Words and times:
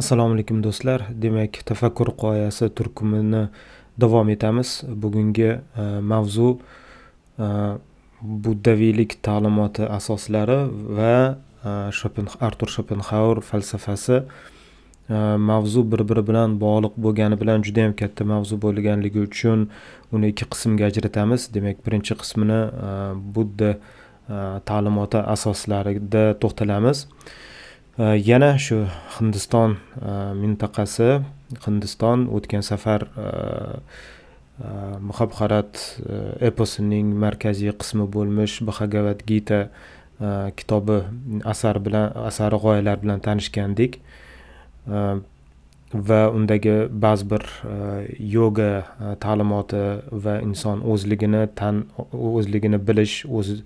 Assalomu 0.00 0.32
alaykum 0.32 0.62
do'stlar. 0.64 1.02
Demak, 1.22 1.58
tafakkur 1.68 2.08
qoyasi 2.22 2.70
turkumini 2.76 3.42
davom 4.00 4.28
etamiz. 4.32 4.68
Bugungi 5.02 5.48
e, 5.50 5.82
mavzu 6.12 6.46
e, 7.44 7.48
buddaviylik 8.44 9.18
ta'limoti 9.26 9.84
asoslari 9.98 10.56
va 10.98 11.16
e, 11.32 11.72
Shopen 11.98 12.30
Artur 12.48 12.72
Shopenhauer 12.76 13.42
falsafasi. 13.50 14.22
E, 14.22 15.18
mavzu 15.50 15.84
bir-biri 15.92 16.24
bilan 16.30 16.56
bog'liq 16.64 16.96
bo'lgani 17.08 17.40
bilan 17.42 17.68
juda 17.68 17.84
ham 17.88 17.94
katta 18.00 18.24
mavzu 18.32 18.56
bo'lganligi 18.64 19.26
uchun 19.28 19.68
uni 20.12 20.32
ikki 20.32 20.48
qismga 20.54 20.88
ajratamiz. 20.88 21.50
Demak, 21.58 21.84
birinchi 21.86 22.16
qismini 22.24 22.60
e, 22.88 22.96
Budda 23.36 23.70
e, 23.76 24.40
ta'limoti 24.72 25.20
asoslarida 25.36 26.24
to'xtalamiz. 26.46 27.06
Э, 28.00 28.16
yana 28.16 28.56
shu 28.58 28.86
hindiston 29.18 29.76
э, 30.00 30.32
mintaqasi. 30.34 31.22
Hindiston 31.66 32.28
o'tgan 32.36 32.62
safar 32.62 33.02
э, 33.02 33.80
muhabharat 35.08 36.00
eposining 36.48 37.10
markaziy 37.24 37.72
qismi 37.82 38.06
bo'lmish 38.14 38.54
bhagavad 38.68 39.20
gita 39.30 39.60
kitobi 40.56 40.98
asar 41.52 41.80
bilan 41.84 42.12
asari 42.28 42.56
g'oyalar 42.64 42.96
bilan 43.02 43.20
tanishgandik. 43.26 44.00
Va 45.92 46.20
undagi 46.38 46.88
ba'zi 47.04 47.24
bir 47.30 47.44
e, 47.66 47.76
yoga 48.32 48.70
e, 48.78 49.14
ta'limoti 49.24 49.80
va 50.24 50.34
inson 50.40 50.84
o'zligini 50.92 51.48
tan 51.60 51.80
o'zligini 52.12 52.78
bilish 52.88 53.24
o'zi 53.26 53.56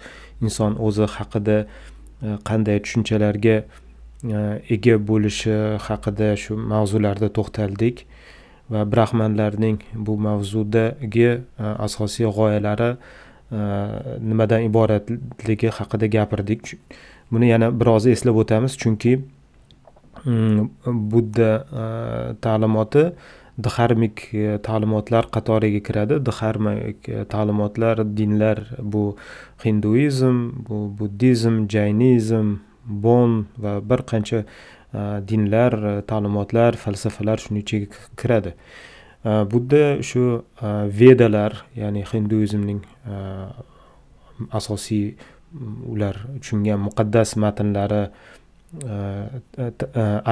inson 0.41 0.79
o'zi 0.87 1.05
haqida 1.17 1.59
e, 1.67 2.39
qanday 2.49 2.81
tushunchalarga 2.85 3.57
E, 4.25 4.61
ega 4.73 4.97
bo'lishi 5.09 5.55
haqida 5.87 6.33
shu 6.41 6.57
mavzularda 6.57 7.29
to'xtaldik. 7.39 8.07
Va 8.73 8.85
brahmanlarning 8.89 9.83
bu 10.07 10.17
mavzudagi 10.27 11.29
e, 11.29 11.37
asosiy 11.87 12.31
g'oyalari 12.39 12.91
e, 12.95 13.61
nimadan 14.31 14.65
iboratligi 14.71 15.75
haqida 15.79 16.09
gapirdik. 16.17 16.75
Buni 17.33 17.53
yana 17.53 17.71
biroz 17.81 18.09
eslab 18.09 18.41
o'tamiz 18.45 18.79
chunki 18.81 19.19
mm, 20.25 20.69
budda 21.13 21.51
ta'limoti 22.41 23.07
dharmik 23.65 24.29
ta'limotlar 24.67 25.29
qatoriga 25.37 25.81
kiradi. 25.87 26.23
Dharmik 26.31 27.11
ta'limotlar 27.29 28.07
dinlar 28.17 28.65
bu 28.81 29.17
hinduizm 29.65 30.47
bu 30.69 30.87
buddizm 30.99 31.67
jaynizm 31.69 32.57
bon 32.87 33.47
va 33.59 33.81
bir 33.81 34.03
qancha 34.11 34.45
e, 34.95 35.01
dinlar 35.29 35.73
e, 35.73 36.03
ta'limotlar 36.03 36.77
falsafalar 36.77 37.39
shuni 37.39 37.63
ichiga 37.65 37.87
kiradi. 38.21 38.55
E, 39.25 39.31
budda 39.53 40.03
shu 40.03 40.45
vedalar 41.01 41.65
ya'ni 41.77 42.05
hinduizmning 42.13 42.83
asosiy 44.51 45.15
ular 45.93 46.17
tushungan 46.41 46.81
muqaddas 46.89 47.37
matnlari 47.45 48.05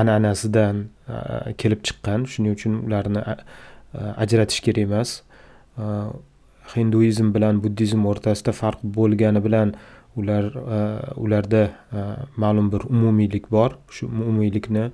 an'anasidan 0.01 0.87
kelib 1.61 1.85
chiqqan. 1.87 2.27
Shuning 2.33 2.57
uchun 2.59 2.81
ularni 2.87 3.23
ajratish 3.95 4.61
kerak 4.67 4.89
emas. 4.89 5.23
Hinduizm 6.75 7.31
bilan 7.35 7.63
buddizm 7.65 8.07
o'rtasida 8.11 8.53
farq 8.63 8.83
bo'lgani 8.99 9.41
bilan 9.47 9.75
ular 10.17 10.45
e, 10.45 10.81
ularda 11.17 11.63
e, 11.93 12.01
ma'lum 12.37 12.73
bir 12.73 12.81
umumiylik 12.91 13.51
bor. 13.51 13.77
Shu 13.91 14.07
umumiylikni 14.07 14.91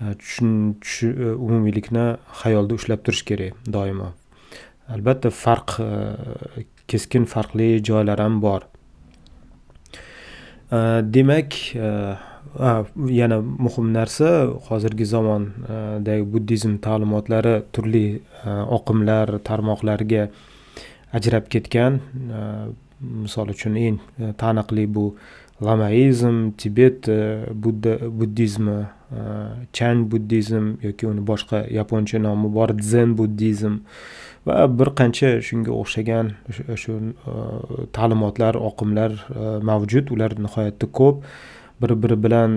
e, 0.00 0.04
e, 0.04 1.32
umumiylikni 1.34 2.16
xayolda 2.42 2.74
ushlab 2.74 3.04
turish 3.04 3.24
kerak 3.24 3.54
doimo. 3.72 4.12
Albatta 4.88 5.30
farq 5.30 5.78
keskin 6.88 7.24
farqli 7.24 7.84
joylar 7.84 8.18
ham 8.18 8.42
bor. 8.42 8.62
Demak 10.70 11.74
yana 11.74 13.40
muhim 13.40 13.92
narsa 13.94 14.28
hozirgi 14.68 15.06
zamondagi 15.06 16.24
buddizm 16.32 16.78
ta'limotlari 16.86 17.56
turli 17.72 18.22
oqimlar 18.78 19.38
tarmoqlarga 19.48 20.28
ajrab 21.18 21.50
ketgan 21.50 22.00
misol 23.00 23.50
uchun 23.50 23.76
eng 23.76 23.98
e, 24.18 24.32
taniqli 24.32 24.86
bu 24.94 25.16
lamaizm 25.60 26.50
tibet 26.56 27.08
e, 27.08 27.44
budda 27.52 27.98
buddizmi 28.20 28.78
e, 29.12 29.20
chan 29.72 30.10
buddizm 30.10 30.76
yoki 30.82 31.06
uni 31.06 31.20
boshqa 31.20 31.66
yaponcha 31.70 32.18
nomi 32.22 32.52
bor 32.54 32.70
zen 32.80 33.16
buddizm 33.18 33.80
va 34.46 34.66
bir 34.78 34.92
qancha 35.00 35.30
shunga 35.48 35.72
o'xshagan 35.82 36.32
shu 36.82 36.98
ta'limotlar 37.92 38.54
oqimlar 38.70 39.12
mavjud 39.70 40.12
ular 40.14 40.32
nihoyatda 40.38 40.86
ko'p. 41.00 41.24
Bir 41.82 41.92
biri 42.02 42.16
bilan 42.24 42.52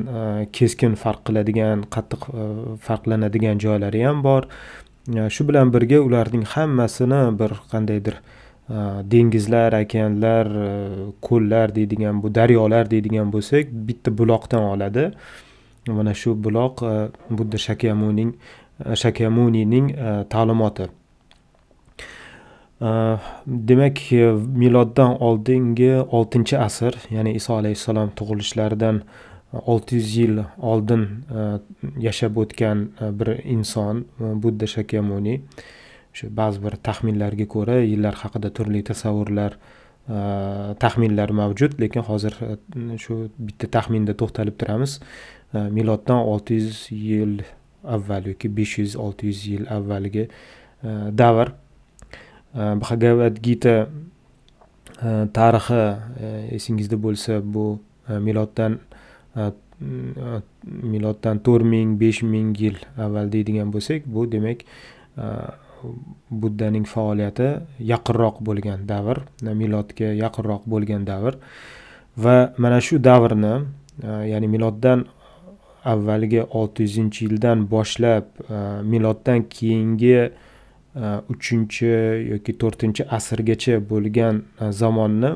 keskin 0.55 0.93
farq 0.95 1.25
qiladigan 1.27 1.81
qattiq 1.95 2.21
farqlanadigan 2.85 3.59
joylari 3.59 4.03
ham 4.05 4.21
bor. 4.23 4.45
Shu 5.35 5.47
bilan 5.49 5.73
birga 5.73 5.99
ularning 6.07 6.45
hammasini 6.53 7.19
bir 7.39 7.57
qandaydir 7.71 8.21
Э, 8.69 9.01
dengizlar 9.11 9.73
okeanlar 9.83 10.45
э, 10.45 11.11
ko'llar 11.21 11.75
deydigan 11.75 12.23
bu 12.23 12.35
daryolar 12.35 12.91
deydigan 12.91 13.31
bo'lsak 13.33 13.65
bitta 13.71 14.17
buloqdan 14.17 14.63
oladi. 14.73 15.11
Mana 15.87 16.13
shu 16.13 16.43
buloq 16.43 16.83
e, 16.83 17.09
budda 17.29 17.57
shakyamunining 17.57 18.33
e, 18.85 18.95
shakyamunining 18.95 19.91
e, 19.91 20.25
ta'limoti. 20.29 20.87
Demak 23.45 23.97
miloddan 24.61 25.17
oldingi 25.19 25.89
oltinchi 26.17 26.57
asr 26.57 26.95
ya'ni 27.11 27.33
iso 27.35 27.57
alayhissalom 27.57 28.13
tug'ilishlaridan 28.15 29.01
olti 29.73 29.97
yuz 29.99 30.13
yil 30.15 30.39
oldin 30.71 31.03
yashab 32.05 32.39
o'tgan 32.43 32.85
bir 33.19 33.33
inson 33.55 34.05
budda 34.19 34.67
shakyamuni. 34.75 35.41
Shu 36.19 36.29
ba'zi 36.39 36.59
bir 36.63 36.75
taxminlarga 36.87 37.45
ko'ra 37.55 37.77
yillar 37.81 38.15
haqida 38.21 38.49
turli 38.57 38.81
tasavvurlar 38.89 39.55
e, 39.55 40.17
taxminlar 40.83 41.31
mavjud 41.41 41.77
lekin 41.83 42.03
hozir 42.09 42.35
e, 42.47 42.57
shu 43.03 43.29
bitta 43.37 43.69
taxminda 43.77 44.15
to'xtalib 44.21 44.57
turamiz. 44.59 44.99
E, 45.53 45.59
miloddan 45.77 46.19
olti 46.33 46.59
yuz 46.59 46.81
yil 46.91 47.39
avval 47.95 48.27
yoki 48.33 48.51
besh 48.57 48.77
yuz 48.81 48.95
olti 49.05 49.31
yuz 49.31 49.45
yil 49.53 49.65
avvalgi 49.77 50.27
davr. 51.21 51.53
Bhagavad 52.83 53.35
gita 53.45 53.73
tarixi 55.37 55.81
esingizda 56.57 56.97
bo'lsa 57.05 57.39
bu 57.55 57.65
miloddan 58.27 58.79
miloddan 60.93 61.39
to'rt 61.45 61.67
ming 61.73 61.95
besh 62.01 62.21
ming 62.33 62.55
yil 62.63 62.79
avval 63.05 63.31
deydigan 63.35 63.71
bo'lsak 63.75 64.07
bu 64.15 64.25
demak 64.31 64.65
buddaning 66.29 66.85
faoliyati 66.93 67.49
yaqinroq 67.91 68.41
bo'lgan 68.47 68.87
davr 68.91 69.17
milodga 69.61 70.13
yaqinroq 70.23 70.63
bo'lgan 70.73 71.05
davr. 71.11 71.33
Va 72.17 72.53
mana 72.57 72.79
shu 72.81 72.97
davrni 72.99 73.53
e, 74.03 74.07
ya'ni 74.31 74.47
miloddan 74.47 75.05
avvalgi 75.93 76.41
olti 76.59 76.83
yuzinchi 76.87 77.25
yildan 77.25 77.63
boshlab 77.73 78.25
e, 78.49 78.57
miloddan 78.91 79.45
keyingi 79.55 80.17
e, 80.19 80.31
uchinchi 81.33 81.91
yoki 82.31 82.57
to'rtinchi 82.61 83.07
asrgacha 83.17 83.79
bo'lgan 83.91 84.43
zamonni 84.81 85.31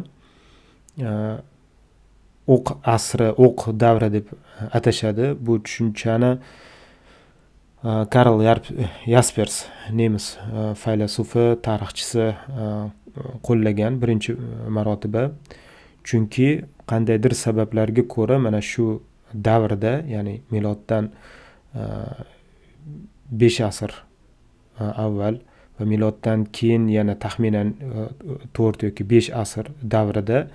o'q 2.56 2.68
asri 2.96 3.30
o'q 3.46 3.60
davri 3.84 4.10
deb 4.18 4.26
atashadi. 4.78 5.26
Bu 5.46 5.54
tushunchani 5.64 6.32
karl 7.84 8.42
yaspers 9.06 9.66
nemis 9.92 10.38
faylasufi 10.84 11.46
tarixchisi 11.62 12.32
qo'llagan 13.44 14.00
birinchi 14.02 14.34
э, 14.34 14.70
marotaba 14.70 15.32
chunki 16.04 16.64
qandaydir 16.88 17.34
sabablarga 17.36 18.08
ko'ra 18.08 18.40
mana 18.40 18.62
shu 18.62 19.02
davrda 19.34 20.04
ya'ni 20.08 20.42
miloddan 20.52 21.12
e, 21.76 21.82
besh 23.32 23.62
asr 23.62 23.92
e, 24.80 24.84
avval 24.84 25.40
va 25.80 25.86
miloddan 25.86 26.46
keyin 26.58 26.88
yana 26.88 27.16
taxminan 27.16 27.74
e, 27.74 28.08
to'rt 28.54 28.84
yoki 28.84 29.04
besh 29.04 29.30
asr 29.44 29.72
davrida 29.96 30.48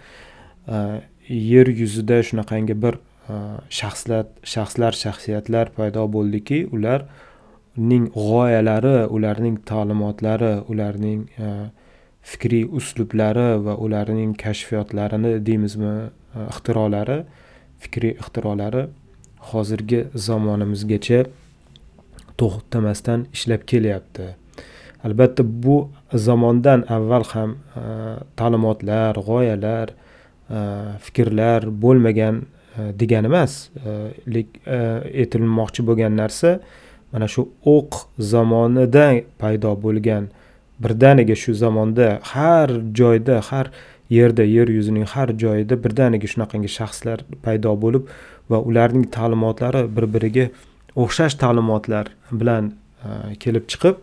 yer 1.29 1.67
yuzida 1.81 2.23
shunaqangi 2.29 2.75
bir 2.83 2.99
Э, 3.29 3.61
shaxslar 3.69 4.25
shaxslar 4.53 4.97
shaxsiyatlar 4.97 5.69
paydo 5.77 6.07
bo'ldiki 6.15 6.59
ularning 6.77 8.07
g'oyalari 8.15 8.95
ularning 9.17 9.59
ta'limotlari 9.71 10.53
ularning 10.73 11.21
e, 11.47 11.49
fikriy 12.31 12.65
uslublari 12.79 13.49
va 13.67 13.75
ularning 13.85 14.33
kashfiyotlarini 14.45 15.35
deymizmi 15.49 15.93
e, 16.09 16.47
ixtirolari 16.47 17.19
fikriy 17.85 18.15
ixtirolari 18.23 18.87
hozirgi 19.53 20.01
zamonimizgacha 20.29 21.23
to'xtamasdan 22.41 23.29
ishlab 23.37 23.63
kelyapti. 23.71 24.27
Albatta 25.07 25.43
bu 25.65 25.77
zamondan 26.29 26.89
avval 26.97 27.25
ham 27.35 27.59
e, 27.81 27.83
ta'limotlar 28.41 29.21
g'oyalar 29.29 29.99
fikrlar 31.05 31.67
bo'lmagan 31.83 32.47
E, 32.79 32.93
degani 33.01 33.27
emas. 33.27 33.71
E, 33.85 34.45
Aytilmoqchi 35.23 35.83
e, 35.83 35.87
bo'lgan 35.89 36.17
narsa 36.17 36.59
mana 37.13 37.29
shu 37.29 37.49
o'q 37.75 38.03
zamonida 38.33 39.07
paydo 39.41 39.75
bo'lgan. 39.85 40.29
Birdaniga 40.83 41.35
shu 41.35 41.55
zamonda 41.55 42.09
har 42.33 42.69
joyda 43.01 43.41
har 43.51 43.71
yerda 44.11 44.45
yer 44.45 44.69
yuzining 44.69 45.07
har 45.15 45.29
joyida 45.45 45.75
birdaniga 45.85 46.29
shunaqangi 46.33 46.71
shaxslar 46.79 47.25
paydo 47.45 47.75
bo'lib 47.85 48.05
va 48.51 48.59
ularning 48.69 49.07
ta'limotlari 49.17 49.83
bir 49.97 50.07
biriga 50.15 50.47
o'xshash 51.03 51.35
ta'limotlar 51.43 52.07
bilan 52.41 52.73
kelib 53.43 53.65
chiqib 53.73 53.97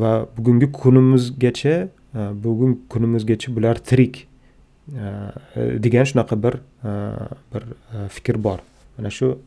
va 0.00 0.12
bugungi 0.36 0.68
kunimizgacha 0.80 1.76
bugungi 2.44 2.78
kunimizgacha 2.92 3.56
bular 3.56 3.76
tirik. 3.88 4.27
Degan 5.82 6.04
shunaqa 6.04 6.42
bir 6.42 6.54
e, 6.84 6.90
bir 7.52 7.62
e, 7.94 8.08
fikr 8.08 8.44
bor. 8.44 8.58
Mana 8.98 9.10
shu 9.10 9.38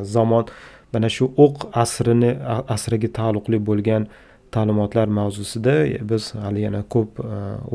e, 0.00 0.04
zamon 0.04 0.46
mana 0.92 1.08
shu 1.08 1.30
o'q 1.36 1.70
asrini 1.72 2.36
asriga 2.68 3.08
taalluqli 3.08 3.58
bo'lgan 3.66 4.06
ta'limotlar 4.54 5.08
mavzusida 5.08 5.74
biz 6.10 6.34
hali 6.34 6.60
yana 6.60 6.82
ko'p 6.82 7.20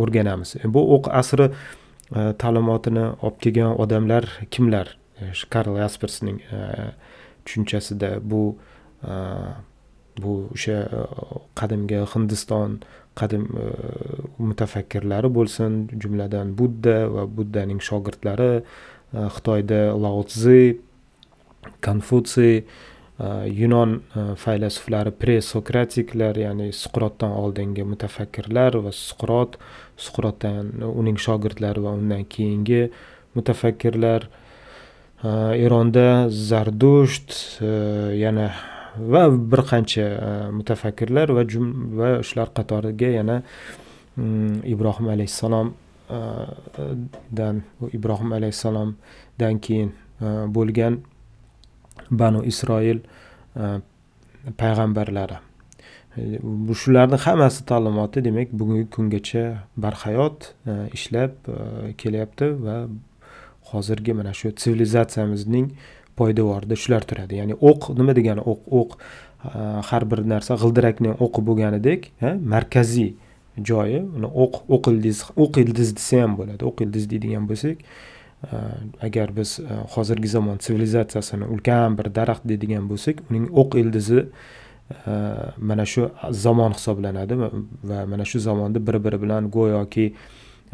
o'rganamiz. 0.02 0.56
Bu 0.64 0.82
o'q 0.96 1.12
asri 1.22 1.50
ta'limotini 2.14 3.06
olib 3.22 3.40
kelgan 3.44 3.76
odamlar 3.84 4.30
kimlar? 4.52 4.96
Karl 5.50 5.76
yaspersning 5.84 6.40
tushunchasida 7.46 8.20
bu 8.24 8.56
bu 10.24 10.34
o'sha 10.54 10.78
qadimgi 11.60 12.00
hindiston 12.14 12.80
qadim 13.16 13.48
e, 13.58 13.66
mutafakkirlari 14.38 15.30
bo'lsin 15.38 15.82
jumladan 16.02 16.54
budda 16.60 16.98
va 17.16 17.26
buddaning 17.38 17.82
shogirdlari 17.90 18.52
e, 18.60 18.64
xitoyda 19.36 19.82
laozi 20.06 20.80
konfutsiy 21.86 22.56
e, 22.60 22.66
yunon 23.62 24.00
faylasuflari 24.44 25.14
presokratiklar 25.24 26.40
ya'ni 26.46 26.72
suqrotdan 26.82 27.36
oldingi 27.44 27.88
mutafakkirlar 27.94 28.80
va 28.86 28.96
suqrot 29.06 29.60
suqrotdan 30.08 30.74
uning 30.90 31.18
shogirdlari 31.28 31.86
va 31.86 31.96
undan 32.00 32.28
keyingi 32.36 32.84
mutafakkirlar. 33.36 34.30
Eronda 35.20 36.30
zardusht 36.32 37.60
yana 38.16 38.46
va 39.00 39.30
bir 39.52 39.62
qancha 39.72 40.02
e, 40.02 40.52
mutafakkirlar 40.52 41.30
va 41.38 41.44
va 42.00 42.24
shular 42.24 42.50
qatoriga 42.54 43.10
yana 43.20 43.44
mm, 44.16 44.56
ibrohim 44.64 44.74
ibrohim 44.74 45.08
alayhissalomdan 45.16 47.56
e, 47.58 47.60
ibrohim 47.98 48.34
alayhissalomdan 48.34 49.56
keyin 49.66 49.90
e, 50.22 50.24
bo'lgan 50.56 50.94
banu 52.12 52.44
isroil 52.44 53.00
payg'ambarlari. 54.58 55.38
Shularni 56.82 57.18
hammasi 57.26 57.66
ta'limoti 57.66 58.26
demak 58.26 58.50
bugungi 58.60 58.86
kungacha 58.96 59.44
barhayot 59.78 60.40
ishlab 60.94 61.32
kelyapti 61.98 62.46
va 62.66 62.76
hozirgi 63.72 64.14
mana 64.14 64.34
shu 64.34 64.52
sivilizatsiyamizning 64.64 65.68
poydevorida 66.20 66.76
shular 66.84 67.08
turadi. 67.10 67.40
Ya'ni 67.42 67.58
o'q 67.70 67.90
nima 68.00 68.16
degani 68.20 68.44
o'q? 68.52 68.62
O'q 68.80 69.00
har 69.90 70.04
bir 70.12 70.24
narsa 70.34 70.60
g'ildirakning 70.62 71.18
o'qi 71.26 71.42
bo'lganidek 71.50 72.08
markaziy 72.54 73.12
joyi 73.70 74.00
uni 74.18 74.30
o'q 74.46 74.64
o'q 74.76 74.94
ildiz 74.94 75.26
o'q 75.36 75.62
ildiz 75.64 75.96
desa 75.98 76.24
ham 76.24 76.38
bo'ladi. 76.40 76.62
O'q 76.70 76.86
ildiz 76.86 77.10
deydigan 77.12 77.48
bo'lsak 77.52 77.86
agar 79.08 79.36
biz 79.36 79.60
hozirgi 79.96 80.28
zamon 80.36 80.58
sivilizatsiyasini 80.66 81.46
ulkan 81.54 81.98
bir 81.98 82.08
daraxt 82.16 82.48
deydigan 82.52 82.88
bo'lsak 82.92 83.24
uning 83.30 83.50
o'q 83.62 83.80
ildizi 83.82 84.26
mana 85.58 85.86
shu 85.86 86.10
zamon 86.32 86.74
hisoblanadi 86.78 87.36
va 87.40 88.06
mana 88.12 88.26
shu 88.26 88.40
zamonda 88.40 88.80
bir 88.88 89.04
biri 89.04 89.22
bilan 89.22 89.52
go'yoki 89.52 90.14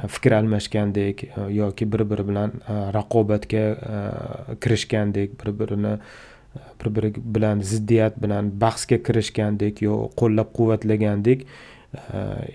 fikr 0.08 0.32
almashgandek 0.32 1.24
e, 1.24 1.30
yoki 1.50 1.92
bir 1.92 2.10
biri 2.10 2.28
bilan 2.28 2.52
e, 2.68 2.74
raqobatga 2.94 3.58
e, 3.58 4.56
kirishgandek 4.62 5.46
bir 5.46 5.60
birini 5.60 5.98
bir 6.84 6.96
biri 6.96 7.14
bilan 7.18 7.62
ziddiyat 7.62 8.24
bilan 8.24 8.52
bahsga 8.62 9.04
kirishgandek 9.04 9.82
yo 9.82 10.10
qo'llab 10.18 10.52
quvvatlagandek 10.58 11.48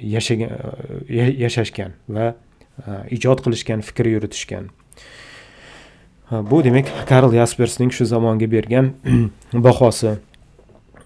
yashagan 0.03 0.51
yashashgan 1.45 1.93
va 2.09 2.35
ijod 3.11 3.41
qilishgan 3.45 3.81
fikr 3.81 4.07
yuritishgan. 4.07 4.69
Bu 6.31 6.65
demak 6.65 6.89
karl 7.09 7.33
yaspersning 7.35 7.93
shu 7.93 8.05
zamonga 8.07 8.51
bergan 8.53 8.93
bahosi. 9.53 10.17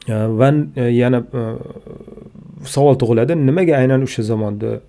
Va 0.08 0.50
yana 0.90 1.22
savol 2.66 2.98
tug'iladi 2.98 3.38
nimaga 3.38 3.78
aynan 3.78 4.02
o'sha 4.06 4.22
zamonda 4.22 4.80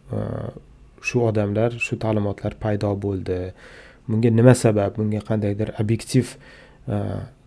shu 1.08 1.22
odamlar 1.30 1.72
shu 1.86 1.98
ta'limotlar 2.04 2.54
paydo 2.64 2.92
bo'ldi. 3.06 3.40
Bunga 4.08 4.30
nima 4.30 4.54
sabab? 4.56 4.98
Bunga 4.98 5.22
qandaydir 5.30 5.72
obyektiv 5.82 6.36
e, 6.88 7.00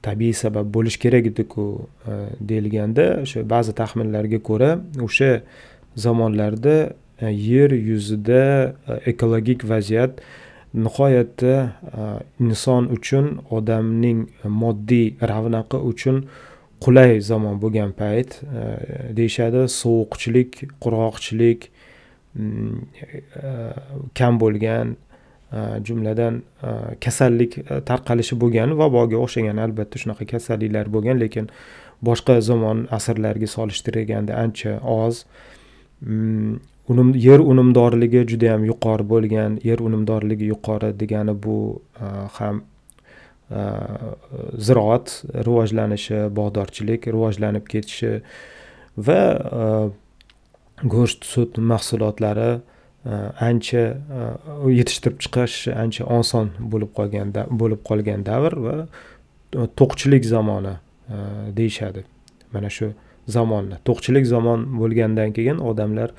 tabiiy 0.03 0.35
sabab 0.43 0.67
bo'lishi 0.75 0.99
kerak 1.05 1.31
ediku 1.33 1.67
e, 2.11 2.19
deyilganda 2.51 3.07
o'sha 3.23 3.45
ba'zi 3.55 3.75
taxminlarga 3.81 4.41
ko'ra 4.49 4.71
o'sha 5.07 5.31
zamonlarda 6.05 6.77
e, 7.23 7.33
yer 7.51 7.71
yuzida 7.91 8.43
ekologik 9.13 9.65
vaziyat 9.73 10.21
nihoyatda 10.85 11.55
inson 12.45 12.91
uchun 12.97 13.27
odamning 13.59 14.27
moddiy 14.63 15.07
ravnaqi 15.31 15.79
uchun 15.93 16.25
qulay 16.85 17.21
zamon 17.31 17.57
bo'lgan 17.63 17.95
payt 18.01 18.41
deyishadi. 19.19 19.65
Sovuqchilik 19.81 20.61
qurg'oqchilik 20.83 21.71
kam 24.15 24.41
bo'lgan 24.43 24.97
jumladan 25.87 26.43
kasallik 27.01 27.53
tarqalishi 27.91 28.41
bo'lgan 28.43 28.75
vaboga 28.79 29.17
o'xshagan 29.25 29.61
albatta 29.67 30.01
shunaqa 30.03 30.25
kasalliklar 30.33 30.87
bo'lgan 30.97 31.21
lekin 31.25 31.51
boshqa 32.09 32.41
zamon 32.49 32.87
asrlarga 32.99 33.49
solishtirganda 33.57 34.33
ancha 34.45 34.73
oz 34.97 35.25
unum 36.89 37.15
yer 37.29 37.41
unumdorligi 37.53 38.25
juda 38.33 38.53
ham 38.55 38.65
yuqori 38.71 39.05
bo'lgan 39.13 39.61
yer 39.69 39.79
unumdorligi 39.89 40.51
yuqori 40.53 40.91
degani 41.01 41.35
bu 41.45 41.57
ham 42.39 42.63
ziroat 44.69 45.07
rivojlanishi 45.49 46.21
bog'dorchilik 46.39 47.07
rivojlanib 47.15 47.65
ketishi 47.73 48.13
va 49.09 49.21
go'sht 50.85 51.25
sut 51.25 51.59
mahsulotlari 51.59 52.61
e, 53.07 53.11
ancha 53.41 53.85
e, 53.89 54.73
yetishtirib 54.79 55.19
chiqish 55.25 55.69
ancha 55.75 56.05
oson 56.19 56.53
bo'lib 56.73 56.93
qolgan 56.99 57.33
bo'lib 57.63 57.83
qolgan 57.89 58.25
davr 58.27 58.59
va 58.67 58.77
to'qchilik 59.81 60.25
zamoni 60.25 60.75
e, 60.75 61.17
deyishadi. 61.59 62.05
Mana 62.53 62.71
shu 62.71 62.93
zamonni 63.27 63.81
to'qchilik 63.89 64.27
zamon 64.35 64.69
bo'lgandan 64.81 65.35
keyin 65.37 65.59
odamlar 65.71 66.15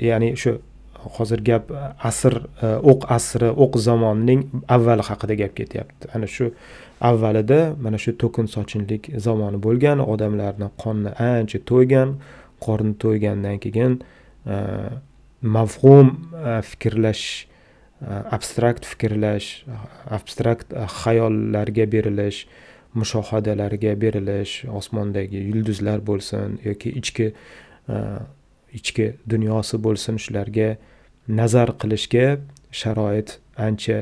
ya'ni 0.00 0.34
shu 0.42 0.58
hozir 1.16 1.40
gap 1.50 1.70
asr 2.10 2.34
o'q 2.62 3.06
asri 3.16 3.50
o'q 3.64 3.78
zamonining 3.88 4.40
avvali 4.76 5.06
haqida 5.10 5.34
gap 5.42 5.54
ketyapti. 5.60 6.10
Ana 6.14 6.26
shu 6.26 6.50
avvalida 7.00 7.76
mana 7.84 7.98
shu 7.98 8.12
to'kin 8.22 8.46
sochinlik 8.56 9.10
zamoni 9.26 9.58
bo'lgan 9.66 10.02
odamlarni 10.12 10.68
qonni 10.82 11.10
ancha 11.30 11.58
to'ygan 11.70 12.16
qorni 12.60 12.94
to'ygandan 13.02 13.58
keyin 13.64 14.00
e, 14.46 14.56
mavhum 15.42 16.08
e, 16.34 16.60
fikrlash 16.70 17.24
e, 18.02 18.10
abstrakt 18.36 18.84
fikrlash 18.92 19.48
abstrakt 20.18 20.74
xayollarga 21.02 21.86
berilish 21.94 22.46
mushohadalarga 22.98 23.94
berilish 24.00 24.64
osmondagi 24.80 25.40
yulduzlar 25.50 26.04
bo'lsin 26.10 26.58
yoki 26.64 26.94
ichki 27.00 27.32
ichki 28.78 29.06
dunyosi 29.32 29.80
bo'lsin 29.86 30.16
shularga 30.24 30.76
nazar 31.28 31.74
qilishga 31.80 32.26
sharoit 32.80 33.38
ancha 33.68 33.98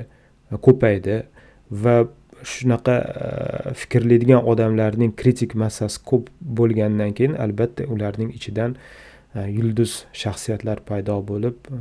ko'paydi 0.67 1.19
va 1.85 1.97
shunaqa 2.47 2.97
e, 3.01 3.75
fikrlaydigan 3.81 4.47
odamlarning 4.53 5.13
kritik 5.21 5.55
massasi 5.63 6.01
ko'p 6.11 6.31
bo'lgandan 6.59 7.15
keyin 7.19 7.35
albatta 7.45 7.87
ularning 7.95 8.31
ichidan 8.39 8.77
e, 9.35 9.47
yulduz 9.59 9.93
shaxsiyatlar 10.23 10.83
paydo 10.89 11.19
bo'lib 11.31 11.71
e, 11.79 11.81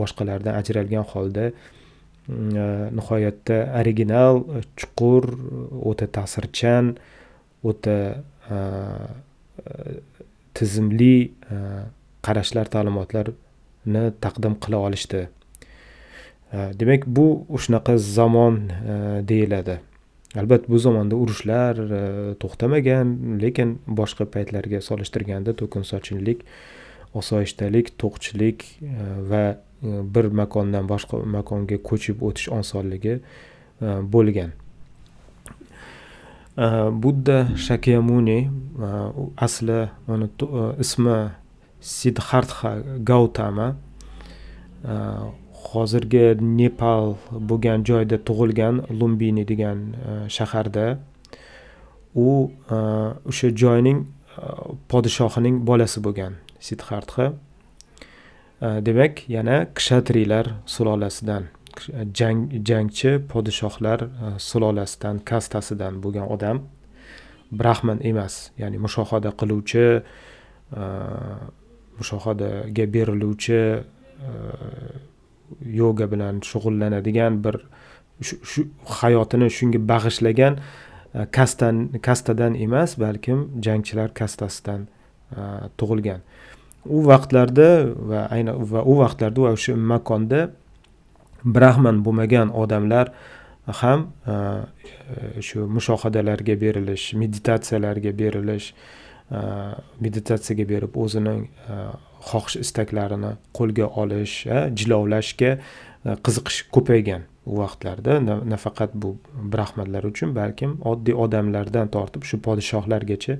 boshqalardan 0.00 0.58
ajralgan 0.60 1.06
holda 1.12 1.50
mm, 1.50 2.96
nihoyatda 2.98 3.58
original 3.80 4.42
chuqur 4.80 5.24
o'ta 5.90 6.10
ta'sirchan 6.18 6.94
o'ta 7.70 7.96
tizimli 10.56 11.16
qarashlar 12.26 12.70
ta'limotlarni 12.74 14.04
taqdim 14.24 14.54
qila 14.64 14.78
olishdi. 14.86 15.20
Demak 16.80 17.02
bu 17.16 17.26
shunaqa 17.64 17.96
zamon 18.16 18.54
deyiladi. 19.30 19.76
Albatta 20.36 20.68
bu 20.68 20.78
zamonda 20.78 21.16
urushlar 21.16 21.78
e, 21.78 22.34
to'xtamagan 22.42 23.38
lekin 23.42 23.78
boshqa 24.00 24.26
paytlarga 24.34 24.80
solishtirganda 24.88 25.54
to'kin 25.60 25.86
sochinlik 25.92 26.44
osoyishtalik 27.14 27.92
to'qchilik 28.02 28.64
e, 28.82 29.08
va 29.30 29.44
e, 29.50 29.56
bir 30.14 30.30
makondan 30.42 30.88
boshqa 30.92 31.22
makonga 31.36 31.80
ko'chib 31.88 32.22
o'tish 32.28 32.48
osonligi 32.60 33.18
bo'lgan. 34.14 34.54
Budda 37.04 37.34
shakyamuni 37.66 38.38
asli 39.46 39.80
uni 40.08 40.28
ismi 40.84 41.16
siddhartha 41.80 42.70
gautama 43.10 43.66
hozirgi 45.76 46.24
nepal 46.40 47.14
bo'lgan 47.50 47.84
joyda 47.88 48.16
tug'ilgan 48.28 48.74
lumbini 49.00 49.44
degan 49.50 49.78
e, 49.92 50.28
shaharda 50.36 50.86
u 52.26 52.28
e, 52.76 52.78
o'sha 53.30 53.48
joyning 53.62 53.98
e, 54.04 54.42
podshohining 54.90 55.56
bolasi 55.68 55.98
bo'lgan 56.06 56.32
sidxartxa 56.68 57.26
demak 58.88 59.14
yana 59.36 59.56
kshatriylar 59.78 60.46
sulolasidan 60.74 61.42
jang 62.18 62.38
jangchi 62.68 63.10
podshohlar 63.32 63.98
sulolasidan 64.48 65.16
kastasidan 65.30 65.94
bo'lgan 66.04 66.26
odam 66.34 66.56
brahman 67.60 67.98
emas 68.10 68.34
ya'ni 68.62 68.78
mushohada 68.84 69.30
qiluvchi 69.40 69.86
mushohadaga 71.98 72.84
beriluvchi 72.94 73.60
yoga 75.80 76.06
bilan 76.12 76.40
shug'ullanadigan 76.50 77.44
bir 77.44 77.56
shu 78.22 78.66
hayotini 79.00 79.48
shunga 79.58 79.80
bag'ishlagan 79.92 80.58
e, 81.14 81.26
kastan 81.36 81.88
kastadan 82.06 82.54
emas 82.66 82.98
balkim 82.98 83.38
jangchilar 83.66 84.14
kastasidan 84.14 84.86
e, 85.36 85.40
tug'ilgan. 85.78 86.20
U 86.96 87.02
vaqtlarda 87.10 87.68
va 88.10 88.20
ayni 88.36 88.52
va 88.72 88.80
u 88.92 88.98
vaqtlarda 89.02 89.40
va 89.46 89.50
o'sha 89.56 89.76
makonda 89.92 90.40
brahman 91.44 92.04
bo'lmagan 92.04 92.48
odamlar 92.62 93.12
ham 93.80 94.06
e, 94.26 95.42
shu 95.48 95.66
mushohadalarga 95.76 96.54
berilish 96.64 97.14
meditatsiyalarga 97.22 98.12
berilish 98.22 98.72
Э, 99.26 99.74
meditatsiyaga 99.98 100.68
berib 100.70 100.94
o'zining 101.02 101.48
э, 101.66 101.76
xohish 102.28 102.60
istaklarini 102.60 103.32
qo'lga 103.58 103.88
olish 104.02 104.34
э, 104.46 104.60
jilovlashga 104.78 105.56
qiziqish 106.28 106.60
ko'paygan 106.76 107.24
u 107.50 107.56
vaqtlarda 107.58 108.20
nafaqat 108.52 108.94
bu 108.94 109.16
brahmanlar 109.54 110.06
uchun 110.06 110.36
balkim 110.36 110.76
oddiy 110.92 111.18
odamlardan 111.24 111.90
tortib 111.96 112.22
shu 112.30 112.38
podshohlargacha 112.44 113.38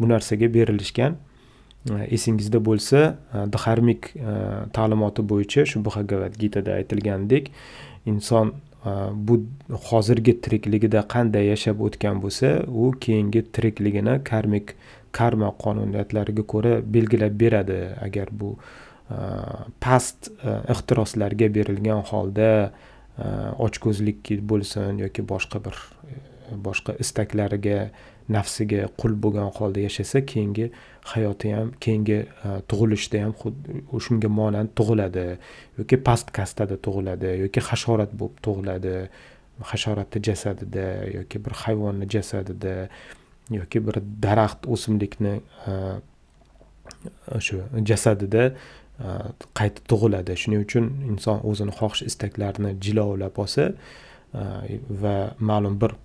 bu 0.00 0.10
narsaga 0.12 0.50
berilishgan. 0.58 1.16
Esingizda 2.16 2.60
bo'lsa 2.68 3.00
dharmik 3.56 4.12
ta'limoti 4.76 5.24
bo'yicha 5.32 5.64
shu 5.70 5.80
bhagavad 5.88 6.36
gitada 6.42 6.76
aytilgandek 6.82 7.50
inson 8.12 8.52
bu 9.28 9.40
hozirgi 9.88 10.40
tirikligida 10.44 11.06
qanday 11.14 11.48
yashab 11.52 11.80
o'tgan 11.86 12.20
bo'lsa 12.24 12.50
u 12.68 12.90
keyingi 13.06 13.42
tirikligini 13.56 14.20
karmik 14.30 14.76
karma 15.18 15.50
qonuniyatlariga 15.64 16.44
ko'ra 16.52 16.78
belgilab 16.96 17.36
beradi. 17.42 17.80
Agar 18.06 18.32
bu 18.40 18.54
e, 18.56 19.18
past 19.84 20.30
e, 20.30 20.56
ehtiroslarga 20.74 21.50
berilgan 21.58 22.02
holda 22.10 22.50
e, 23.18 23.28
ochko'zlik 23.66 24.34
bo'lsin 24.50 25.04
yoki 25.04 25.26
boshqa 25.32 25.62
bir 25.66 25.76
boshqa 26.66 26.96
istaklariga 27.04 27.78
nafsiga 28.34 28.88
qul 29.00 29.14
bo'lgan 29.24 29.50
holda 29.58 29.84
yashasa 29.84 30.24
keyingi 30.30 30.70
hayoti 31.12 31.52
ham 31.52 31.72
keyingi 31.84 32.18
tug'ilishda 32.70 33.20
ham 33.24 33.34
xuddi 33.40 33.82
shunga 34.06 34.30
monand 34.38 34.72
tug'iladi 34.78 35.26
yoki 35.78 35.98
past 36.08 36.32
kastada 36.38 36.78
tug'iladi 36.86 37.34
yoki 37.44 37.64
hasharat 37.68 38.14
bo'lib 38.20 38.40
tug'iladi 38.46 38.94
hasharotni 39.62 40.22
jasadida 40.22 40.86
yoki 41.14 41.44
bir 41.44 41.52
hayvonni 41.64 42.08
jasadida. 42.10 42.88
Yoki 43.50 43.86
bir 43.86 44.00
daraxt 44.22 44.66
o'simlikni 44.66 45.40
e, 45.66 45.72
shu 47.40 47.60
jasadida 47.84 48.44
e, 48.48 48.54
qayta 49.58 49.84
tug'iladi. 49.90 50.36
Shuning 50.42 50.64
uchun 50.66 50.90
inson 51.10 51.42
o'zini 51.50 51.74
xohish 51.78 52.04
istaklarini 52.10 52.74
jilovlab 52.84 53.38
olsa 53.44 53.70
e, 53.70 54.80
va 55.02 55.16
ma'lum 55.38 55.80
bir 55.80 55.96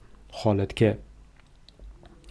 holatga 0.44 0.96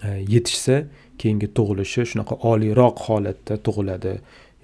yetishsa 0.05 0.85
keyingi 1.19 1.49
tug'ilishi 1.59 2.05
shunaqa 2.11 2.37
oliyroq 2.51 3.01
holatda 3.09 3.57
tug'iladi 3.67 4.13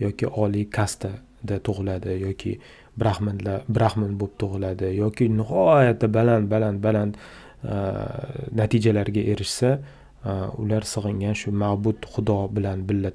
yoki 0.04 0.26
oliy 0.44 0.68
kastada 0.76 1.56
tug'iladi 1.66 2.20
yoki 2.26 2.52
brahmanlar 3.00 3.64
brahman 3.68 4.12
bo'lib 4.20 4.36
tug'iladi 4.42 4.92
yoki 5.00 5.26
nihoyatda 5.38 6.06
baland 6.16 6.46
baland 6.52 6.78
baland 6.86 7.18
natijalarga 8.60 9.22
erishsa 9.32 9.78
Э, 10.24 10.48
ular 10.56 10.86
sig'ingan 10.88 11.34
shu 11.36 11.50
ma'bud 11.52 12.06
xudo 12.12 12.36
bilan 12.56 12.86
birga 12.88 13.10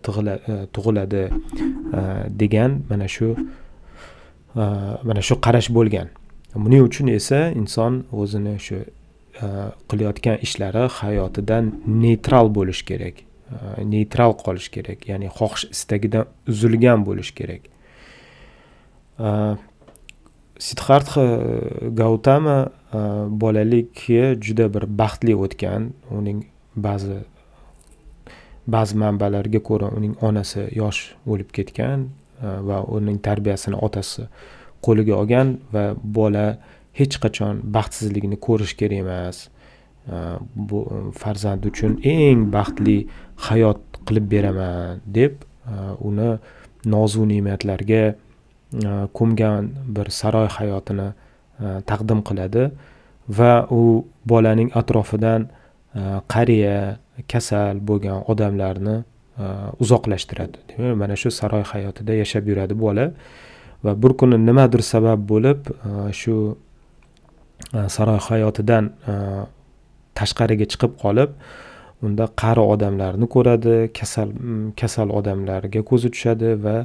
e, 0.54 0.58
tug'iladi 0.76 1.24
e, 1.26 2.02
degan 2.42 2.84
mana 2.90 3.08
shu 3.08 3.30
e, 3.34 4.64
mana 5.08 5.22
shu 5.28 5.36
qarash 5.46 5.70
bo'lgan. 5.78 6.12
Buning 6.54 6.84
uchun 6.90 7.08
esa 7.08 7.40
inson 7.62 8.04
o'zini 8.12 8.54
shu 8.68 8.78
qilayotgan 9.90 10.38
ishlari 10.46 10.84
hayotidan 11.00 11.72
neytral 12.04 12.48
bo'lishi 12.58 12.86
kerak 12.92 13.16
neytral 13.94 14.34
qolish 14.44 14.70
kerak 14.76 15.10
ya'ni 15.10 15.32
xohish 15.38 15.66
istagidan 15.76 16.26
uzilgan 16.52 17.00
bo'lishi 17.08 17.34
kerak. 17.40 17.64
Sidxartxa 20.68 21.26
gautama 22.02 22.58
bolaligi 23.44 24.22
juda 24.46 24.66
bir 24.76 24.84
baxtli 25.02 25.34
o'tgan 25.46 25.92
uning 26.20 26.46
ba'zi 26.88 27.20
ba'zi 28.74 28.98
manbalarga 29.04 29.60
ko'ra 29.70 29.88
uning 29.98 30.16
onasi 30.28 30.66
yosh 30.82 31.02
o'lib 31.32 31.50
ketgan 31.58 32.08
e, 32.08 32.48
va 32.68 32.78
uning 32.98 33.18
tarbiyasini 33.28 33.78
otasi 33.88 34.28
qo'liga 34.86 35.14
olgan 35.22 35.56
va 35.74 35.86
bola 36.18 36.46
hech 37.00 37.16
qachon 37.24 37.62
baxtsizlikni 37.76 38.38
ko'rish 38.46 38.74
kerak 38.80 39.00
emas. 39.04 39.38
E, 40.14 40.16
bu 40.70 40.80
farzand 41.22 41.66
uchun 41.72 42.00
eng 42.16 42.48
baxtli 42.56 42.98
hayot 43.48 43.82
qilib 44.08 44.26
beraman 44.34 45.02
deb 45.18 45.34
e, 45.42 45.76
uni 46.10 46.30
nozu 46.94 47.26
ne'matlarga 47.32 48.04
ko'mgan 49.18 49.70
bir 49.96 50.08
saroy 50.20 50.48
hayotini 50.58 51.08
taqdim 51.90 52.20
qiladi. 52.28 52.64
Va 53.38 53.54
u 53.80 53.82
bolaning 54.32 54.70
atrofidan 54.82 55.48
Э, 55.96 56.22
qariya 56.28 56.98
kasal 57.28 57.80
bo'lgan 57.82 58.24
odamlarni 58.32 58.98
э, 59.00 59.46
uzoqlashtiradi. 59.84 60.58
Demak 60.70 60.98
mana 61.02 61.16
shu 61.16 61.32
saroy 61.32 61.64
hayotida 61.64 62.14
yashab 62.14 62.48
yuradi 62.48 62.76
bola. 62.86 63.12
Va 63.84 63.96
bir 63.96 64.14
kuni 64.20 64.38
nimadir 64.46 64.82
sabab 64.84 65.22
bo'lib 65.30 65.70
e, 65.72 66.12
shu 66.14 66.36
e, 67.74 67.88
saroy 67.96 68.20
hayotidan 68.28 68.90
e, 69.12 69.14
tashqariga 70.20 70.68
chiqib 70.72 70.98
qolib 71.04 71.38
unda 72.04 72.28
qari 72.42 72.66
odamlarni 72.74 73.30
ko'radi 73.36 73.76
kasal 74.00 74.34
kasal 74.82 75.14
odamlarga 75.20 75.84
ko'zi 75.92 76.12
tushadi 76.16 76.52
va 76.66 76.76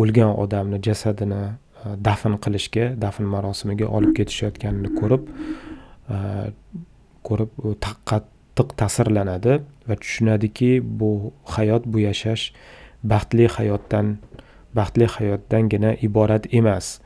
o'lgan 0.00 0.32
odamni 0.44 0.80
jasadini 0.86 1.42
dafn 2.08 2.34
qilishga 2.44 2.88
dafn 3.04 3.30
marosimiga 3.34 3.86
olib 3.96 4.12
ketishayotganini 4.18 4.90
ko'rib 4.98 5.30
ko'rib 7.28 7.50
qattiq 8.10 8.68
ta'sirlanadi 8.80 9.58
va 9.88 9.94
tushunadiki 10.02 10.70
bu 11.00 11.10
hayot 11.56 11.82
bu 11.92 11.98
yashash 12.08 12.44
baxtli 13.12 13.46
hayotdan 13.56 14.16
baxtli 14.74 15.06
hayotdangina 15.16 15.94
iborat 16.06 16.46
emas. 16.52 17.00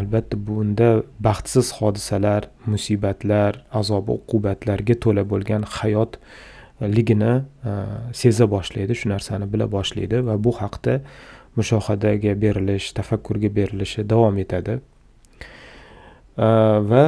Albatta 0.00 0.36
bunda 0.46 1.02
baxtsiz 1.26 1.72
hodisalar 1.78 2.46
musibatlar 2.66 3.58
azob 3.80 4.10
uqubatlarga 4.16 4.94
to'la 5.04 5.24
bo'lgan 5.32 5.66
hayotligini 5.76 7.32
e, 7.70 7.72
seza 8.20 8.46
boshlaydi 8.54 8.94
shu 9.00 9.10
narsani 9.14 9.50
bila 9.52 9.66
boshlaydi 9.76 10.22
va 10.28 10.36
bu 10.44 10.52
haqda 10.60 11.00
mushohadaga 11.58 12.36
berilish 12.44 12.92
tafakkurga 12.98 13.50
berilishi 13.58 14.06
davom 14.12 14.38
etadi. 14.44 14.78
E, 16.38 16.48
va 16.90 17.04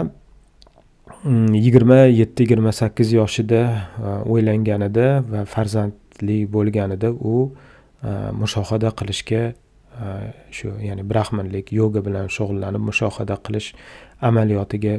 yigirma 1.25 1.97
yetti 2.11 2.43
yigirma 2.43 2.73
sakkiz 2.73 3.13
yoshida 3.13 3.61
e, 3.99 4.15
o'ylanganida 4.27 5.23
va 5.31 5.45
farzandli 5.45 6.47
bo'lganida 6.51 7.13
u 7.13 7.53
e, 8.03 8.09
mushohada 8.35 8.91
qilishga 8.91 9.43
e, 9.53 10.09
shu 10.51 10.75
ya'ni 10.83 11.07
braxmanlik 11.07 11.73
yoga 11.73 12.03
bilan 12.03 12.27
shug'ullanib 12.27 12.83
mushohada 12.91 13.39
qilish 13.47 13.73
amaliyotiga 14.21 14.99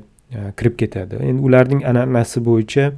kirib 0.58 0.78
ketadi. 0.80 1.20
Endi 1.22 1.44
ularning 1.44 1.84
an'anasi 1.86 2.42
bo'yicha 2.48 2.94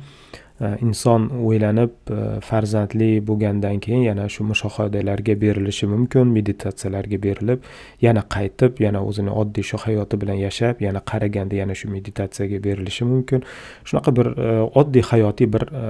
Э, 0.62 0.78
inson 0.80 1.26
o'ylanib 1.44 1.92
э, 2.08 2.40
farzandli 2.40 3.20
bo'lgandan 3.28 3.82
keyin 3.84 4.06
yana 4.06 4.30
shu 4.32 4.46
mushohadalarga 4.48 5.34
berilishi 5.42 5.90
mumkin 5.92 6.32
meditatsiyalarga 6.32 7.20
berilib 7.26 7.66
yana 8.06 8.24
qaytib 8.36 8.80
yana 8.80 9.02
o'zini 9.04 9.34
oddiy 9.42 9.68
shu 9.70 9.82
hayoti 9.84 10.22
bilan 10.22 10.40
yashab 10.40 10.80
yana 10.86 11.02
qaraganda 11.12 11.60
yana 11.60 11.76
shu 11.76 11.92
meditatsiyaga 11.92 12.62
berilishi 12.68 13.04
mumkin. 13.12 13.44
Shunaqa 13.84 14.16
bir 14.16 14.32
e, 14.32 14.48
oddiy 14.82 15.04
hayotiy 15.12 15.52
bir 15.58 15.68
e, 15.82 15.84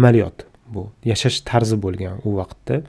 amaliyot 0.00 0.46
bu. 0.74 0.88
Yashash 1.04 1.40
tarzi 1.46 1.78
bo'lgan 1.84 2.18
u 2.24 2.36
vaqtda. 2.40 2.82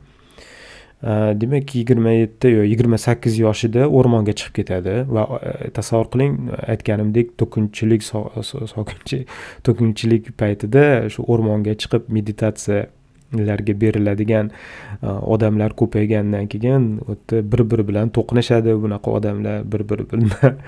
Demak 1.02 1.76
yigirma 1.76 2.12
yetti 2.12 2.48
yo 2.52 2.64
yigirma 2.64 2.98
sakkiz 2.98 3.40
yoshida 3.40 3.88
o'rmonga 3.88 4.34
chiqib 4.36 4.56
ketadi 4.60 4.96
va 5.08 5.24
e, 5.40 5.70
tasavvur 5.72 6.10
qiling 6.12 6.34
aytganimdek 6.74 7.38
to'kinchilik 7.40 8.04
sokinchi 8.04 9.26
to'kinchilik 9.64 10.28
paytida 10.42 10.84
shu 11.14 11.24
o'rmonga 11.24 11.78
chiqib 11.84 12.10
meditatsiyalarga 12.18 13.76
beriladigan 13.84 14.52
e, 14.52 15.08
odamlar 15.36 15.78
ko'paygandan 15.82 16.52
keyin 16.52 16.90
u 17.08 17.16
yerda 17.16 17.46
bir 17.52 17.64
biri 17.72 17.88
bilan 17.88 18.12
to'qnashadi. 18.18 18.76
Bunaqa 18.84 19.12
odamlar 19.12 19.64
bir 19.72 19.88
biri 19.90 20.10
bilan 20.12 20.60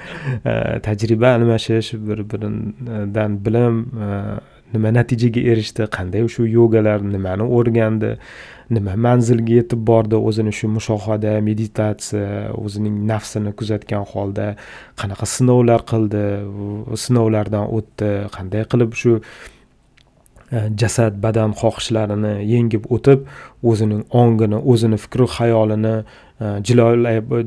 e, 0.45 0.79
tajriba 0.87 1.33
almashish 1.35 1.91
bir 2.07 2.23
biridan 2.31 3.35
bilim 3.45 3.83
nima 4.73 4.93
natijaga 4.93 5.41
erishdi 5.51 5.89
qanday 5.97 6.23
shu 6.35 6.47
yogalar 6.47 7.03
nimani 7.03 7.43
o'rgandi 7.57 8.15
nima 8.71 8.95
manzilga 9.05 9.57
yetib 9.59 9.81
bordi 9.91 10.17
o'zini 10.29 10.53
shu 10.57 10.69
mushohada 10.75 11.33
meditatsiya 11.47 12.51
o'zining 12.63 12.99
nafsini 13.11 13.51
kuzatgan 13.59 14.05
holda 14.11 14.47
qanaqa 15.01 15.27
sinovlar 15.35 15.83
qildi 15.91 16.23
sinovlardan 17.05 17.65
o'tdi 17.77 18.11
qanday 18.35 18.63
qilib 18.73 18.95
shu 19.01 19.17
e, 19.19 20.59
jasad 20.83 21.19
badan 21.25 21.55
xohishlarini 21.61 22.33
yengib 22.53 22.87
o'tib 22.95 23.27
o'zining 23.73 24.01
ongini 24.23 24.63
o'zini 24.73 25.01
fikru 25.05 25.27
xayolini 25.37 25.95
e, 25.99 26.55
jilolay 26.67 27.17
e, 27.19 27.43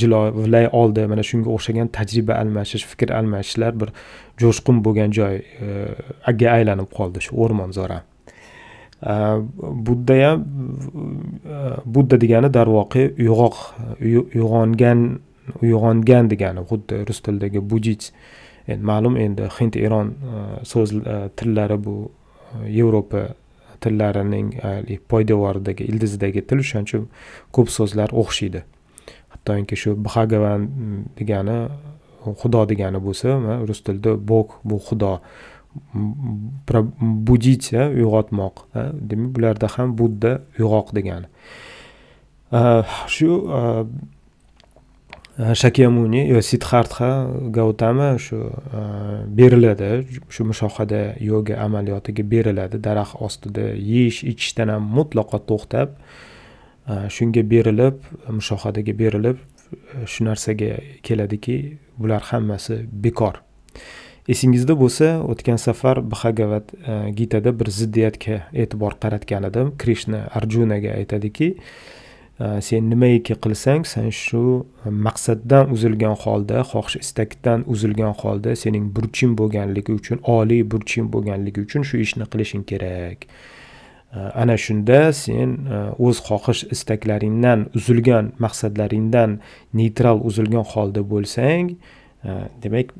jilovlay 0.00 0.70
oldi. 0.82 1.08
Mana 1.12 1.24
shunga 1.30 1.48
o'xshagan 1.56 1.92
tajriba 1.98 2.38
almashish 2.42 2.84
fikr 2.92 3.16
almashishlar 3.18 3.72
bir 3.80 3.96
jo'shqin 4.42 4.84
bo'lgan 4.86 5.10
joyga 5.18 6.56
aylanib 6.56 6.90
qoldi 6.98 7.28
shu 7.28 7.32
o'rmonzora 7.44 8.02
budda 9.02 10.14
ham 10.22 10.44
budda 11.84 12.20
degani 12.20 12.48
darvoqe 12.54 13.02
uyg'oq 13.18 13.56
uyg'ongan 14.00 15.00
uyg'ongan 15.62 16.30
degani 16.30 16.62
xuddi 16.70 17.02
rus 17.08 17.20
tilidagi 17.20 17.60
budist 17.70 18.12
endi 18.68 18.84
ma'lum 18.90 19.16
endi 19.24 19.48
hind 19.58 19.76
eron 19.76 20.14
so'z 20.72 20.94
tillari 21.36 21.78
bu 21.84 21.96
yevropa 22.78 23.22
tillarining 23.80 24.52
poydevoridagi 25.10 25.88
ildizidagi 25.90 26.46
til 26.46 26.62
o'shaning 26.64 26.88
uchun 26.88 27.08
ko'p 27.56 27.68
so'zlar 27.78 28.14
o'xshaydi 28.22 28.62
hattoki 29.34 29.76
shu 29.82 29.96
bhagavan 30.08 30.68
degani 31.18 31.58
xudo 32.42 32.60
degani 32.70 32.98
bo'lsa 33.06 33.28
rus 33.68 33.80
tilida 33.86 34.12
bog 34.30 34.48
bu 34.64 34.78
xudo 34.88 35.12
budить 37.28 37.72
uyg'otmoq 37.72 38.64
demak 39.08 39.30
bularda 39.34 39.68
ham 39.76 39.96
budda 39.98 40.32
uyg'oq 40.58 40.88
degani 40.96 41.28
shu 43.14 43.28
shakyamuni 45.54 46.28
yo 46.28 46.40
sidxartha 46.50 47.10
gautama 47.50 48.18
shu 48.18 48.38
beriladi 49.38 50.06
shu 50.28 50.44
mushohada 50.44 51.16
yoga 51.20 51.54
amaliyotiga 51.64 52.22
beriladi 52.22 52.76
daraxt 52.78 53.16
ostida 53.26 53.64
yeyish 53.92 54.24
ichishdan 54.32 54.68
ham 54.74 54.82
mutlaqo 54.98 55.38
to'xtab 55.50 55.88
shunga 57.16 57.42
berilib 57.52 57.96
mushohadaga 58.38 58.92
berilib 59.02 59.38
shu 60.06 60.24
narsaga 60.28 60.70
keladiki 61.02 61.56
bular 61.98 62.22
hammasi 62.30 62.74
bekor 63.04 63.34
esingizda 64.28 64.74
bo'lsa 64.78 65.08
o'tgan 65.26 65.58
safar 65.58 65.98
bhagavat 66.10 66.74
e, 66.74 67.10
gitada 67.10 67.52
bir 67.58 67.66
ziddiyatga 67.66 68.36
e'tibor 68.54 68.94
qaratgan 69.02 69.48
edim. 69.50 69.72
Krishna 69.78 70.28
arjunaga 70.38 70.94
aytadiki 70.98 71.48
e, 72.40 72.60
sen 72.62 72.90
nimaiki 72.90 73.34
qilsang 73.44 73.86
sen 73.86 74.10
shu 74.10 74.42
maqsaddan 75.06 75.72
uzilgan 75.74 76.14
holda 76.24 76.62
xohish 76.72 77.00
istakdan 77.04 77.64
uzilgan 77.66 78.14
holda 78.20 78.54
sening 78.56 78.92
burching 78.96 79.34
bo'lganligi 79.40 79.96
uchun 80.00 80.22
oliy 80.36 80.62
burching 80.74 81.10
bo'lganligi 81.14 81.66
uchun 81.66 81.82
shu 81.88 81.98
ishni 82.06 82.28
qilishing 82.32 82.62
kerak. 82.70 83.26
E, 84.14 84.18
ana 84.42 84.56
shunda 84.66 85.00
sen 85.24 85.56
o'z 85.98 86.22
xohish 86.28 86.62
istaklaringdan 86.74 87.66
uzilgan 87.74 88.30
maqsadlaringdan 88.44 89.40
neytral 89.74 90.22
uzilgan 90.30 90.66
holda 90.74 91.02
bo'lsang 91.14 91.74
Э, 92.24 92.46
demak 92.62 92.92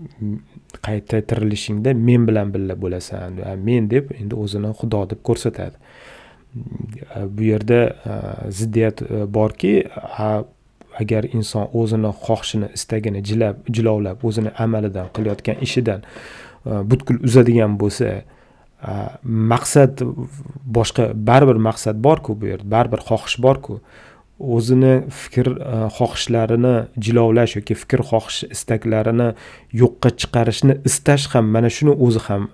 qayta 0.83 1.21
tirilishingda 1.31 1.95
men 1.95 2.27
bilan 2.27 2.51
birga 2.55 2.75
bo'lasan. 2.85 3.39
Men 3.63 3.87
deb 3.91 4.11
endi 4.19 4.35
o'zini 4.35 4.73
xudo 4.81 5.05
deb 5.11 5.21
ko'rsatadi. 5.29 5.79
E, 7.17 7.21
bu 7.39 7.43
yerda 7.43 7.81
e, 7.85 8.51
ziddiyat 8.51 9.03
e, 9.03 9.35
borki 9.35 9.73
agar 11.01 11.25
inson 11.33 11.69
o'zini 11.73 12.11
xohishini 12.25 12.69
istagini 12.77 13.23
jilab 13.25 13.63
jilovlab 13.77 14.25
o'zini 14.29 14.51
amalidan 14.65 15.09
qilayotgan 15.17 15.63
ishidan 15.67 16.03
butkul 16.91 17.23
uzadigan 17.29 17.79
bo'lsa 17.81 18.11
maqsad 19.53 20.03
boshqa 20.79 21.07
baribir 21.29 21.63
maqsad 21.69 22.03
borku 22.09 22.37
bu 22.41 22.51
yerda 22.53 22.69
baribir 22.75 23.01
xohish 23.09 23.39
borku 23.47 23.79
o'zini 24.43 24.93
fikr 25.11 25.49
e, 25.53 25.79
xohishlarini 25.97 26.75
jilovlash 27.05 27.57
yoki 27.59 27.75
fikr 27.83 28.03
xohish 28.11 28.43
istaklarini 28.55 29.29
yo'qqa 29.83 30.11
chiqarishni 30.21 30.79
istash 30.89 31.29
ham 31.33 31.51
mana 31.55 31.71
shuni 31.77 31.95
o'zi 32.07 32.21
ham 32.27 32.49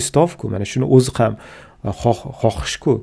istovku 0.00 0.50
mana 0.52 0.64
shuni 0.72 0.86
o'zi 0.96 1.12
ham 1.18 1.36
e, 1.84 1.90
xohishku. 2.42 2.94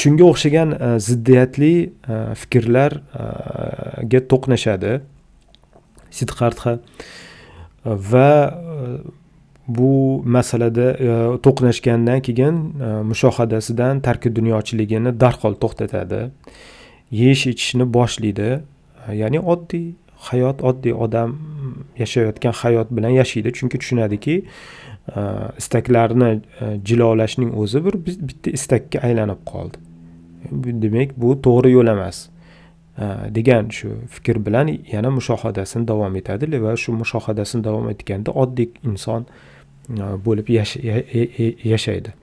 Shunga 0.00 0.24
o'xshagan 0.30 0.76
e, 0.76 0.90
ziddiyatli 1.08 1.74
fikrlarga 2.42 4.20
to'qnashadi 4.32 4.92
sidqartha 6.18 6.78
va 7.84 8.30
bu 9.68 10.22
masalada 10.36 10.86
to'qnashgandan 11.44 12.20
keyin 12.26 12.56
mushohadasidan 13.10 14.00
tarki 14.06 14.28
dunyochiligini 14.36 15.12
darhol 15.20 15.54
to'xtatadi. 15.62 16.20
Yeyish 17.10 17.46
ichishni 17.46 17.84
boshlaydi. 17.96 18.62
Ya'ni 19.12 19.40
oddiy 19.40 19.92
hayot 20.28 20.62
oddiy 20.62 20.94
odam 20.94 21.36
yashayotgan 21.98 22.52
hayot 22.62 22.88
bilan 22.90 23.12
yashaydi. 23.20 23.52
Chunki 23.52 23.78
tushunadiki 23.78 24.36
istaklarni 25.58 26.40
e, 26.60 26.80
jilovlashning 26.84 27.52
o'zi 27.58 27.84
bir 27.84 27.94
bitta 28.06 28.50
istakka 28.50 28.98
aylanib 29.08 29.42
qoldi. 29.46 29.76
Demak 30.84 31.12
bu 31.16 31.34
to'g'ri 31.46 31.74
yo'l 31.76 31.92
emas. 31.92 32.28
Degan 33.36 33.68
shu 33.68 33.90
fikr 34.08 34.38
bilan 34.46 34.68
yana 34.92 35.10
mushohadasini 35.10 35.88
davom 35.88 36.16
etadi 36.16 36.62
va 36.62 36.76
shu 36.76 36.92
mushohadasini 36.92 37.64
davom 37.64 37.88
etganda 37.90 38.30
oddiy 38.30 38.70
inson 38.84 39.26
e, 39.90 40.02
bo'lib 40.26 40.48
yashaydi. 41.72 42.14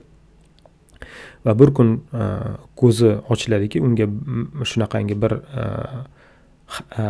Va 1.44 1.58
bir 1.58 1.74
kun 1.74 1.90
e, 2.14 2.24
ko'zi 2.76 3.10
ochiladiki 3.34 3.82
unga 3.82 4.06
shunaqangi 4.70 5.16
bir 5.22 5.32
e, 5.32 5.64
e, 6.98 7.04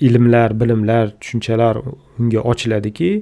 ilmlar 0.00 0.60
bilimlar 0.60 1.12
tushunchalar 1.20 1.76
unga 2.18 2.40
ochiladiki 2.52 3.12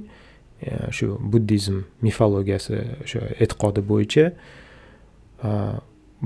shu 0.97 1.17
buddizm 1.33 1.77
mifologiyasi 2.05 2.75
o'sha 3.03 3.21
e'tiqodi 3.43 3.81
bo'yicha 3.91 4.25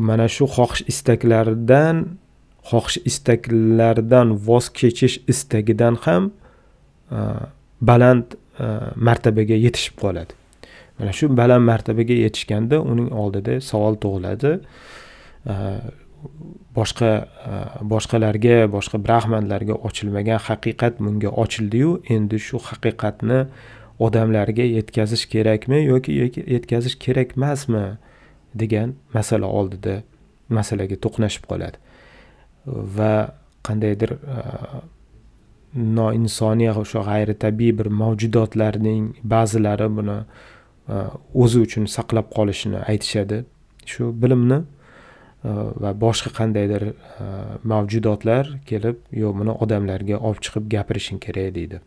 mana 0.07 0.27
shu 0.35 0.45
xohish 0.55 0.83
istaklaridan 0.91 2.01
xohish 2.71 2.97
istaklaridan 3.09 4.33
voz 4.47 4.65
kechish 4.79 5.15
istagidan 5.33 5.95
ham 6.05 6.23
baland 7.89 8.35
martabaga 9.07 9.55
yetishib 9.65 9.95
qoladi. 10.03 10.33
Mana 10.99 11.11
shu 11.11 11.27
baland 11.27 11.65
martabaga 11.69 12.15
yetishganda 12.25 12.79
uning 12.81 13.11
oldida 13.11 13.59
savol 13.61 13.97
tug'iladi. 14.03 14.51
Boshqa 16.75 17.09
e, 17.49 17.57
boshqalarga 17.93 18.55
boshqa 18.75 18.97
brahmanlarga 19.05 19.75
ochilmagan 19.87 20.39
haqiqat 20.47 21.01
bunga 21.05 21.29
ochildiyu 21.43 21.91
endi 22.15 22.39
shu 22.47 22.61
haqiqatni 22.69 23.39
odamlarga 24.05 24.65
yetkazish 24.77 25.25
kerakmi 25.33 25.83
yoki 25.85 26.17
yetkazish 26.55 26.97
kerak 27.05 27.37
emasmi 27.37 27.85
degan 28.61 28.95
masala 29.13 29.47
oldida 29.59 30.01
masalaga 30.49 30.95
to'qnashib 31.05 31.45
qoladi. 31.51 31.77
Va 32.97 33.13
qandaydir 33.67 34.17
e, 34.17 34.41
noinsoniy 35.75 36.71
o'sha 36.71 37.03
g'ayritabiiy 37.09 37.77
bir 37.79 37.87
mavjudotlarning 38.01 39.07
ba'zilari 39.35 39.89
buni 39.97 40.19
Э, 40.85 41.09
o'zi 41.33 41.63
uchun 41.65 41.87
saqlab 41.89 42.27
qolishini 42.35 42.77
aytishadi. 42.91 43.43
Shu 43.89 44.11
bilimni 44.21 44.59
e, 44.61 45.49
va 45.81 45.91
boshqa 46.03 46.31
qandaydir 46.37 46.83
e, 46.91 46.93
mavjudotlar 47.71 48.51
kelib 48.69 49.01
yo 49.21 49.31
buni 49.39 49.53
odamlarga 49.65 50.19
olib 50.27 50.41
chiqib 50.45 50.69
gapirishing 50.73 51.21
kerak 51.25 51.53
deydi. 51.57 51.81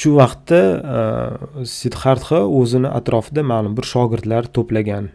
Shu 0.00 0.14
vaqtda 0.18 0.60
e, 0.96 0.98
sidxartxa 1.76 2.40
o'zini 2.60 2.90
atrofida 3.00 3.46
ma'lum 3.52 3.78
bir 3.78 3.90
shogirdlar 3.92 4.50
to'plagan 4.58 5.10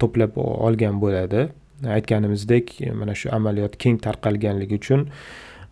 to'plab 0.00 0.36
olgan 0.44 1.00
bo'ladi. 1.04 1.48
Aytganimizdek 1.96 2.78
mana 3.00 3.16
shu 3.20 3.32
amaliyot 3.38 3.76
keng 3.84 4.00
tarqalganligi 4.06 4.80
uchun 4.80 5.08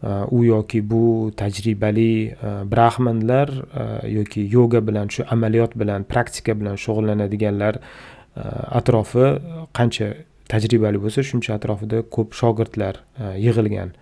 Э, 0.03 0.27
u 0.31 0.45
yoki 0.45 0.91
bu 0.91 1.31
tajribali 1.37 2.35
э, 2.35 2.65
brahmanlar 2.71 3.49
э, 3.49 4.09
yoki 4.11 4.49
yoga 4.51 4.81
bilan 4.87 5.09
shu 5.09 5.23
amaliyot 5.31 5.77
bilan 5.79 6.05
praktika 6.05 6.61
bilan 6.61 6.75
shug'ullanadiganlar 6.75 7.79
atrofi 8.79 9.27
qancha 9.79 10.09
tajribali 10.49 10.99
bo'lsa 11.05 11.23
shuncha 11.31 11.55
atrofida 11.55 12.01
ko'p 12.17 12.35
shogirdlar 12.41 12.99
yig'ilgan. 13.45 13.93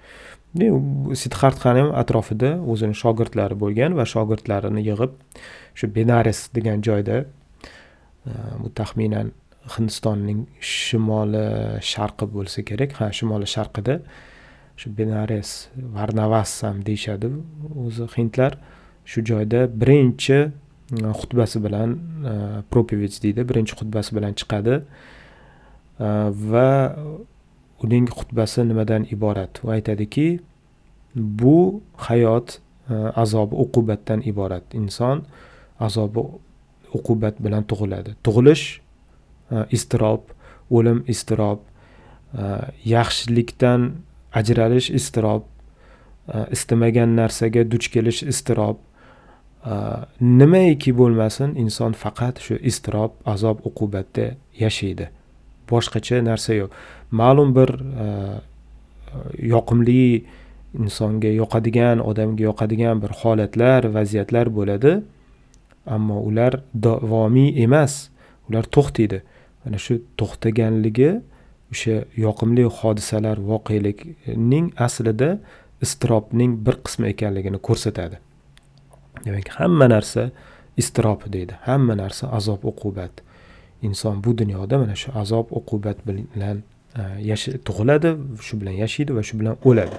Sidxartxani 1.22 1.82
ham 1.82 1.90
atrofida 2.02 2.54
o'zini 2.72 2.96
shogirdlari 3.02 3.58
bo'lgan 3.62 3.98
va 3.98 4.06
shogirdlarini 4.14 4.86
yig'ib 4.86 5.18
shu 5.74 5.90
benares 5.96 6.46
degan 6.54 6.80
joyda 6.88 7.16
e, 7.20 8.32
bu 8.62 8.70
taxminan 8.80 9.34
hindistonning 9.74 10.46
shimoli 10.74 11.44
sharqi 11.92 12.30
bo'lsa 12.36 12.64
kerak. 12.70 12.96
Ha 13.02 13.10
shimoli 13.18 13.50
sharqida 13.56 14.00
shu 14.80 14.88
benares 14.98 15.68
varnavassam 15.94 16.76
deyishadi 16.86 17.28
o'zi 17.84 18.06
hindlar. 18.16 18.52
Shu 19.10 19.20
joyda 19.30 19.60
birinchi 19.80 20.38
e, 20.38 20.50
xutbasi 21.20 21.58
bilan 21.64 21.90
e, 22.30 22.32
deydi 23.24 23.40
birinchi 23.50 23.74
xutbasi 23.80 24.16
bilan 24.16 24.32
chiqadi. 24.40 24.74
E, 26.00 26.08
va 26.52 26.96
uning 27.84 28.06
xutbasi 28.18 28.64
nimadan 28.70 29.02
iborat? 29.14 29.60
U 29.64 29.70
aytadiki 29.76 30.28
bu 31.14 31.82
hayot 32.06 32.48
e, 32.90 32.94
azobi 33.22 33.54
uqubatdan 33.64 34.20
iborat. 34.30 34.64
Inson 34.80 35.24
azobi 35.86 36.20
uqubat 36.98 37.36
bilan 37.44 37.62
tug'iladi. 37.70 38.16
Tug'ilish 38.24 38.66
iztirob 39.76 40.22
o'lim 40.70 40.98
iztirob 41.12 41.60
yaxshilikdan 42.94 43.80
ajralish 44.32 44.90
iztirob 44.90 45.42
e, 46.34 46.46
istamagan 46.50 47.16
narsaga 47.16 47.64
duch 47.70 47.90
kelish 47.94 48.22
iztirob 48.22 48.76
e, 49.64 49.74
nimaiki 50.20 50.94
bo'lmasin 51.00 51.56
inson 51.64 51.96
faqat 52.02 52.42
shu 52.46 52.58
iztirob 52.72 53.16
azob 53.34 53.64
uqubatda 53.68 54.34
yashaydi. 54.58 55.10
Boshqacha 55.70 56.22
narsa 56.24 56.54
yo'q. 56.60 56.70
Ma'lum 57.10 57.54
bir 57.56 57.70
e, 58.04 58.06
yoqimli 59.54 60.24
insonga 60.78 61.30
yoqadigan 61.42 62.02
odamga 62.10 62.44
yoqadigan 62.50 63.02
bir 63.02 63.12
holatlar 63.22 63.90
vaziyatlar 63.96 64.46
bo'ladi 64.58 65.00
ammo 65.86 66.20
ular 66.28 66.62
davomiy 66.74 67.62
emas. 67.64 68.08
Ular 68.48 68.64
to'xtaydi. 68.76 69.22
Mana 69.64 69.78
shu 69.78 70.00
to'xtaganligi 70.18 71.10
o'sha 71.72 71.96
yoqimli 72.26 72.64
hodisalar 72.78 73.37
voqelikning 73.52 74.66
aslida 74.87 75.30
iztirobning 75.85 76.52
bir 76.66 76.76
qismi 76.87 77.06
ekanligini 77.14 77.59
ko'rsatadi. 77.68 78.16
Demak 79.24 79.48
hamma 79.59 79.88
narsa 79.94 80.30
iztirob 80.76 81.26
deydi. 81.35 81.54
Hamma 81.68 81.96
narsa 82.02 82.30
azob 82.38 82.64
uqubat. 82.70 83.22
Inson 83.83 84.24
bu 84.24 84.38
dunyoda 84.38 84.78
mana 84.78 84.94
shu 85.02 85.12
azob 85.22 85.46
uqubat 85.59 85.98
bilan 86.06 86.62
e, 86.96 87.37
tug'iladi 87.66 88.11
shu 88.46 88.61
bilan 88.61 88.76
yashaydi 88.85 89.16
va 89.16 89.22
shu 89.28 89.40
bilan 89.40 89.56
o'ladi. 89.64 89.96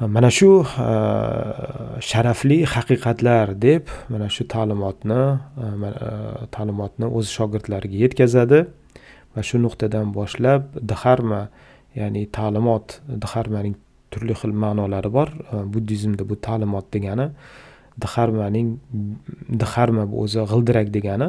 Mana 0.00 0.30
shu 0.38 0.50
e, 0.86 0.90
sharafli 2.10 2.58
haqiqatlar 2.74 3.54
deb 3.66 3.92
mana 4.08 4.28
shu 4.36 4.48
ta'limotni 4.54 5.22
e, 5.64 5.66
e, 5.90 6.46
ta'limotni 6.56 7.06
o'z 7.18 7.26
shogirdlariga 7.36 7.96
yetkazadi. 8.04 8.64
Va 9.34 9.42
shu 9.48 9.58
nuqtadan 9.66 10.06
boshlab 10.18 10.62
dharma 10.92 11.40
ya'ni 12.00 12.22
ta'limot 12.36 13.00
dharmaning 13.24 13.74
turli 14.10 14.34
xil 14.40 14.52
ma'nolari 14.64 15.10
bor. 15.18 15.28
E, 15.52 15.56
buddizmda 15.72 16.22
bu 16.30 16.34
ta'limot 16.46 16.86
degani 16.94 17.26
dharmaning 18.04 18.68
dharma 19.62 20.04
bu 20.10 20.14
o'zi 20.24 20.40
g'ildirak 20.50 20.88
degani 20.96 21.28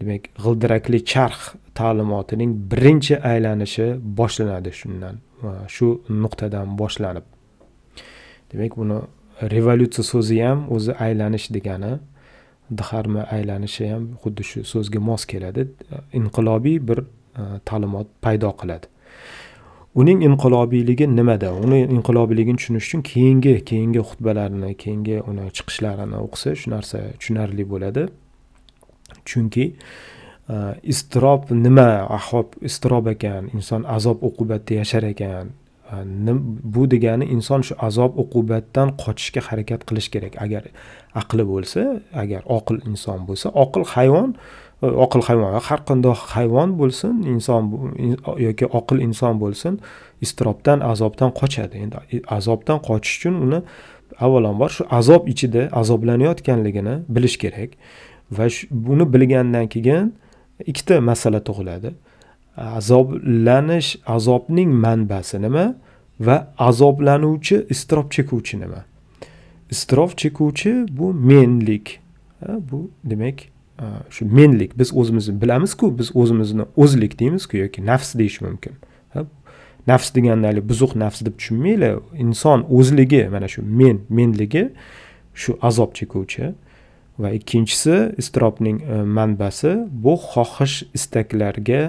demak 0.00 0.22
g'ildirakli 0.44 0.98
charx 1.12 1.40
ta'limotining 1.80 2.50
birinchi 2.70 3.14
aylanishi 3.32 3.86
boshlanadi 4.18 4.70
shundan 4.80 5.14
e, 5.46 5.50
shu 5.74 5.88
nuqtadan 6.24 6.66
boshlanib. 6.80 7.26
Demak 8.50 8.72
buni 8.80 8.98
revolyutsiya 9.54 10.04
so'zi 10.12 10.38
ham 10.46 10.58
o'zi 10.74 10.92
aylanish 11.06 11.46
degani 11.56 11.92
dharma 12.82 13.22
aylanishi 13.36 13.84
ham 13.92 14.04
xuddi 14.22 14.42
shu 14.50 14.58
so'zga 14.72 15.00
mos 15.08 15.22
keladi. 15.32 15.62
E, 15.94 15.96
inqilobiy 16.18 16.78
bir 16.88 16.98
E, 17.38 17.42
ta'limot 17.64 18.08
paydo 18.20 18.52
qiladi. 18.60 18.86
Uning 19.94 20.22
inqilobiyligi 20.24 21.06
nimada? 21.16 21.52
Uni 21.64 21.82
inqilobiyligini 21.94 22.56
tushunish 22.60 22.86
uchun 22.88 23.02
keyingi 23.12 23.54
keyingi 23.70 24.00
xutbalarni 24.10 24.70
keyingi 24.82 25.18
uni 25.30 25.48
chiqishlarini 25.56 26.16
o'qisa 26.24 26.54
shu 26.60 26.72
narsa 26.74 27.00
tushunarli 27.18 27.66
bo'ladi. 27.72 28.06
Chunki 29.28 29.64
e, 30.52 30.56
iztirob 30.92 31.52
nima 31.64 31.88
ahob 32.18 32.56
iztirob 32.68 33.12
ekan 33.14 33.52
inson 33.56 33.84
azob 33.96 34.24
uqubatda 34.28 34.80
yashar 34.80 35.08
ekan 35.12 35.52
e, 35.92 36.36
bu 36.76 36.88
degani 36.94 37.28
inson 37.36 37.64
shu 37.68 37.76
azob 37.88 38.16
uqubatdan 38.24 38.96
qochishga 39.04 39.44
harakat 39.48 39.88
qilish 39.88 40.08
kerak. 40.14 40.40
Agar 40.44 40.68
aqli 41.20 41.48
bo'lsa 41.52 41.88
agar 42.24 42.42
oqil 42.58 42.80
inson 42.90 43.24
bo'lsa 43.28 43.56
oqil 43.64 43.88
hayvon 43.94 44.36
oqil 44.82 45.22
hayvon 45.28 45.60
har 45.68 45.80
qanday 45.88 46.14
hayvon 46.34 46.70
bo'lsin 46.80 47.22
inson 47.32 47.62
yoki 48.46 48.66
oqil 48.78 48.98
inson 49.06 49.40
bo'lsin 49.42 49.80
iztirobdan 50.24 50.80
azobdan 50.92 51.30
qochadi. 51.40 51.76
Endi 51.84 52.22
azobdan 52.38 52.78
qochish 52.88 53.14
uchun 53.18 53.34
uni 53.44 53.60
avvalambor 54.24 54.70
shu 54.76 54.82
azob 54.98 55.28
ichida 55.32 55.62
azoblanayotganligini 55.80 56.94
bilish 57.14 57.36
kerak 57.42 57.70
va 58.36 58.46
buni 58.70 59.04
bilgandan 59.14 59.66
keyin 59.74 60.14
ikkita 60.70 61.00
masala 61.00 61.40
tug'iladi. 61.48 61.90
Azoblanish 62.56 63.90
azobning 64.16 64.70
manbasi 64.84 65.38
nima 65.42 65.64
va 66.26 66.36
azoblanuvchi 66.58 67.56
iztirob 67.74 68.10
chekuvchi 68.14 68.60
nima? 68.60 68.80
Iztirob 69.74 70.10
chekuvchi 70.20 70.72
bu 70.98 71.12
menlik 71.12 72.00
bu 72.70 72.90
demak 73.04 73.51
Э, 73.82 73.86
shu 74.10 74.24
menlik 74.24 74.78
biz 74.78 74.92
o'zimizni 74.96 75.40
bilamizku 75.42 75.98
biz 75.98 76.16
o'zimizni 76.16 76.64
o'zlik 76.76 77.18
deymizku 77.20 77.56
yoki 77.56 77.86
nafs 77.86 78.14
deyish 78.18 78.38
mumkin. 78.44 78.74
Nafs 79.90 80.12
deganda 80.14 80.46
haligi 80.50 80.68
buzuq 80.70 80.92
nafs 81.02 81.24
deb 81.26 81.34
tushunmanglar 81.38 81.96
inson 82.24 82.62
o'zligi 82.78 83.22
mana 83.34 83.48
shu 83.54 83.64
men 83.80 83.96
menligi 84.18 84.64
shu 85.34 85.56
azob 85.68 85.96
chekuvchi. 85.98 86.52
Va 87.22 87.32
ikkinchisi 87.38 87.96
iztirobning 88.22 88.78
e, 88.82 89.02
manbasi 89.18 89.72
bu 90.04 90.14
xohish 90.30 90.76
istaklarga 90.98 91.82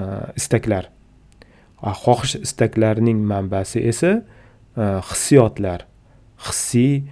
e, 0.00 0.02
istaklar. 0.40 0.90
Xohish 2.02 2.34
istaklarning 2.46 3.22
manbasi 3.32 3.86
esa 3.92 4.12
e, 4.18 4.84
hissiyotlar 5.10 5.86
hissiy 6.48 7.02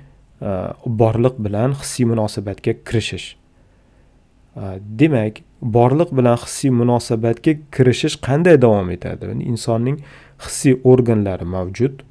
borliq 1.02 1.37
bilan 1.44 1.70
hissiy 1.81 2.07
munosabatga 2.11 2.81
kirishish. 2.87 3.28
Э, 4.59 4.79
demak 5.01 5.42
borliq 5.62 6.11
bilan 6.18 6.37
hissiy 6.42 6.71
munosabatga 6.81 7.53
kirishish 7.75 8.16
qanday 8.27 8.57
davom 8.62 8.90
etadi? 8.90 9.31
Insonning 9.53 9.99
hissiy 10.44 10.75
organlari 10.92 11.47
mavjud 11.57 12.03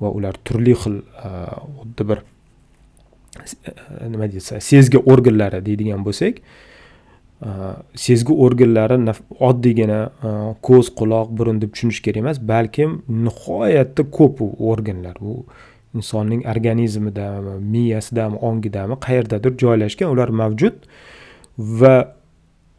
va 0.00 0.10
ular 0.14 0.38
turli 0.46 0.74
xil 0.78 1.00
e, 1.00 1.30
xuddi 1.80 2.06
bir 2.10 2.22
e, 2.22 3.72
nima 4.12 4.28
deysa 4.30 4.60
sezgi 4.62 5.00
organlari 5.12 5.60
deydigan 5.66 6.04
bo'lsak 6.06 6.38
e, 6.38 7.50
sezgi 8.06 8.36
organlari 8.46 9.16
oddiygina 9.50 10.00
ko'z 10.68 10.92
quloq 11.00 11.34
burun 11.40 11.62
deb 11.62 11.74
tushunish 11.74 12.02
kerak 12.06 12.22
emas 12.24 12.42
balkim 12.52 13.00
nihoyatda 13.26 14.06
ko'p 14.18 14.42
u 14.46 14.52
organlar. 14.72 15.18
Bu 15.20 15.44
insonning 15.98 16.46
organizmidami 16.54 17.58
miyasidami 17.74 18.36
ongidami 18.48 19.00
qayerdadir 19.06 19.58
joylashgan 19.64 20.14
ular 20.14 20.34
mavjud. 20.42 20.76
Va 21.58 22.14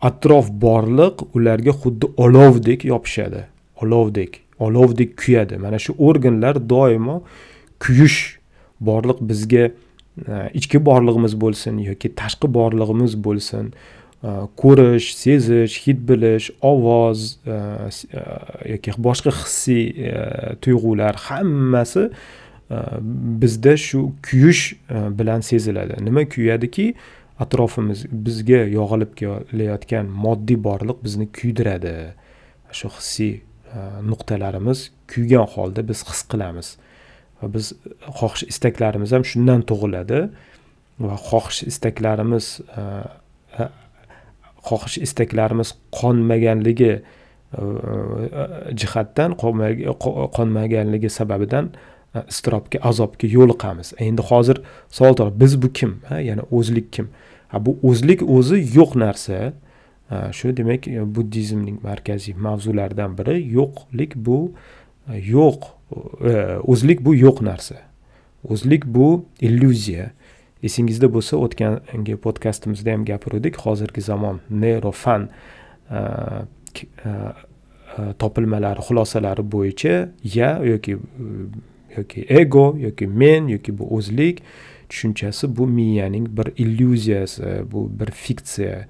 atrof 0.02 0.50
borliq 0.52 1.26
ularga 1.36 1.72
xuddi 1.72 2.12
olovdek 2.18 2.86
yopishadi. 2.86 3.46
Olovdek 3.82 4.42
olovdek 4.60 5.18
kuyadi. 5.18 5.58
Mana 5.58 5.80
shu 5.80 5.96
organlar 5.98 6.60
doimo 6.70 7.22
kuyish 7.80 8.40
borliq 8.80 9.20
bizga 9.22 9.70
e, 10.28 10.50
ichki 10.54 10.80
borlig'imiz 10.86 11.36
bo'lsin 11.42 11.80
yoki 11.84 12.12
tashqi 12.22 12.48
borlig'imiz 12.58 13.16
bo'lsin 13.24 13.72
e, 14.24 14.30
ko'rish 14.62 15.14
sezish 15.16 15.80
hid 15.86 16.04
bilish 16.10 16.52
ovoz 16.72 17.38
e, 17.48 17.60
yoki 18.74 18.96
boshqa 19.08 19.36
hissiy 19.42 20.12
tuyg'ular 20.64 21.20
hammasi 21.28 22.10
bizda 23.42 23.74
shu 23.78 24.12
kuyish 24.26 24.76
bilan 25.20 25.42
seziladi. 25.42 25.96
Nima 26.06 26.22
kuyadiki? 26.30 26.94
Atrofimiz 27.44 28.06
bizga 28.12 28.64
yog'ilib 28.68 29.14
kelayotgan 29.20 30.10
moddiy 30.26 30.60
borliq 30.68 31.00
bizni 31.06 31.28
kuydiradi. 31.38 31.96
Shu 32.78 32.92
hissiy 32.98 33.34
e, 33.40 33.84
nuqtalarimiz 34.12 34.90
kuygan 35.14 35.48
holda 35.54 35.86
biz 35.90 36.04
his 36.10 36.24
qilamiz. 36.32 36.74
Va 37.42 37.52
biz 37.54 37.72
xohish 38.20 38.44
istaklarimiz 38.52 39.16
ham 39.16 39.26
shundan 39.32 39.64
tug'iladi. 39.72 40.26
Va 41.06 41.16
xohish 41.30 41.64
istaklarimiz 41.72 42.50
e, 42.82 42.84
e, 43.62 43.70
xohish 44.70 45.00
istaklarimiz 45.08 45.74
qonmaganligi 46.02 46.94
jihatdan 48.82 49.34
qonmaganligi 50.36 51.10
sababidan 51.10 51.72
iztirobga 52.30 52.82
azobga 52.90 53.28
yo'liqamiz. 53.38 53.94
Endi 53.98 54.22
hozir 54.30 54.62
savol 54.98 55.32
biz 55.42 55.56
bu 55.62 55.74
kim? 55.74 56.02
Ya'ni 56.28 56.44
o'zlik 56.52 56.94
kim? 56.94 57.10
Bu 57.54 57.78
o'zlik 57.84 58.22
o'zi 58.24 58.62
yo'q 58.76 58.96
narsa. 59.00 59.54
Shu 60.34 60.56
demak 60.58 60.88
e, 60.88 61.02
buddizmning 61.16 61.84
markaziy 61.86 62.34
mavzularidan 62.34 63.14
biri 63.18 63.36
yo'qlik 63.54 64.16
bu 64.16 64.52
e, 65.06 65.20
yo'q 65.22 65.68
e, 66.26 66.34
o'zlik 66.66 67.04
bu 67.06 67.14
yo'q 67.16 67.44
narsa. 67.46 67.76
O'zlik 68.44 68.86
bu 68.86 69.26
illyuziya. 69.42 70.12
Esingizda 70.64 71.08
bo'lsa 71.14 71.38
o'tgangi 71.38 72.18
podkastimizda 72.26 72.92
ham 72.92 73.06
gapiruvdik 73.06 73.56
hozirgi 73.64 74.02
zamon 74.02 74.42
neyrofan 74.50 75.30
topilmalari 78.20 78.84
xulosalari 78.88 79.44
bo'yicha 79.52 80.10
ya 80.24 80.50
yoki 80.64 80.98
yoki 81.98 82.26
ego 82.30 82.76
yoki 82.78 83.08
men 83.08 83.48
yoki 83.48 83.78
bu 83.78 83.88
o'zlik 83.96 84.44
tushunchasi 84.90 85.56
bu 85.58 85.68
miyaning 85.68 86.28
bir 86.38 86.48
illyuziyasi 86.58 87.44
bu 87.72 87.90
bir 88.00 88.12
fiksiya 88.12 88.86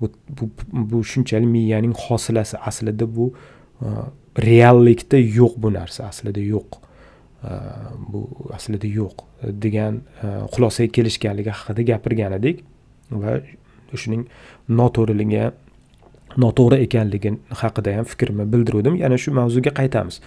bu, 0.00 0.10
bu, 0.40 0.50
bu 0.72 1.04
shunchalik 1.04 1.48
miyaning 1.48 1.96
hosilasi 1.96 2.58
aslida 2.58 3.16
bu 3.16 3.34
e, 3.82 3.86
reallikda 4.42 5.16
yo'q 5.16 5.52
bu 5.56 5.72
narsa 5.72 6.04
aslida 6.04 6.40
yo'q 6.40 6.70
e, 7.44 7.50
bu 8.08 8.28
aslida 8.54 8.86
yo'q 8.86 9.16
degan 9.42 9.94
e, 10.22 10.26
xulosaga 10.54 10.92
kelishganligi 10.92 11.50
haqida 11.50 11.82
gapirgan 11.82 12.32
edik 12.32 12.64
va 13.10 13.40
shuning 13.94 14.26
noto'g'riligi 14.68 15.50
noto'g'ri 16.36 16.80
ekanligi 16.86 17.32
haqida 17.62 17.96
ham 17.96 18.04
fikrimni 18.04 18.46
bildiruvdim. 18.52 18.96
Yana 18.96 19.18
shu 19.18 19.32
mavzuga 19.38 19.70
qaytamiz. 19.80 20.20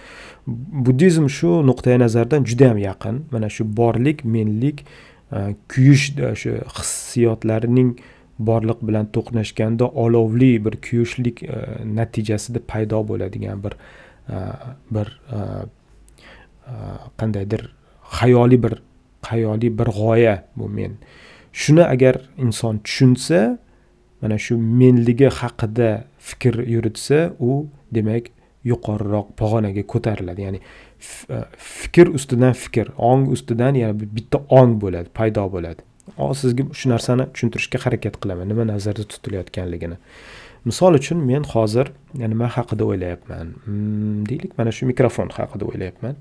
Buddizm 0.86 1.28
shu 1.28 1.50
nuqtai 1.70 1.98
nazardan 2.00 2.44
juda 2.48 2.70
yam 2.70 2.78
yaqin. 2.78 3.24
Mana 3.32 3.48
shu 3.48 3.64
borlik 3.80 4.24
menlik 4.24 4.84
Э, 5.32 5.54
kuyish 5.68 6.16
e, 6.16 6.32
shu 6.40 6.54
hissiyotlarning 6.72 7.98
borliq 8.40 8.80
bilan 8.88 9.10
to'qnashganda 9.12 9.84
olovli 9.84 10.54
bir 10.64 10.78
kuyishlik 10.80 11.42
e, 11.42 11.58
natijasida 11.84 12.62
paydo 12.70 13.02
bo'ladigan 13.10 13.60
bir 13.64 13.76
e, 14.32 14.38
bir 14.90 15.10
qandaydir 17.20 17.66
xayoliy 18.20 18.62
bir 18.64 18.74
xayoliy 19.28 19.72
bir 19.78 19.92
g'oya 19.98 20.34
bu 20.56 20.68
men. 20.68 20.96
Shuni 21.52 21.84
agar 21.84 22.22
inson 22.38 22.78
tushunsa 22.78 23.58
mana 24.22 24.38
shu 24.38 24.56
menligi 24.56 25.28
haqida 25.40 25.90
fikr 26.18 26.64
yuritsa 26.74 27.34
u 27.38 27.66
demak 27.92 28.32
yuqoriroq 28.64 29.36
pog'onaga 29.36 29.84
ko'tariladi. 29.92 30.40
Ya'ni 30.46 30.60
E, 31.30 31.44
fikr 31.58 32.10
ustidan 32.18 32.52
fikr 32.52 32.90
ong 33.10 33.28
ustidan 33.34 33.78
yana 33.78 33.94
bitta 34.16 34.40
ong 34.60 34.78
bo'ladi 34.82 35.12
paydo 35.14 35.44
bo'ladi. 35.54 35.84
Hozir 36.16 36.48
sizga 36.48 36.64
shu 36.78 36.90
narsani 36.92 37.28
tushuntirishga 37.32 37.78
harakat 37.84 38.18
qilaman 38.22 38.48
nima 38.50 38.64
nazarda 38.66 39.04
tutilayotganligini. 39.12 39.98
Misol 40.64 40.98
uchun 40.98 41.20
men 41.30 41.44
hozir 41.52 41.92
nima 42.14 42.48
haqida 42.56 42.84
o'ylayapman. 42.90 43.54
Hmm, 43.64 44.24
deylik 44.28 44.58
mana 44.58 44.72
shu 44.72 44.88
mikrofon 44.90 45.30
haqida 45.38 45.64
o'ylayapman. 45.70 46.16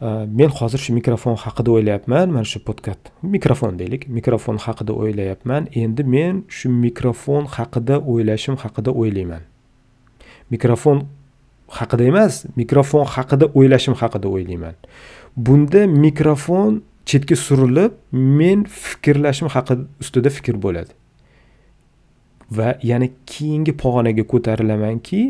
E, 0.00 0.08
men 0.40 0.50
hozir 0.58 0.80
shu 0.84 0.96
mikrofon 0.98 1.36
haqida 1.44 1.70
o'ylayapman 1.76 2.32
mana 2.36 2.48
shu 2.52 2.64
podkast. 2.68 3.12
Mikrofon 3.36 3.78
deylik 3.82 4.08
mikrofon 4.08 4.62
haqida 4.66 4.96
o'ylayapman. 4.96 5.68
Endi 5.82 6.04
men 6.16 6.44
shu 6.48 6.72
mikrofon 6.84 7.50
haqida 7.58 8.00
o'ylashim 8.00 8.56
haqida 8.64 8.90
o'ylayman. 9.02 9.44
Mikrofon 10.50 11.06
haqida 11.78 12.04
emas 12.12 12.44
mikrofon 12.60 13.04
haqida 13.14 13.46
o'ylashim 13.58 13.94
haqida 14.02 14.28
o'ylayman. 14.34 14.74
Bunda 15.36 15.86
mikrofon 15.86 16.82
chetga 17.10 17.36
surilib 17.46 17.92
men 18.12 18.64
fikrlashim 18.64 19.48
haqida 19.54 19.86
ustida 20.02 20.30
fikr 20.36 20.56
bo'ladi. 20.64 20.92
Va 22.56 22.68
yana 22.90 23.08
keyingi 23.32 23.72
pog'onaga 23.82 24.24
ko'tarilamanki 24.32 25.22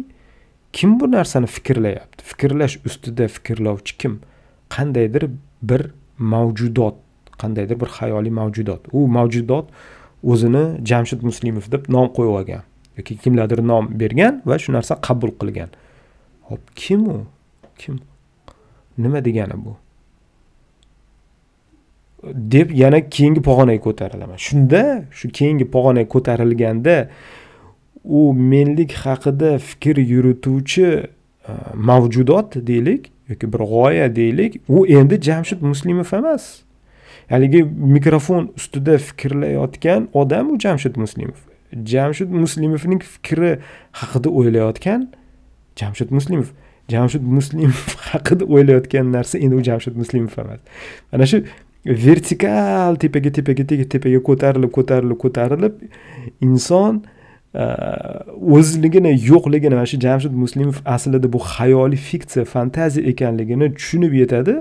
kim 0.76 0.98
bu 1.00 1.10
narsani 1.16 1.46
fikrlayapti? 1.46 2.24
Fikrlash 2.30 2.76
ustida 2.88 3.28
fikrlovchi 3.36 3.98
kim? 4.00 4.20
Qandaydir 4.74 5.30
bir 5.62 5.82
mavjudot 6.18 6.96
qandaydir 7.42 7.80
bir 7.82 7.90
xayoliy 7.98 8.34
mavjudot. 8.40 8.82
U 8.92 9.06
mavjudot 9.16 9.70
o'zini 10.22 10.64
jamshid 10.90 11.22
muslimov 11.28 11.66
deb 11.74 11.88
nom 11.94 12.08
qo'yib 12.16 12.34
olgan 12.40 12.62
yoki 12.98 13.16
kimlardir 13.22 13.62
nom 13.70 13.88
bergan 14.00 14.42
va 14.46 14.58
shu 14.58 14.72
narsa 14.72 14.98
qabul 15.06 15.32
qilgan. 15.40 15.70
Hop 16.52 16.74
kim 16.74 17.08
u? 17.08 17.24
Kim? 17.78 18.00
Nima 18.98 19.24
degani 19.24 19.56
bu? 19.64 19.76
Deb 22.34 22.70
yana 22.70 23.00
keyingi 23.10 23.42
pog'onaga 23.42 23.80
ko'tarilaman 23.82 24.38
shunda 24.38 24.82
shu 25.10 25.28
keyingi 25.38 25.66
pog'onaga 25.74 26.08
ko'tarilganda 26.14 26.96
u 28.04 28.32
menlik 28.32 28.92
haqida 29.04 29.58
fikr 29.58 29.96
yurituvchi 30.12 30.86
e, 31.48 31.52
mavjudot 31.74 32.54
deylik 32.66 33.10
yoki 33.28 33.52
bir 33.52 33.58
g'oya 33.72 34.16
deylik 34.16 34.60
u 34.68 34.86
endi 34.86 35.20
jamshid 35.22 35.62
muslimov 35.62 36.14
emas. 36.18 36.44
Haligi 37.30 37.62
mikrofon 37.96 38.50
ustida 38.56 38.98
fikrlayotgan 38.98 40.08
odam 40.12 40.50
u 40.52 40.58
jamshid 40.58 40.96
muslimov. 40.96 41.40
Jamshid 41.84 42.30
muslimovning 42.30 43.02
fikri 43.02 43.58
haqida 43.92 44.28
o'ylayotgan 44.28 45.08
jamshid 45.76 46.10
muslimov. 46.10 46.52
Jamshid 46.88 47.22
muslimov 47.22 47.96
haqida 48.12 48.44
o'ylayotgan 48.44 49.12
narsa 49.16 49.38
endi 49.38 49.54
u 49.56 49.62
jamshid 49.68 49.96
muslimov 49.96 50.38
emas. 50.44 50.60
Mana 51.12 51.26
shu 51.26 51.44
vertikal 51.84 52.96
tepaga 52.96 53.30
tepaga 53.30 53.64
tepaga 53.64 54.20
ko'tarilib 54.28 54.70
ko'tarilib 54.70 55.18
ko'tarilib 55.18 55.80
inson 56.40 57.02
e, 57.54 57.64
o'zligini 58.58 59.12
yo'qligini 59.18 59.74
mana 59.74 59.86
shu 59.86 59.98
jamshid 59.98 60.32
muslimov 60.44 60.78
aslida 60.86 61.32
bu 61.32 61.38
xayoliy 61.38 61.98
fiksiya 61.98 62.44
fantaziya 62.44 63.10
ekanligini 63.12 63.72
tushunib 63.74 64.14
yetadi 64.14 64.56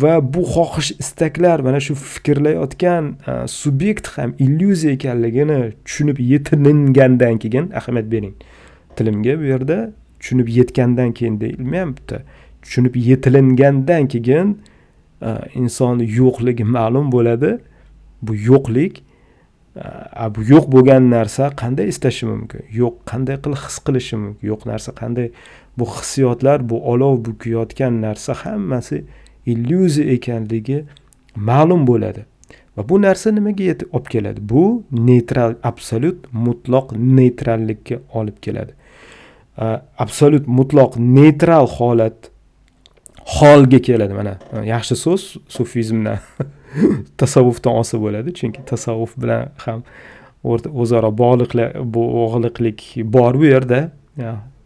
va 0.00 0.14
bu 0.34 0.46
xohish 0.54 0.94
istaklar 0.98 1.60
mana 1.60 1.80
shu 1.80 1.94
fikrlayotgan 1.94 3.12
e, 3.28 3.32
subyekt 3.60 4.06
ham 4.16 4.32
illyuziya 4.38 4.92
ekanligini 4.92 5.60
tushunib 5.84 6.18
yetilingandan 6.32 7.36
keyin 7.44 7.70
ahamiyat 7.82 8.08
bering 8.14 8.34
tilimga 8.98 9.38
bu 9.40 9.44
yerda 9.52 9.78
tushunib 10.20 10.48
yetgandan 10.58 11.12
keyin 11.18 11.40
deyilmayapti 11.40 12.16
tushunib 12.62 12.94
yetilingandan 13.10 14.06
keyin 14.12 14.58
insonni 15.54 16.04
yo'qligi 16.20 16.64
ma'lum 16.64 17.12
bo'ladi. 17.12 17.58
Bu 18.22 18.34
yo'qlik 18.34 19.02
bu 20.34 20.40
yo'q 20.52 20.64
bo'lgan 20.74 21.10
narsa 21.10 21.50
qanday 21.62 21.88
istashi 21.92 22.26
mumkin? 22.26 22.62
Yo'q 22.80 22.94
qanday 23.10 23.36
qilib 23.42 23.60
his 23.66 23.78
qilishi 23.86 24.16
mumkin? 24.22 24.48
Yo'q 24.50 24.60
narsa 24.70 24.90
qanday? 25.00 25.30
Bu 25.78 25.84
hissiyotlar 25.94 26.68
bu 26.70 26.76
olov 26.92 27.24
bu 27.24 27.38
kuyayotgan 27.38 28.02
narsa 28.02 28.34
hammasi 28.42 29.04
illyuziya 29.46 30.12
ekanligi 30.16 30.78
ma'lum 31.36 31.86
bo'ladi. 31.90 32.24
Va 32.76 32.88
bu 32.88 33.02
narsa 33.02 33.30
nimaga 33.30 33.64
yetib 33.70 33.94
olib 33.96 34.06
keladi? 34.14 34.40
Bu 34.52 34.82
neytral 34.90 35.54
absolyut 35.62 36.18
mutloq 36.32 36.86
neytrallikka 37.18 37.96
olib 38.18 38.36
keladi. 38.42 38.72
Absolyut 39.98 40.46
mutloq 40.46 40.96
neytral 40.96 41.66
holat 41.78 42.30
holga 43.38 43.78
keladi 43.88 44.14
mana 44.14 44.34
yaxshi 44.74 44.96
so'z 45.04 45.22
sufizmdan 45.56 46.18
tasavvufdan 47.20 47.72
olsa 47.80 48.00
bo'ladi 48.04 48.34
chunki 48.38 48.60
tasavvuf 48.72 49.12
bilan 49.22 49.50
ham 49.64 49.82
o'zaro 50.82 51.10
bog'liqlik 51.22 51.74
bog'liqlik 51.96 52.80
bor 53.14 53.34
bu 53.40 53.44
yerda 53.54 53.80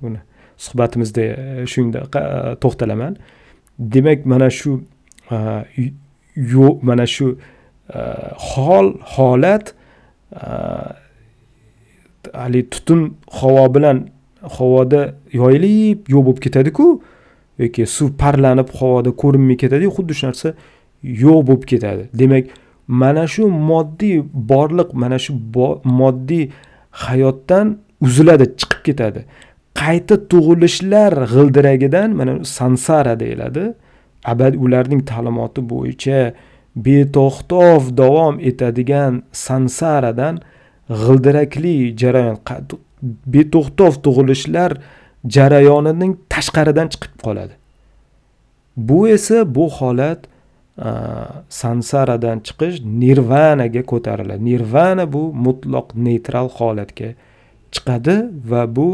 buni 0.02 0.20
suhbatimizda 0.66 1.24
shunga 1.72 2.00
shunda 2.12 2.57
to'xtalaman 2.62 3.16
demak 3.94 4.26
mana 4.33 4.50
shu 4.61 4.72
yo'q 6.55 6.76
mana 6.88 7.07
shu 7.14 7.26
hol 8.50 8.87
holat 9.14 9.74
haligi 12.42 12.70
tutun 12.70 13.00
havo 13.40 13.64
bilan 13.74 13.98
havoda 14.57 15.14
yoyilib 15.33 16.09
yo'q 16.14 16.22
bo'lib 16.26 16.40
ketadiku. 16.44 16.87
Yoki 17.59 17.87
suv 17.87 18.09
parlanib 18.22 18.68
havoda 18.78 19.11
ko'rinmay 19.22 19.57
ketadiyu 19.62 19.90
xuddi 19.96 20.12
shu 20.18 20.26
narsa 20.31 20.48
yo'q 21.02 21.40
bo'lib 21.48 21.64
ketadi. 21.72 22.02
Demak 22.20 22.44
mana 23.02 23.24
shu 23.35 23.48
moddiy 23.70 24.22
borliq 24.50 24.90
mana 25.02 25.18
shu 25.24 25.33
moddiy 26.00 26.44
hayotdan 27.05 27.66
uziladi 28.07 28.46
chiqib 28.61 28.81
ketadi. 28.88 29.20
Qayta 29.81 30.14
tug'ilishlar 30.31 31.12
g'ildiragidan 31.35 32.09
mana 32.18 32.33
sansara 32.44 33.14
deyiladi. 33.22 33.64
Abad 34.33 34.55
ularning 34.64 35.02
ta'limoti 35.11 35.61
bo'yicha 35.72 36.20
beto'xtov 36.85 37.83
davom 38.00 38.35
etadigan 38.50 39.22
sansaradan 39.46 40.35
g'ildirakli 41.02 41.76
jarayon. 42.00 42.38
Beto'xtov 43.03 43.93
tug'ilishlar 44.05 44.71
jarayonining 45.37 46.12
tashqaridan 46.33 46.88
chiqib 46.93 47.15
qoladi. 47.27 47.55
Bu 48.77 49.09
esa 49.09 49.38
bu 49.55 49.69
holat 49.79 50.21
sansaradan 51.61 52.38
chiqish 52.47 52.81
nirvanaga 53.03 53.83
ko'tariladi. 53.93 54.43
Nirvana 54.51 55.05
bu 55.12 55.23
mutloq 55.47 55.88
neytral 56.07 56.49
holatga 56.59 57.11
chiqadi 57.75 58.17
va 58.51 58.62
bu 58.77 58.88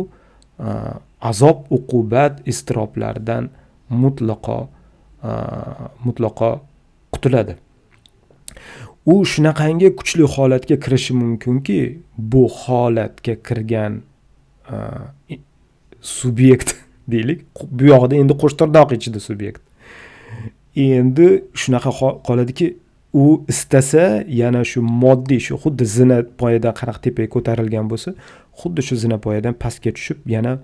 azob 1.30 1.58
uqubat 1.76 2.42
iztiroblardan 2.50 3.50
mutlaqo 4.02 4.58
mutlaqo 6.06 6.50
qutuladi 7.14 7.54
u 9.12 9.14
shunaqangi 9.32 9.88
kuchli 9.98 10.24
holatga 10.34 10.76
kirishi 10.84 11.12
mumkinki 11.20 11.78
bu 12.32 12.42
holatga 12.60 13.34
kirgan 13.46 14.02
subyekt 16.18 16.68
deylik. 17.12 17.40
Bu 17.76 17.84
yog'ida 17.92 18.14
endi 18.22 18.34
qo'shtirnoq 18.42 18.92
ichida 18.96 19.20
subyekt 19.28 19.62
endi 20.78 21.44
shunaqa 21.54 21.90
qoladiki 22.26 22.76
u 23.14 23.44
istasa 23.48 24.24
yana 24.28 24.64
shu 24.64 24.82
moddiy 24.82 25.40
shu 25.46 25.56
xuddi 25.62 25.84
zina 25.96 26.18
poyadan 26.40 26.74
qanaqa 26.80 27.00
tepaga 27.06 27.28
ko'tarilgan 27.34 27.88
bo'lsa 27.92 28.10
xuddi 28.60 28.82
shu 28.88 28.96
zina 29.04 29.18
poyadan 29.24 29.54
pastga 29.62 29.90
tushib 29.96 30.18
yana 30.34 30.58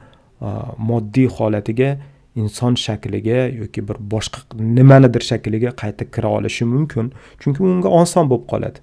moddiy 0.90 1.28
holatiga 1.36 1.96
inson 2.36 2.74
shakliga 2.74 3.48
yoki 3.60 3.88
bir 3.88 3.96
boshqa 4.14 4.40
nimanidir 4.58 5.22
shakliga 5.30 5.70
qayta 5.82 6.04
kira 6.14 6.28
olishi 6.38 6.64
mumkin. 6.64 7.12
Chunki 7.40 7.62
unga 7.62 7.88
oson 7.88 8.28
bo'lib 8.30 8.46
qoladi. 8.52 8.78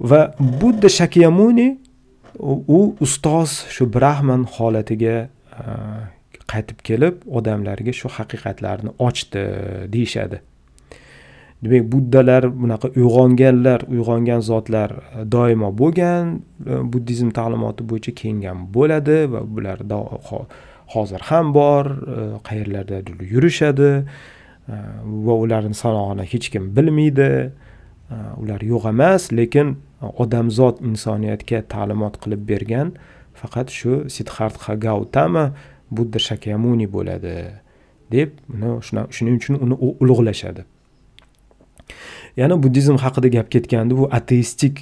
Va 0.00 0.20
budda 0.60 0.88
shakyamuni 0.88 1.68
u 2.38 2.80
ustoz 3.00 3.50
shu 3.74 3.86
brahman 3.94 4.44
holatiga 4.56 5.16
e, 5.60 5.62
qaytib 6.52 6.82
kelib 6.88 7.22
odamlarga 7.38 7.92
shu 8.00 8.08
haqiqatlarni 8.16 8.90
ochdi 8.98 9.44
deyishadi. 9.94 10.40
Demak 11.64 11.86
buddalar 11.92 12.44
bunaqa 12.62 12.90
uyg'onganlar 12.98 13.86
uyg'ongan 13.88 14.40
zotlar 14.50 14.90
e, 14.92 15.24
doimo 15.36 15.72
bo'lgan 15.80 16.34
e, 16.66 16.82
buddizm 16.92 17.30
ta'limoti 17.38 17.88
bo'yicha 17.90 18.12
keyin 18.20 18.66
bo'ladi 18.76 19.18
va 19.32 19.40
bular 19.56 19.78
hozir 20.94 21.20
ham 21.30 21.54
bor 21.54 21.86
e, 21.86 22.18
qayerlardadir 22.48 23.16
yurishadi 23.32 23.90
e, 24.68 24.74
va 25.26 25.34
ularni 25.44 25.74
sanog'ini 25.82 26.24
hech 26.32 26.48
kim 26.52 26.64
bilmaydi. 26.76 27.30
E, 28.14 28.16
ular 28.42 28.60
yo'q 28.72 28.88
emas 28.94 29.32
lekin 29.38 29.76
odamzod 30.22 30.76
insoniyatga 30.88 31.58
ta'limot 31.74 32.14
qilib 32.22 32.42
bergan 32.50 32.94
faqat 33.40 33.68
shu 33.78 33.92
sidxartha 34.16 34.74
gautama 34.86 35.44
budda 35.96 36.18
shakyamuni 36.28 36.86
bo'ladi 36.96 37.36
deb 38.14 38.30
shuning 39.16 39.36
uchun 39.40 39.54
uni 39.64 39.76
ulug'lashadi. 40.02 40.62
Yana 42.40 42.56
buddizm 42.62 42.96
haqida 43.04 43.28
gap 43.36 43.48
ketganda 43.54 43.94
bu 44.00 44.04
ateistik 44.18 44.74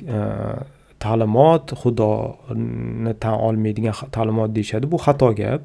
ta'limot 1.04 1.74
xudoni 1.82 3.12
tan 3.22 3.36
olmaydigan 3.46 3.94
ta'limot 4.16 4.50
deyishadi 4.56 4.90
bu 4.92 4.98
xato 5.06 5.30
gap. 5.40 5.62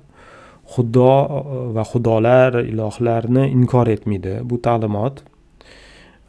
Xudo 0.74 1.14
uh, 1.26 1.74
va 1.76 1.84
xudolar 1.92 2.60
ilohlarni 2.64 3.48
inkor 3.52 3.88
etmaydi 3.88 4.40
bu 4.44 4.60
ta'limot. 4.62 5.24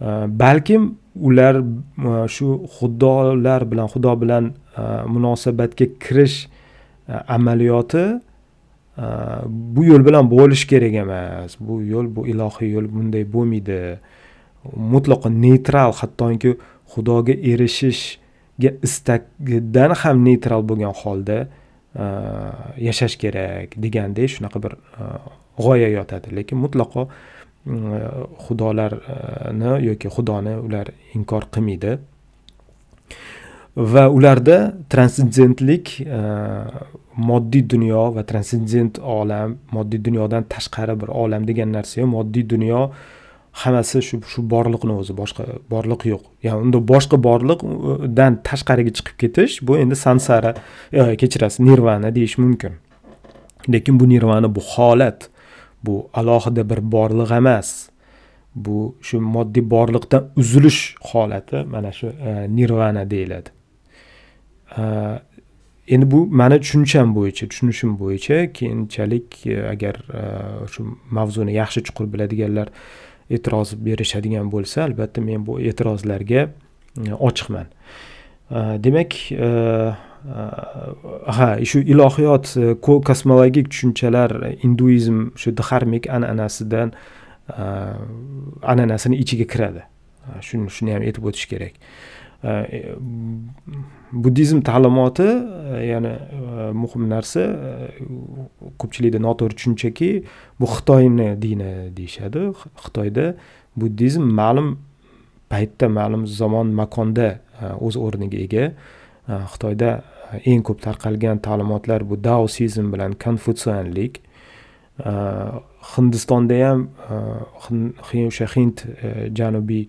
Uh, 0.00 0.26
balkim 0.42 0.94
ular 1.28 1.58
uh, 1.60 2.26
shu 2.34 2.62
xudolar 2.78 3.66
bilan 3.70 3.88
xudo 3.94 4.14
bilan 4.22 4.54
munosabatga 5.10 5.86
kirish 5.98 6.46
amaliyoti 7.08 8.04
bu 9.74 9.84
yo'l 9.84 10.04
bilan 10.06 10.28
bo'lishi 10.30 10.68
kerak 10.70 10.94
emas. 11.02 11.56
Bu 11.58 11.80
yo'l 11.82 12.06
bu 12.14 12.26
ilohiy 12.30 12.70
yo'l 12.76 12.86
bunday 12.94 13.24
bo'lmaydi. 13.32 13.78
Mutlaqo 14.92 15.32
neytral 15.44 15.92
hattoki 16.00 16.52
xudoga 16.94 17.34
erishishga 17.50 18.70
istagidan 18.86 19.96
ham 20.00 20.22
neytral 20.28 20.62
bo'lgan 20.68 20.94
holda 21.02 21.38
Э, 21.96 22.52
yashash 22.76 23.16
kerak 23.16 23.72
degandek 23.80 24.28
shunaqa 24.28 24.60
bir 24.60 24.72
э, 24.76 25.04
g'oya 25.56 25.88
yotadi. 25.88 26.34
Lekin 26.36 26.60
mutlaqo 26.60 27.08
э, 27.08 28.26
xudolarni 28.44 29.72
yoki 29.86 30.08
xudoni 30.12 30.52
ular 30.66 30.92
inkor 31.16 31.48
qilmaydi. 31.54 31.96
Va 33.76 34.04
ularda 34.10 34.74
transendentlik 34.90 35.94
moddiy 37.30 37.62
dunyo 37.72 38.02
va 38.16 38.24
transendent 38.26 38.98
olam 38.98 39.56
moddiy 39.72 40.02
dunyodan 40.04 40.44
tashqari 40.54 40.96
bir 41.00 41.08
olam 41.08 41.46
degan 41.48 41.72
narsa 41.72 42.00
yo'q 42.00 42.10
moddiy 42.16 42.44
dunyo 42.54 42.80
hammasi 43.52 44.02
shu 44.02 44.20
shu 44.32 44.42
borliqni 44.50 44.94
o'zi 45.00 45.14
boshqa 45.20 45.44
borliq 45.70 46.04
yo'q. 46.12 46.22
Ya'ni 46.46 46.66
unda 46.66 46.78
boshqa 46.92 47.16
borliqdan 47.28 48.40
tashqariga 48.48 48.92
chiqib 48.98 49.16
ketish 49.22 49.58
bu 49.66 49.78
endi 49.82 49.96
sansara 49.96 50.54
e, 50.92 51.16
kechirasiz 51.20 51.60
nirvana 51.60 52.14
deyish 52.14 52.38
mumkin. 52.38 52.72
Lekin 53.72 54.00
bu 54.00 54.08
nirvana 54.08 54.54
bu 54.54 54.60
holat 54.60 55.30
bu 55.84 56.10
alohida 56.14 56.70
bir 56.70 56.80
borliq 56.94 57.30
emas. 57.40 57.88
Bu 58.54 58.94
shu 59.02 59.20
moddiy 59.20 59.64
borliqdan 59.70 60.30
uzilish 60.36 60.82
holati 61.10 61.64
mana 61.72 61.92
shu 61.92 62.06
e, 62.06 62.46
nirvana 62.56 63.10
deyiladi. 63.10 63.50
E, 64.78 64.82
endi 65.88 66.10
bu 66.10 66.26
mani 66.26 66.60
tushuncham 66.60 67.14
bo'yicha 67.18 67.48
tushunishim 67.50 67.98
bo'yicha 68.02 68.52
keyinchalik 68.52 69.36
agar 69.72 69.94
shu 70.72 70.80
mavzuni 71.10 71.52
yaxshi 71.60 71.80
chuqur 71.86 72.06
biladiganlar 72.12 72.68
e'tiroz 73.30 73.74
berishadigan 73.86 74.50
bo'lsa 74.52 74.84
albatta 74.88 75.20
men 75.20 75.46
bu 75.46 75.58
e'tirozlarga 75.60 76.48
e, 76.48 77.12
ochiqman. 77.12 77.68
E, 78.50 78.60
demak 78.84 79.16
e, 79.32 79.48
ha 81.38 81.48
shu 81.64 81.82
ilohiyot 81.92 82.54
kosmologik 82.82 83.70
tushunchalar 83.70 84.34
induizm 84.66 85.28
shu 85.36 85.52
dharmik 85.60 86.08
an'anasidan 86.10 86.92
an'anasini 88.72 89.16
ichiga 89.22 89.46
kiradi. 89.52 89.84
Shuni 90.44 90.68
shuni 90.74 90.92
ham 90.96 91.06
aytib 91.06 91.28
o'tish 91.30 91.46
kerak. 91.52 91.78
Buddizm 94.12 94.60
ta'limoti 94.62 95.28
yana 95.92 96.12
muhim 96.72 97.08
narsa 97.10 97.42
ko'pchilikda 98.78 99.18
noto'g'ri 99.18 99.54
tushunchaki 99.58 100.10
bu 100.60 100.66
xitoyni 100.74 101.28
dini 101.42 101.72
deyishadi 101.96 102.52
xitoyda 102.84 103.34
buddizm 103.76 104.22
ma'lum 104.40 104.68
paytda 105.50 105.88
ma'lum 105.98 106.26
zamon 106.40 106.70
makonda 106.80 107.28
o'z 107.86 107.94
o'rniga 108.04 108.38
ega 108.46 108.64
xitoyda 109.52 109.90
eng 110.44 110.62
ko'p 110.62 110.78
tarqalgan 110.86 111.42
ta'limotlar 111.46 112.00
bu 112.10 112.16
daosizm 112.28 112.92
bilan 112.94 113.12
konfutsianlik 113.24 114.22
hindistonda 115.92 116.56
ham 116.64 116.80
o'sha 118.30 118.46
hind 118.54 118.76
janubiy 119.38 119.84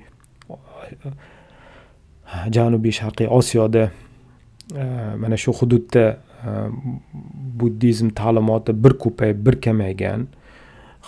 janubiy 2.51 2.91
sharqiy 2.91 3.27
osiyoda 3.27 3.89
e, 4.75 4.83
mana 5.17 5.37
shu 5.37 5.53
hududda 5.53 6.05
e, 6.09 6.51
buddizm 7.59 8.09
ta'limoti 8.19 8.75
bir 8.83 8.97
ko'payib 9.03 9.45
bir 9.45 9.61
kamaygan. 9.61 10.27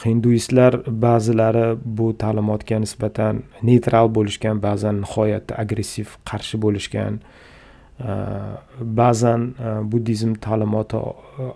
Hinduistlar 0.06 0.80
ba'zilari 1.06 1.78
bu 1.98 2.14
ta'limotga 2.24 2.80
nisbatan 2.82 3.44
neytral 3.64 4.10
bo'lishgan 4.16 4.62
ba'zan 4.64 5.04
nihoyatda 5.04 5.60
agressiv 5.64 6.18
qarshi 6.30 6.62
bo'lishgan. 6.66 7.20
E, 8.00 8.12
ba'zan 9.02 9.42
buddizm 9.92 10.34
ta'limoti 10.46 11.04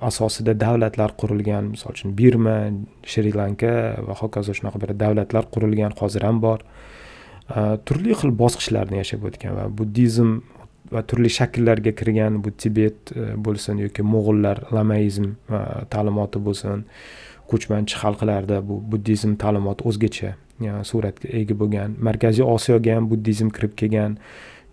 asosida 0.09 0.53
davlatlar 0.66 1.18
qurilgan. 1.22 1.72
Misol 1.74 1.97
uchun 1.97 2.18
birma 2.20 2.57
shri 3.11 3.34
lanka 3.41 3.74
va 4.07 4.20
hokazo 4.22 4.53
shunaqa 4.57 4.84
bir 4.84 4.93
davlatlar 5.05 5.49
qurilgan 5.53 5.97
hozir 6.01 6.30
ham 6.30 6.41
bor. 6.47 6.59
Э, 7.50 7.78
turli 7.86 8.16
xil 8.18 8.32
bosqichlarni 8.34 8.98
yashab 8.98 9.26
o'tgan 9.30 9.54
va 9.54 9.66
buddizm 9.80 10.39
va 10.91 11.02
turli 11.10 11.30
shakllarga 11.30 11.91
kirgan 12.00 12.39
bu 12.43 12.52
tibet 12.62 13.12
e, 13.14 13.26
bo'lsin 13.46 13.78
yoki 13.84 14.02
mo'g'ullar 14.14 14.62
lamaizm 14.74 15.28
e, 15.58 15.60
ta'limoti 15.93 16.41
bo'lsin 16.48 16.84
ko'chmanchi 17.52 18.00
xalqlarda 18.02 18.58
bu 18.68 18.80
buddizm 18.91 19.36
ta'limoti 19.43 19.86
o'zgacha 19.89 20.32
suratga 20.89 21.30
ega 21.39 21.58
bo'lgan 21.62 21.96
markaziy 22.08 22.46
osiyoga 22.56 22.98
ham 22.98 23.10
buddizm 23.12 23.50
kirib 23.56 23.74
kelgan 23.82 24.18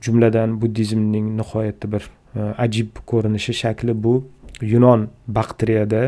jumladan 0.04 0.56
buddizmning 0.62 1.26
nihoyatda 1.40 1.92
bir 1.94 2.08
e, 2.08 2.40
ajib 2.66 3.04
ko'rinishi 3.12 3.56
shakli 3.62 3.96
bu 4.04 4.14
yunon 4.74 5.08
bakteriyada 5.38 6.02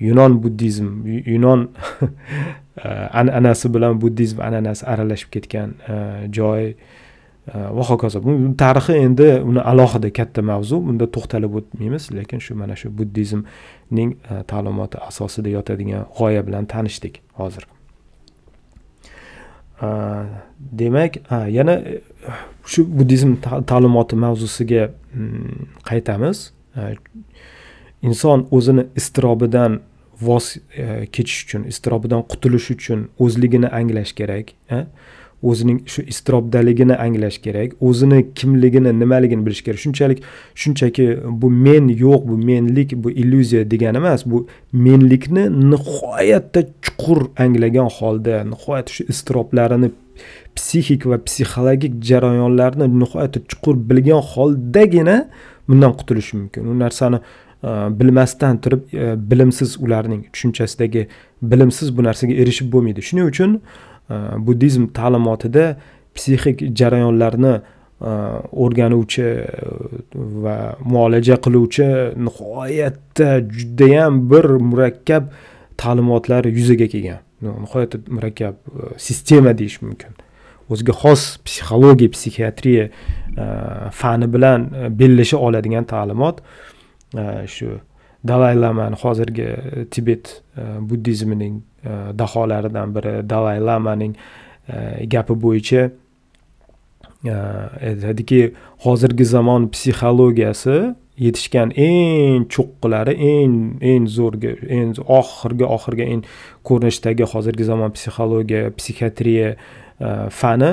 yunon 0.00 0.38
buddizm 0.42 0.88
yunon 1.06 1.68
eh, 2.84 3.08
an'anasi 3.20 3.68
bilan 3.74 3.98
buddizm 4.00 4.40
an'anasi 4.40 4.86
aralashib 4.86 5.30
ketgan 5.30 5.74
eh, 5.88 6.28
joy 6.30 6.68
eh, 6.68 7.68
va 7.76 7.82
hokazo. 7.90 8.20
Bu 8.22 8.54
tarixi 8.56 8.98
endi 9.06 9.30
uni 9.50 9.60
alohida 9.60 10.10
katta 10.10 10.42
mavzu. 10.42 10.80
Bunda 10.86 11.06
to'xtalib 11.06 11.56
o'tmaymiz 11.60 12.10
lekin 12.18 12.38
shu 12.38 12.54
mana 12.54 12.76
shu 12.76 12.90
buddizmning 12.98 14.14
ta'limoti 14.52 15.02
asosida 15.08 15.48
yotadigan 15.56 16.06
g'oya 16.18 16.46
bilan 16.46 16.66
tanishdik 16.66 17.20
hozir. 17.40 17.66
Demak 20.80 21.18
yana 21.56 21.74
shu 22.66 22.84
buddizm 22.98 23.34
ta'limoti 23.42 24.16
mavzusiga 24.16 24.90
mm, 25.14 25.82
qaytamiz. 25.90 26.52
Inson 28.02 28.46
o'zini 28.50 28.86
iztirobidan 28.96 29.80
voz 30.20 30.56
e, 30.76 31.06
kechish 31.06 31.44
uchun 31.44 31.64
iztirobidan 31.72 32.22
qutulish 32.30 32.70
uchun 32.74 33.08
o'zligini 33.18 33.68
anglash 33.80 34.12
kerak 34.20 34.54
o'zining 35.42 35.80
shu 35.86 36.02
iztirobdaligini 36.02 36.96
anglash 37.04 37.38
kerak 37.42 37.74
o'zini 37.80 38.34
kimligini 38.34 38.92
nimaligini 39.00 39.46
bilish 39.46 39.62
kerak. 39.62 39.78
Shunchalik 39.78 40.22
shunchaki 40.54 41.06
bu 41.42 41.50
men 41.50 41.88
yo'q 41.88 42.28
bu 42.28 42.38
menlik 42.38 42.94
bu 43.04 43.10
illyuziya 43.10 43.70
degani 43.70 43.96
emas 44.02 44.26
bu 44.26 44.46
menlikni 44.72 45.44
nihoyatda 45.70 46.62
chuqur 46.82 47.20
anglagan 47.44 47.88
holda 47.98 48.44
nihoyatda 48.52 48.92
shu 48.96 49.04
iztiroblarini 49.12 49.90
psixik 50.56 51.06
va 51.06 51.18
psixologik 51.26 51.92
jarayonlarni 52.10 52.86
nihoyatda 53.02 53.38
chuqur 53.50 53.74
bilgan 53.90 54.22
holdagina 54.32 55.16
bundan 55.68 55.92
qutulish 55.98 56.32
mumkin. 56.34 56.66
U 56.66 56.78
narsani 56.78 57.18
bilmasdan 57.62 58.60
turib 58.60 58.94
e, 58.94 59.30
bilimsiz 59.30 59.80
ularning 59.80 60.24
tushunchasidagi 60.32 61.06
bilimsiz 61.42 61.96
bu 61.96 62.04
narsaga 62.04 62.32
erishib 62.32 62.72
bo'lmaydi. 62.72 63.02
Shuning 63.02 63.26
uchun 63.26 63.60
e, 64.10 64.14
buddizm 64.46 64.86
ta'limotida 64.86 65.76
psixik 66.14 66.62
jarayonlarni 66.78 67.54
e, 67.54 68.10
o'rganuvchi 68.52 69.26
va 70.14 70.76
muolaja 70.84 71.36
qiluvchi 71.46 71.88
nihoyatda 72.26 73.40
judayam 73.40 74.30
bir 74.30 74.44
murakkab 74.44 75.32
ta'limotlar 75.76 76.44
yuzaga 76.44 76.86
kelgan. 76.86 77.20
Nihoyatda 77.42 77.98
murakkab 78.06 78.54
sistema 78.96 79.58
deyish 79.58 79.82
mumkin. 79.82 80.14
O'ziga 80.70 80.92
xos 80.92 81.38
psixologiya 81.44 82.10
psixiatriya 82.14 82.88
fani 84.00 84.26
bilan 84.34 84.66
bellasha 84.98 85.36
oladigan 85.36 85.84
ta'limot. 85.84 86.42
Э, 87.16 87.46
shu 87.46 87.80
dalay 88.24 88.54
lamani 88.54 88.96
hozirgi 88.96 89.42
e, 89.42 89.84
tibet 89.90 90.42
e, 90.56 90.62
buddizmining 90.80 91.62
e, 91.84 92.12
daholaridan 92.18 92.94
biri 92.94 93.22
dalay 93.30 93.60
lamaning 93.60 94.16
gapi 95.12 95.34
bo'yicha 95.44 95.90
aytadiki 97.88 98.40
hozirgi 98.84 99.24
zamon 99.24 99.70
psixologiyasi 99.74 100.76
yetishgan 101.24 101.72
eng 101.86 102.44
cho'qqilari 102.54 103.14
eng 103.30 103.54
eng 103.80 104.04
zo'rgi 104.16 104.52
eng 104.76 104.92
oxirgi 105.20 105.64
oxirgi 105.76 106.04
eng 106.12 106.22
ko'rinishdagi 106.68 107.24
hozirgi 107.32 107.64
zamon 107.70 107.94
psixologiya 107.96 108.74
psixiatriya 108.78 109.54
fani 110.40 110.70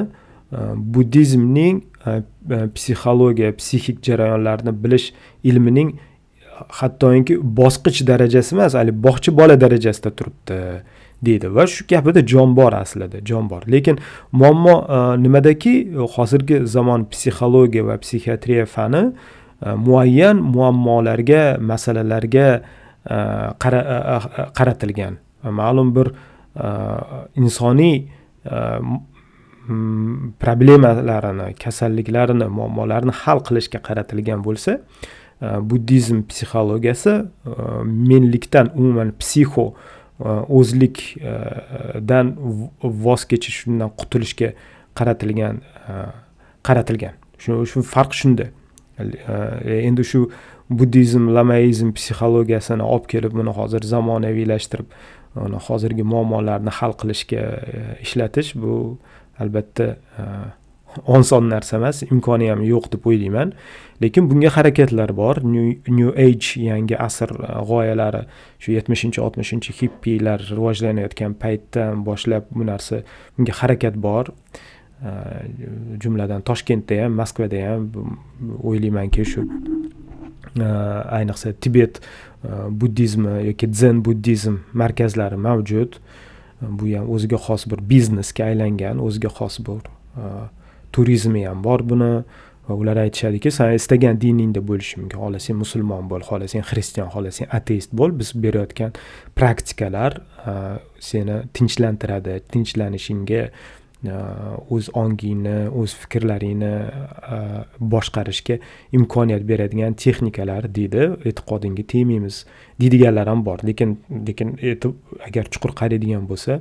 buddizmning 0.93 1.79
psixologiya 2.75 3.55
psixik 3.59 4.03
jarayonlarni 4.07 4.75
bilish 4.83 5.07
ilmining 5.43 5.95
hattoki 6.79 7.37
bosqich 7.59 8.03
darajasi 8.07 8.55
emas 8.55 8.73
haligi 8.73 9.01
bog'cha 9.07 9.31
bola 9.39 9.55
darajasida 9.63 10.11
turibdi 10.17 10.59
deydi. 11.25 11.49
Va 11.55 11.65
shu 11.67 11.85
gapida 11.89 12.23
jon 12.25 12.55
bor 12.55 12.73
aslida 12.73 13.21
jon 13.23 13.49
bor 13.49 13.63
lekin 13.67 13.99
muammo 14.31 14.75
e, 14.97 14.99
nimadaki? 15.23 15.75
Hozirgi 16.15 16.61
zamon 16.75 17.07
psixologiya 17.11 17.87
va 17.89 17.97
psixiatriya 18.03 18.65
fani 18.65 19.03
e, 19.05 19.73
muayyan 19.87 20.43
muammolarga 20.55 21.57
masalalarga 21.71 22.47
e, 23.05 23.17
qaratilgan. 24.59 25.19
Ma'lum 25.43 25.91
bir 25.95 26.07
insoniy 27.37 28.07
problemalarini 30.39 31.53
kasalliklarini 31.63 32.47
muammolarini 32.57 33.13
hal 33.23 33.41
qilishga 33.47 33.81
qaratilgan 33.87 34.41
bo'lsa 34.45 34.79
buddizm 35.41 36.21
psixologiyasi 36.29 37.13
menlikdan 37.85 38.71
umuman 38.75 39.11
psixo 39.19 39.73
o'zlikdan 40.59 42.35
voz 42.83 43.25
kechish 43.31 43.67
undan 43.67 43.91
qutulishga 43.99 44.53
qaratilgan 44.95 45.59
qaratilgan 46.67 47.15
shu 47.37 47.65
shu 47.71 47.83
farq 47.93 48.13
shunda 48.21 48.47
endi 49.87 50.03
shu 50.11 50.29
buddizm 50.69 51.27
lamaizm 51.37 51.91
psixologiyasini 51.97 52.83
olib 52.93 53.05
kelib 53.13 53.33
buni 53.39 53.51
hozir 53.59 53.81
zamonaviylashtirib 53.93 54.87
uni 55.47 55.59
hozirgi 55.67 56.03
muammolarni 56.13 56.71
hal 56.79 56.95
qilishga 57.01 57.43
ishlatish 58.05 58.55
bu 58.61 58.97
albatta 59.39 59.87
oson 61.03 61.49
narsa 61.49 61.77
emas 61.77 62.03
imkoni 62.03 62.49
ham 62.49 62.63
yo'q 62.63 62.91
deb 62.93 63.07
o'ylayman. 63.07 63.53
Lekin 64.01 64.29
bunga 64.29 64.49
harakatlar 64.49 65.13
bor. 65.15 65.41
New 65.43 66.11
age 66.17 66.59
yangi 66.59 66.97
asr 66.97 67.31
e, 67.31 67.51
g'oyalari 67.69 68.25
shu 68.59 68.75
yetmishinchi 68.75 69.21
oltmishinchi 69.23 69.75
hippilar 69.79 70.43
rivojlanayotgan 70.49 71.37
paytdan 71.41 72.03
boshlab 72.07 72.49
bu 72.51 72.67
narsa 72.67 73.03
bunga 73.37 73.55
harakat 73.61 73.95
bor. 74.07 74.31
E, 75.01 75.11
jumladan 76.03 76.43
toshkentda 76.49 77.03
ham 77.03 77.17
moskvada 77.21 77.63
ham 77.69 77.89
o'ylaymanki 78.63 79.25
shu 79.31 79.45
e, 80.59 80.67
ayniqsa 81.19 81.53
tibet 81.61 82.01
buddizmi 82.81 83.39
yoki 83.47 83.71
zen 83.73 84.03
buddizm 84.05 84.61
markazlari 84.73 85.39
mavjud. 85.47 85.99
Bu 86.61 86.91
ham 86.97 87.09
o'ziga 87.11 87.39
xos 87.47 87.65
bir 87.71 87.79
biznesga 87.89 88.51
aylangan 88.51 88.99
o'ziga 89.03 89.31
xos 89.39 89.59
bir 89.67 89.81
turizmi 90.95 91.45
ham 91.49 91.63
bor 91.67 91.83
buni. 91.91 92.11
Va 92.65 92.73
ular 92.73 92.97
aytishadiki 92.97 93.51
san 93.53 93.75
istagan 93.77 94.17
diningda 94.17 94.61
bo'lishing 94.69 95.03
mumkin. 95.03 95.19
Xohlasang 95.21 95.59
musulmon 95.61 96.07
bo'l 96.09 96.23
xohlasang 96.25 96.63
xristian 96.65 97.11
xohlasang 97.13 97.51
ateist 97.53 97.91
bo'l. 97.99 98.15
Biz 98.19 98.31
berayotgan 98.43 98.95
praktikalar 99.37 100.15
seni 101.09 101.35
tinchlantiradi. 101.53 102.39
Tinchlanishingga 102.53 103.43
o'z 104.75 104.89
ongingni 105.01 105.53
o'z 105.81 105.93
fikrlaringni 106.01 106.71
boshqarishga 107.93 108.57
imkoniyat 108.97 109.45
beradigan 109.51 109.93
texnikalar 110.03 110.65
deydi. 110.77 111.05
E'tiqodingga 111.29 111.85
tegmaymiz 111.93 112.39
deydiganlar 112.81 113.29
ham 113.29 113.45
bor. 113.45 113.61
Lekin 113.69 113.99
lekin 114.27 114.57
agar 115.27 115.45
chuqur 115.53 115.77
qaraydigan 115.81 116.25
bo'lsa 116.31 116.59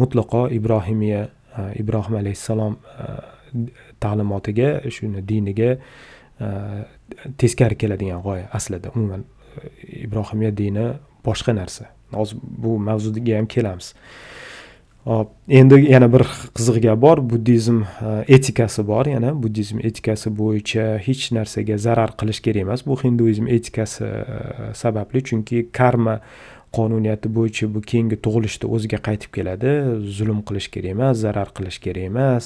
mutlaqo 0.00 0.42
ibrohimiya 0.58 1.22
Э, 1.58 1.72
ibrohim 1.78 2.16
alayhissalom 2.16 2.76
э, 2.98 3.66
ta'limotiga 4.00 4.80
shuni 4.90 5.22
diniga 5.28 5.76
э, 6.40 6.84
teskari 7.38 7.76
keladigan 7.78 8.22
g'oya 8.22 8.48
aslida. 8.52 8.90
Umuman 8.94 9.24
e, 9.56 10.02
ibrohimiya 10.04 10.56
dini 10.56 10.86
boshqa 11.24 11.54
narsa. 11.54 11.90
Hozir 12.12 12.38
bu 12.42 12.78
mavzuga 12.78 13.38
ham 13.38 13.46
kelamiz. 13.46 13.94
Hop 15.04 15.30
endi 15.48 15.78
yana 15.90 16.08
bir 16.12 16.24
qiziq 16.56 16.80
gap 16.82 17.00
bor. 17.02 17.22
Buddizm 17.30 17.82
e, 17.82 18.24
etikasi 18.34 18.86
bor. 18.86 19.06
Yana 19.06 19.34
buddizm 19.42 19.78
etikasi 19.78 20.32
bo'yicha 20.38 20.86
hech 21.06 21.30
narsaga 21.36 21.78
zarar 21.78 22.16
qilish 22.18 22.40
kerak 22.42 22.66
emas. 22.66 22.86
Bu 22.86 22.98
hinduizm 23.02 23.46
etikasi 23.46 24.04
e, 24.04 24.74
sababli. 24.74 25.22
Chunki 25.22 25.68
karma 25.72 26.20
qonuniyati 26.76 27.28
bo'yicha 27.36 27.66
bu 27.74 27.80
keyingi 27.90 28.16
tug'ilishda 28.24 28.66
o'ziga 28.74 28.98
qaytib 29.08 29.30
keladi. 29.36 29.70
Zulm 30.16 30.40
qilish 30.48 30.68
kerak 30.74 30.90
emas 30.96 31.14
zarar 31.24 31.48
qilish 31.56 31.78
kerak 31.84 32.04
emas. 32.10 32.44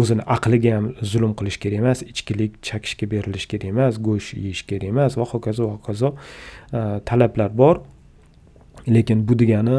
O'zini 0.00 0.22
aqliga 0.36 0.74
ham 0.76 0.86
zulm 1.12 1.32
qilish 1.38 1.58
kerak 1.62 1.78
emas 1.82 2.02
ichkilik 2.12 2.52
chakishga 2.68 3.06
berilish 3.12 3.46
kerak 3.50 3.70
emas 3.72 3.98
go'sht 4.06 4.36
yeyish 4.44 4.62
kerak 4.68 4.92
emas 4.92 5.16
va 5.20 5.24
hokazo 5.32 5.62
va 5.68 5.74
hokazo 5.78 6.10
talablar 7.08 7.50
bor. 7.62 7.76
Lekin 8.96 9.18
bu 9.28 9.34
degani 9.42 9.76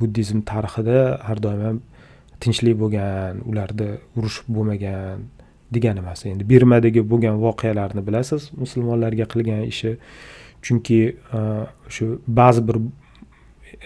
buddizm 0.00 0.42
tarixida 0.50 0.98
har 1.28 1.38
doim 1.44 1.62
ham 1.66 1.76
tinchlik 2.42 2.76
bo'lgan 2.82 3.40
ularda 3.50 3.86
urush 4.16 4.38
bo'lmagan 4.54 5.22
degani 5.74 6.02
emas. 6.04 6.26
Endi 6.26 6.44
birmadagi 6.52 7.00
bo'lgan 7.12 7.36
voqealarni 7.46 8.02
bilasiz 8.08 8.50
musulmonlarga 8.62 9.26
qilgan 9.32 9.62
ishi. 9.72 9.92
Chunki 10.62 11.00
e, 11.38 11.40
shu 11.88 12.20
ba'zi 12.26 12.62
bir 12.68 12.76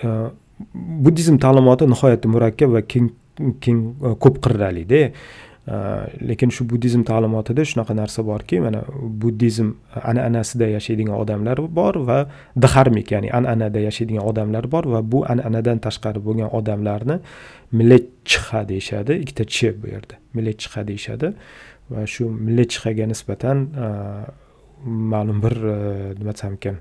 e, 0.04 0.08
buddizm 1.04 1.40
ta'limoti 1.44 1.88
nihoyatda 1.92 2.28
murakkab 2.34 2.76
va 2.76 2.82
keng 2.92 3.10
keng 3.64 3.82
e, 4.02 4.14
ko'p 4.22 4.40
qirralida 4.44 5.02
lekin 6.22 6.50
shu 6.54 6.64
buddizm 6.70 7.02
ta'limotida 7.02 7.64
shunaqa 7.66 7.94
narsa 7.98 8.22
borki 8.22 8.60
mana 8.62 8.84
buddizm 9.22 9.72
an'anasida 10.10 10.68
yashaydigan 10.76 11.16
odamlar 11.22 11.58
bor 11.78 11.98
va 12.08 12.18
dharmik 12.66 13.10
ya'ni 13.10 13.32
an'anada 13.38 13.82
yashaydigan 13.88 14.22
odamlar 14.30 14.70
bor 14.70 14.86
va 14.94 15.02
bu 15.12 15.24
an'anadan 15.32 15.82
tashqari 15.86 16.22
bo'lgan 16.26 16.54
odamlarni 16.58 17.18
milletchiha 17.72 18.62
deyishadi. 18.68 19.18
Ikkita 19.24 19.44
ch 19.44 19.74
bu 19.82 19.90
yerda 19.94 20.14
milletchiha 20.34 20.86
deyishadi. 20.86 21.32
Va 21.90 22.06
shu 22.06 22.30
milletchihaga 22.30 23.10
nisbatan 23.12 23.66
ma'lum 24.84 25.42
bir 25.42 25.56
e, 25.56 25.78
nima 26.18 26.32
desam 26.32 26.58
ekan 26.58 26.76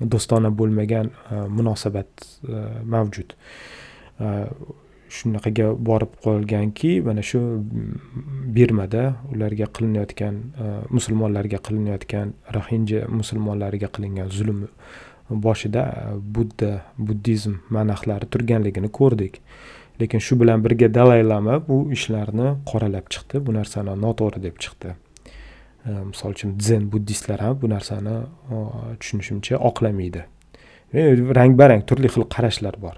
do'stona 0.00 0.50
bo'lmagan 0.58 1.10
e, 1.30 1.40
munosabat 1.58 2.26
e, 2.48 2.64
mavjud. 2.94 3.36
Shunaqaga 5.16 5.68
borib 5.88 6.16
qolganki 6.24 6.96
mana 7.06 7.22
shu 7.22 7.38
mm, 7.38 7.98
birmada 8.56 9.04
ularga 9.32 9.68
qilinayotgan 9.78 10.40
musulmonlarga 10.90 11.60
qilinayotgan 11.68 12.32
roxinja 12.56 13.04
musulmonlariga 13.20 13.92
qilingan 13.98 14.32
zulm 14.38 14.66
boshida 15.30 15.86
budda 16.36 16.72
buddizm 16.98 17.58
manahlari 17.70 18.26
turganligini 18.34 18.90
ko'rdik. 19.00 19.40
Lekin 20.00 20.20
shu 20.20 20.40
bilan 20.40 20.64
birga 20.64 20.92
dalay 20.94 21.22
lama 21.28 21.60
bu 21.68 21.80
ishlarni 21.92 22.54
qoralab 22.70 23.10
chiqdi. 23.12 23.46
Bu 23.46 23.54
narsani 23.60 24.00
noto'g'ri 24.06 24.42
deb 24.42 24.58
chiqdi. 24.64 24.96
Ehm, 25.86 26.08
misol 26.10 26.30
uchun 26.34 26.56
zen 26.60 26.88
buddistlar 26.92 27.40
ham 27.40 27.58
bu 27.62 27.70
narsani 27.70 28.16
tushunishimcha 29.00 29.56
oqlamaydi. 29.68 30.22
Rang 31.38 31.52
barang 31.60 31.82
turli 31.88 32.08
xil 32.14 32.24
qarashlar 32.34 32.74
bor. 32.84 32.96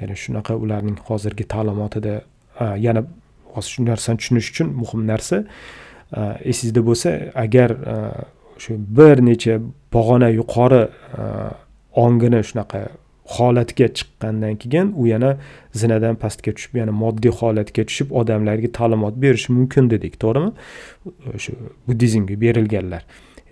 Ya'ni 0.00 0.16
shunaqa 0.24 0.54
ularning 0.64 0.98
hozirgi 1.08 1.44
ta'limotida 1.54 2.14
yana 2.86 3.02
shu 3.70 3.84
narsani 3.90 4.16
tushunish 4.20 4.48
uchun 4.52 4.68
muhim 4.82 5.02
narsa 5.12 5.44
esingizda 6.50 6.82
bo'lsa 6.88 7.10
agar 7.44 7.70
shu 8.62 8.72
bir 8.98 9.16
necha 9.28 9.54
pog'ona 9.94 10.28
yuqori 10.38 10.82
ongini 12.04 12.40
shunaqa 12.48 12.80
holatga 13.36 13.88
chiqqandan 13.98 14.54
keyin 14.62 14.92
u 14.96 15.06
yana 15.06 15.36
zinadan 15.80 16.16
pastga 16.22 16.52
tushib 16.56 16.76
yana 16.80 16.92
moddiy 17.02 17.32
holatga 17.40 17.82
tushib 17.88 18.12
odamlarga 18.20 18.72
ta'limot 18.78 19.14
berishi 19.22 19.52
mumkin 19.52 19.90
dedik 19.90 20.14
to'g'rimi? 20.22 20.50
Shu 21.42 21.52
buddizmga 21.88 22.40
berilganlar. 22.40 23.02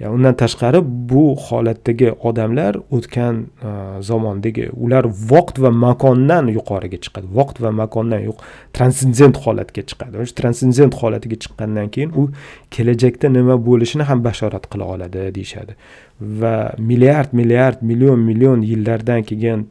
Undan 0.00 0.34
tashqari 0.34 0.80
bu 0.82 1.36
holatdagi 1.38 2.10
odamlar 2.28 2.76
o'tgan 2.90 3.36
e, 3.62 3.70
zamondagi 4.02 4.68
ular 4.74 5.06
vaqt 5.30 5.60
va 5.62 5.70
makondan 5.70 6.48
yuqoriga 6.56 6.98
chiqadi. 7.04 7.26
Vaqt 7.38 7.60
va 7.62 7.70
makondan 7.70 8.26
transcendent 8.76 9.36
holatga 9.44 9.82
chiqadi. 9.90 10.18
O'sha 10.22 10.34
transcendent 10.40 10.94
holatiga 11.00 11.38
chiqqandan 11.44 11.92
keyin 11.94 12.10
u 12.20 12.24
kelajakda 12.74 13.30
nima 13.36 13.56
bo'lishini 13.68 14.08
ham 14.10 14.24
bashorat 14.26 14.66
qila 14.72 14.88
oladi 14.94 15.30
deyishadi. 15.36 15.76
Va 16.40 16.56
milliard 16.78 17.30
milliard 17.32 17.78
million 17.82 18.18
million 18.18 18.66
yillardan 18.70 19.22
keyin 19.30 19.68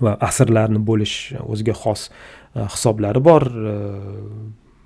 va 0.00 0.12
asrlarni 0.28 0.78
bo'lish 0.90 1.16
o'ziga 1.52 1.74
xos 1.82 2.06
e, 2.54 2.60
hisoblari 2.74 3.24
bor. 3.30 3.42
E, 3.74 3.76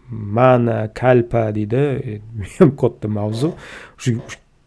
mana 0.09 0.89
kalpa 1.01 1.51
deydi. 1.57 1.85
Ham 2.59 2.73
katta 2.81 3.13
mavzu. 3.19 3.53
Shu 3.99 4.17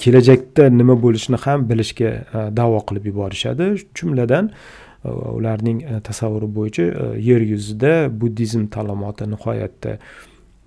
kelajakda 0.01 0.69
nima 0.69 0.95
bo'lishini 1.01 1.39
ham 1.45 1.65
bilishga 1.69 2.11
e, 2.11 2.43
da'vo 2.59 2.81
qilib 2.87 3.09
yuborishadi. 3.11 3.69
Jumladan 3.97 4.51
e, 4.51 5.09
ularning 5.09 5.83
e, 5.83 5.99
tasavvuri 6.07 6.49
bo'yicha 6.57 6.87
yer 7.29 7.45
yuzida 7.51 7.93
buddizm 8.21 8.67
ta'limoti 8.75 9.29
nihoyatda 9.33 9.97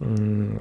mm, 0.01 0.53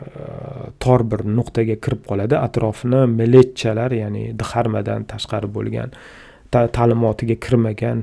tor 0.84 1.06
bir 1.12 1.26
nuqtaga 1.38 1.80
kirib 1.84 2.06
qoladi. 2.10 2.38
Atrofini 2.48 3.04
milletchalar 3.20 3.96
ya'ni 4.02 4.26
dharmadan 4.44 5.08
tashqari 5.14 5.52
bo'lgan 5.58 5.96
ta'limotiga 6.52 7.36
kirmagan 7.46 8.00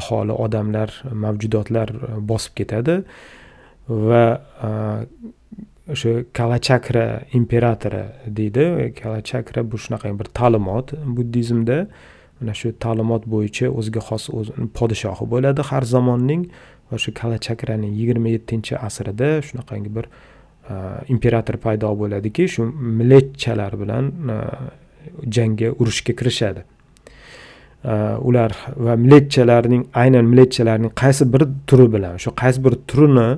aholi 0.00 0.34
odamlar 0.44 0.90
mavjudotlar 1.24 1.92
bosib 2.30 2.56
ketadi. 2.60 2.96
Va 3.88 4.24
o'sha 5.92 6.24
kalachakra 6.32 7.22
imperatori 7.32 8.04
deydi. 8.26 8.92
Kalachakra 9.02 9.70
bu 9.70 9.76
shunaqa 9.78 10.18
bir 10.18 10.24
ta'limot 10.24 10.92
buddizmda 11.16 11.86
mana 12.40 12.54
shu 12.54 12.72
ta'limot 12.84 13.26
bo'yicha 13.34 13.68
o'ziga 13.78 14.00
xos 14.08 14.24
podshohi 14.78 15.24
bo'ladi 15.34 15.60
har 15.70 15.82
zamonning. 15.94 16.42
Va 16.90 16.98
shu 16.98 17.10
kalachakraning 17.20 17.92
yigirma 18.00 18.28
yettinchi 18.36 18.74
asrida 18.88 19.30
shunaqangi 19.48 19.90
bir 19.96 20.04
e, 20.70 20.74
imperator 21.14 21.56
paydo 21.64 21.90
bo'ladiki 22.02 22.48
shu 22.54 22.62
milletchalar 22.98 23.72
bilan 23.82 24.04
e, 24.34 24.36
jangga 25.36 25.68
urushga 25.80 26.12
kirishadi. 26.20 26.64
E, 27.84 27.94
ular 28.28 28.50
va 28.76 28.96
milletchalarning 29.04 29.82
aynan 30.02 30.24
milletchalarning 30.32 30.92
qaysi 31.02 31.32
bir 31.32 31.42
turi 31.68 31.92
bilan 31.94 32.16
shu 32.24 32.30
qaysi 32.42 32.64
bir 32.64 32.74
turini 32.88 33.28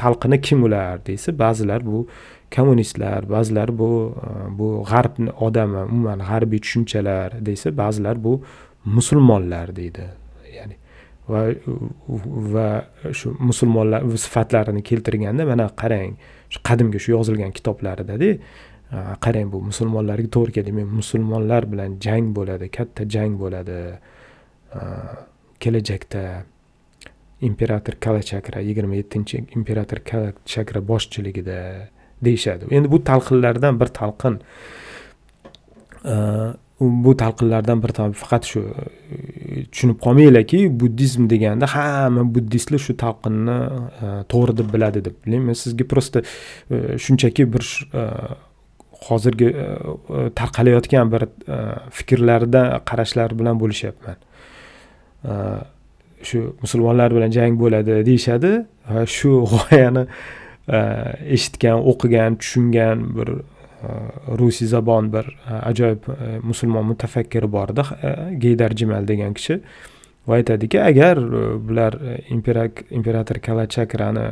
talqini 0.00 0.38
kim 0.46 0.64
ular 0.66 1.04
desa 1.06 1.30
ba'zilar 1.44 1.80
bu 1.90 2.06
kommunistlar 2.54 3.20
ba'zilar 3.34 3.68
bu 3.80 3.90
e, 4.26 4.28
bu 4.58 4.68
g'arb 4.90 5.14
odami 5.46 5.80
umuman 5.92 6.20
g'arbiy 6.30 6.60
tushunchalar 6.64 7.30
desa 7.48 7.76
ba'zilar 7.82 8.16
bu 8.24 8.32
musulmonlar 8.96 9.76
deydi. 9.76 10.04
Ya'ni 10.56 10.76
va 11.28 11.40
va 12.54 12.68
shu 13.18 13.34
musulmonlar 13.50 14.00
sifatlarini 14.26 14.82
keltirganda 14.90 15.44
mana 15.52 15.66
qarang 15.82 16.12
shu 16.52 16.58
qadimgi 16.68 16.98
shu 17.04 17.10
yozilgan 17.16 17.52
kitoblaridada 17.58 18.30
e, 18.34 18.38
qarang 19.24 19.48
bu 19.52 19.58
musulmonlarga 19.70 20.28
to'g'ri 20.36 20.52
keladi 20.56 20.72
men 20.78 20.86
musulmonlar 21.00 21.62
bilan 21.72 21.98
jang 22.06 22.26
bo'ladi 22.38 22.66
katta 22.78 23.02
jang 23.14 23.32
bo'ladi 23.42 23.80
e, 24.78 24.80
kelajakda 25.62 26.22
imperator 27.40 27.94
kalachakra 28.00 28.60
yigirma 28.60 28.96
yettinchi 28.96 29.44
imperator 29.56 29.98
kalachakra 30.04 30.80
boshchiligida 30.88 31.88
deyishadi. 32.24 32.66
Endi 32.70 32.90
bu 32.90 33.04
talqinlardan 33.04 33.80
bir 33.80 33.86
talqin 34.00 34.40
e, 36.04 36.14
bu 36.80 37.16
talqinlardan 37.16 37.82
bir 37.82 37.92
faqat 38.22 38.50
shu 38.50 38.60
e, 38.60 39.64
tushunib 39.72 40.00
qolmanglarki 40.04 40.64
buddizm 40.80 41.30
deganda 41.30 41.66
hamma 41.74 42.26
buddistlar 42.34 42.82
shu 42.86 42.96
talqinni 43.04 43.56
e, 44.02 44.10
to'g'ri 44.34 44.58
deb 44.58 44.74
biladi 44.74 45.04
deb 45.04 45.30
men 45.30 45.54
sizga 45.62 45.88
просто 45.94 46.22
shunchaki 47.06 47.52
bir 47.52 47.64
hozirgi 49.08 49.48
tarqalayotgan 50.34 51.12
bir 51.12 51.22
fikrlardan 51.98 52.80
qarashlar 52.90 53.38
bilan 53.38 53.60
bo'lishyapman. 53.62 54.16
Shu 56.22 56.54
musulmonlar 56.60 57.14
bilan 57.14 57.30
jang 57.30 57.58
bo'ladi 57.60 58.02
deyishadi 58.06 58.52
va 58.88 59.04
shu 59.06 59.44
g'oyani 59.52 60.04
e, 60.68 60.80
eshitgan 61.36 61.84
o'qigan 61.92 62.38
tushungan 62.40 63.04
bir 63.16 63.28
e, 63.38 63.90
rusiy 64.40 64.68
zabon 64.74 65.12
bir 65.12 65.28
e, 65.28 65.54
ajoyib 65.70 66.08
e, 66.08 66.38
musulmon 66.42 66.86
mutafakkiri 66.92 67.52
bor 67.52 67.74
edi 67.74 67.86
geydar 68.44 68.76
jimal 68.76 69.08
degan 69.08 69.34
kishi. 69.34 69.60
Va 70.28 70.36
aytadiki 70.40 70.80
agar 70.82 71.20
bular 71.68 71.94
imperator 72.90 73.38
kalachakrani 73.40 74.26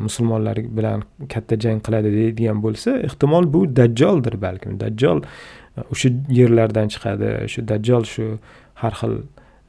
musulmonlar 0.00 0.58
bilan 0.76 1.02
katta 1.28 1.56
jang 1.60 1.80
qiladi 1.84 2.12
deydigan 2.12 2.60
bo'lsa 2.64 2.98
ehtimol 3.08 3.48
bu 3.52 3.62
dajjoldir 3.76 4.36
balkim. 4.42 4.76
Dajjol 4.80 5.22
o'sha 5.92 6.10
yerlardan 6.40 6.92
chiqadi 6.92 7.32
shu 7.52 7.64
dajjol 7.68 8.04
shu 8.12 8.26
har 8.82 8.94
xil 9.00 9.16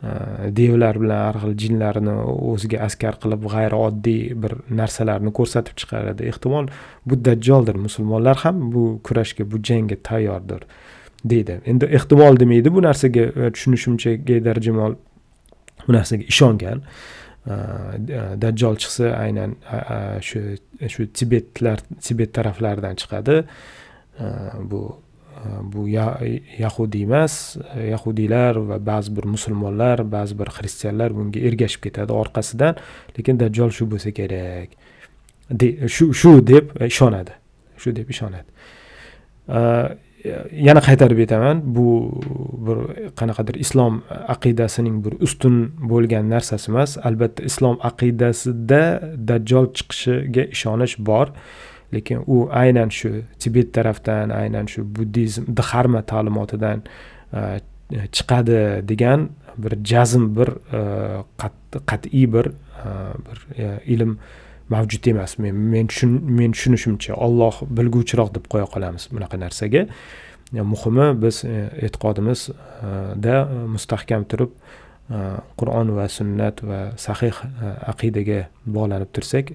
Э, 0.03 0.55
devlar 0.55 0.95
bilan 0.95 1.25
har 1.27 1.37
xil 1.41 1.55
jinlarni 1.59 2.13
o'ziga 2.23 2.77
askar 2.85 3.17
qilib 3.19 3.41
g'ayrioddiy 3.51 4.21
bir 4.43 4.53
narsalarni 4.79 5.33
ko'rsatib 5.35 5.75
chiqaradi. 5.81 6.29
Ehtimol 6.31 6.69
bu 7.05 7.17
dajjoldir. 7.25 7.75
Musulmonlar 7.87 8.39
ham 8.45 8.61
bu 8.75 8.83
kurashga 9.03 9.43
bu 9.51 9.59
jangga 9.69 9.97
tayyordir 10.09 10.63
deydi. 11.33 11.59
Endi 11.65 11.89
ehtimol 11.99 12.39
demaydi. 12.39 12.71
Bu 12.77 12.83
narsaga 12.87 13.25
e, 13.27 13.51
tushunishimcha 13.51 14.13
gaydar 14.29 14.61
jamol 14.67 14.95
bu 15.87 15.97
narsaga 15.97 16.31
ishongan. 16.31 16.85
E, 17.47 18.23
dajjol 18.45 18.79
chiqsa 18.85 19.11
aynan 19.25 19.57
shu 20.29 20.45
shu 20.95 21.09
tibetlar 21.11 21.83
tibet 22.07 22.33
taraflaridan 22.39 22.95
chiqadi. 23.03 23.41
Bu 24.71 24.81
bu 25.63 25.87
yahudiy 25.87 27.03
emas 27.03 27.57
yahudiylar 27.91 28.55
va 28.69 28.77
ba'zi 28.85 29.15
bir 29.17 29.25
musulmonlar 29.35 30.03
ba'zi 30.11 30.39
bir 30.39 30.49
xristianlar 30.57 31.15
bunga 31.15 31.39
ergashib 31.39 31.81
ketadi 31.87 32.11
orqasidan. 32.13 32.75
Lekin 33.17 33.39
dajjol 33.39 33.71
shu 33.77 33.87
bo'lsa 33.91 34.11
kerak. 34.19 34.69
Shu 35.95 36.13
shu 36.13 36.31
deb 36.47 36.75
ishonadi. 36.91 37.33
Shu 37.77 37.95
deb 37.95 38.09
ishonadi. 38.09 38.49
Yana 40.67 40.81
qaytarib 40.83 41.19
aytaman 41.23 41.61
bu 41.75 41.87
bir 42.67 42.77
qanaqadir 43.19 43.55
islom 43.63 44.01
aqidasining 44.35 44.99
bir 45.05 45.13
ustun 45.25 45.55
bo'lgan 45.91 46.27
narsasi 46.33 46.71
emas. 46.71 46.97
Albatta 47.07 47.47
islom 47.49 47.79
aqidasida 47.89 48.81
dajjol 49.29 49.71
chiqishiga 49.77 50.43
ishonish 50.55 50.95
bor. 50.99 51.31
Lekin 51.93 52.23
u 52.27 52.47
aynan 52.51 52.89
shu 52.89 53.09
tibet 53.39 53.73
tarafdan 53.73 54.29
aynan 54.29 54.67
shu 54.67 54.83
buddizm 54.95 55.43
dharma 55.57 56.01
ta'limotidan 56.01 56.83
e, 57.33 57.59
chiqadi 58.11 58.59
degan 58.89 59.29
bir 59.57 59.73
jazm 59.83 60.23
bir 60.37 60.49
e, 60.79 60.81
qat'iy 61.89 62.27
bir 62.33 62.45
e, 62.45 62.91
bir 63.25 63.37
ilm 63.85 64.17
mavjud 64.69 65.05
emas. 65.11 65.37
Men 65.39 65.55
men 65.55 65.87
men 66.39 66.51
tushunishimcha 66.51 67.13
olloh 67.15 67.61
bilguvchiroq 67.77 68.33
deb 68.35 68.45
qo'ya 68.51 68.67
qolamiz 68.73 69.09
bunaqa 69.13 69.37
narsaga. 69.45 69.87
Muhimi 70.51 71.07
biz 71.23 71.43
e'tiqodimizda 71.85 73.35
mustahkam 73.73 74.23
turib 74.29 74.51
qur'on 75.59 75.87
va 75.97 76.07
sunnat 76.09 76.61
va 76.69 76.79
sahih 76.97 77.35
aqidaga 77.91 78.39
bog'lanib 78.65 79.09
tursak 79.13 79.53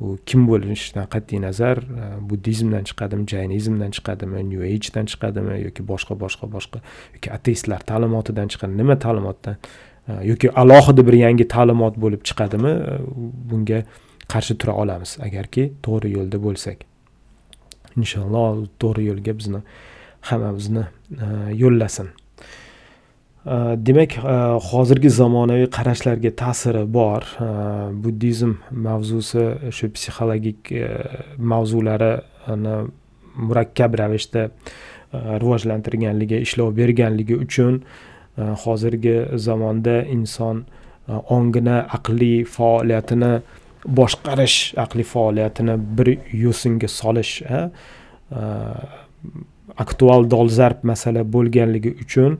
u 0.00 0.16
kim 0.26 0.46
bo'lishidan 0.48 1.06
qat'iy 1.14 1.40
nazar 1.44 1.78
e, 1.78 2.06
buddizmdan 2.30 2.86
chiqadimi 2.90 3.26
jaynizmdan 3.32 3.94
chiqadimi 3.96 4.42
new 4.50 4.62
agedan 4.66 5.06
chiqadimi 5.12 5.60
yoki 5.66 5.86
boshqa 5.90 6.18
boshqa 6.22 6.50
boshqa 6.56 6.80
yoki 7.16 7.30
ateistlar 7.36 7.84
ta'limotidan 7.90 8.50
chiqadi 8.54 8.80
nima 8.80 8.98
ta'limotdan 9.04 9.56
e, 10.08 10.18
yoki 10.30 10.50
alohida 10.62 11.06
bir 11.08 11.18
yangi 11.24 11.48
ta'limot 11.54 12.00
bo'lib 12.06 12.26
chiqadimi 12.30 12.72
e, 12.74 12.98
bunga 13.50 13.84
qarshi 14.32 14.58
tura 14.58 14.74
olamiz. 14.82 15.16
Agarki 15.26 15.70
to'g'ri 15.84 16.14
yo'lda 16.16 16.40
bo'lsak. 16.46 16.84
Inshaalloh 18.00 18.66
to'g'ri 18.82 19.08
yo'lga 19.10 19.38
bizni 19.38 19.60
hammamizni 20.30 20.84
yo'llasin. 21.62 22.08
Э, 23.46 23.76
demak 23.76 24.16
э, 24.16 24.58
hozirgi 24.70 25.10
zamonaviy 25.10 25.66
qarashlarga 25.68 26.30
ta'siri 26.32 26.84
bor. 26.88 27.26
Э, 27.40 27.90
buddizm 27.92 28.54
mavzusi 28.70 29.44
shu 29.70 29.90
psixologik 29.92 30.72
e, 30.72 30.88
mavzularini 31.38 32.76
murakkab 33.36 33.98
ravishda 34.00 34.46
e, 34.46 35.18
rivojlantirganligi 35.42 36.40
ishlov 36.46 36.72
berganligi 36.78 37.36
uchun 37.44 37.82
e, 37.82 38.48
hozirgi 38.64 39.16
zamonda 39.46 40.00
inson 40.16 40.64
ongini 41.36 41.76
aqliy 41.98 42.44
faoliyatini 42.56 43.32
boshqarish 44.00 44.58
aqliy 44.86 45.04
faoliyatini 45.14 45.76
bir 45.98 46.14
yo'singa 46.44 46.88
solish 46.88 47.42
aktual 49.84 50.30
dolzarb 50.30 50.86
masala 50.90 51.26
bo'lganligi 51.36 51.92
uchun 52.06 52.38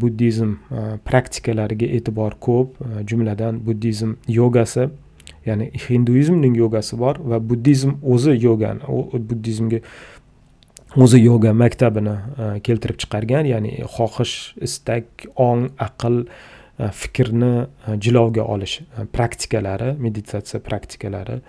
buddizm 0.00 0.56
praktikalariga 1.04 1.86
e'tibor 1.98 2.36
ko'p 2.46 2.76
jumladan 3.10 3.60
buddizm 3.66 4.16
yogasi 4.28 4.88
ya'ni 5.46 5.70
hinduizmning 5.88 6.56
yogasi 6.56 6.98
bor 6.98 7.20
va 7.30 7.40
buddizm 7.50 7.96
o'zi 8.02 8.36
yogani 8.46 8.80
buddizmga 9.30 9.80
o'zi 10.96 11.20
yoga 11.24 11.52
maktabini 11.52 12.16
keltirib 12.66 12.98
chiqargan 13.02 13.48
ya'ni 13.52 13.72
xohish 13.96 14.36
istak 14.68 15.26
ong 15.48 15.70
aql 15.86 16.24
fikrni 17.00 17.52
jilovga 18.04 18.44
olish 18.54 18.80
praktikalari 19.16 19.94
meditatsiya 20.06 20.60
praktikalari 20.68 21.40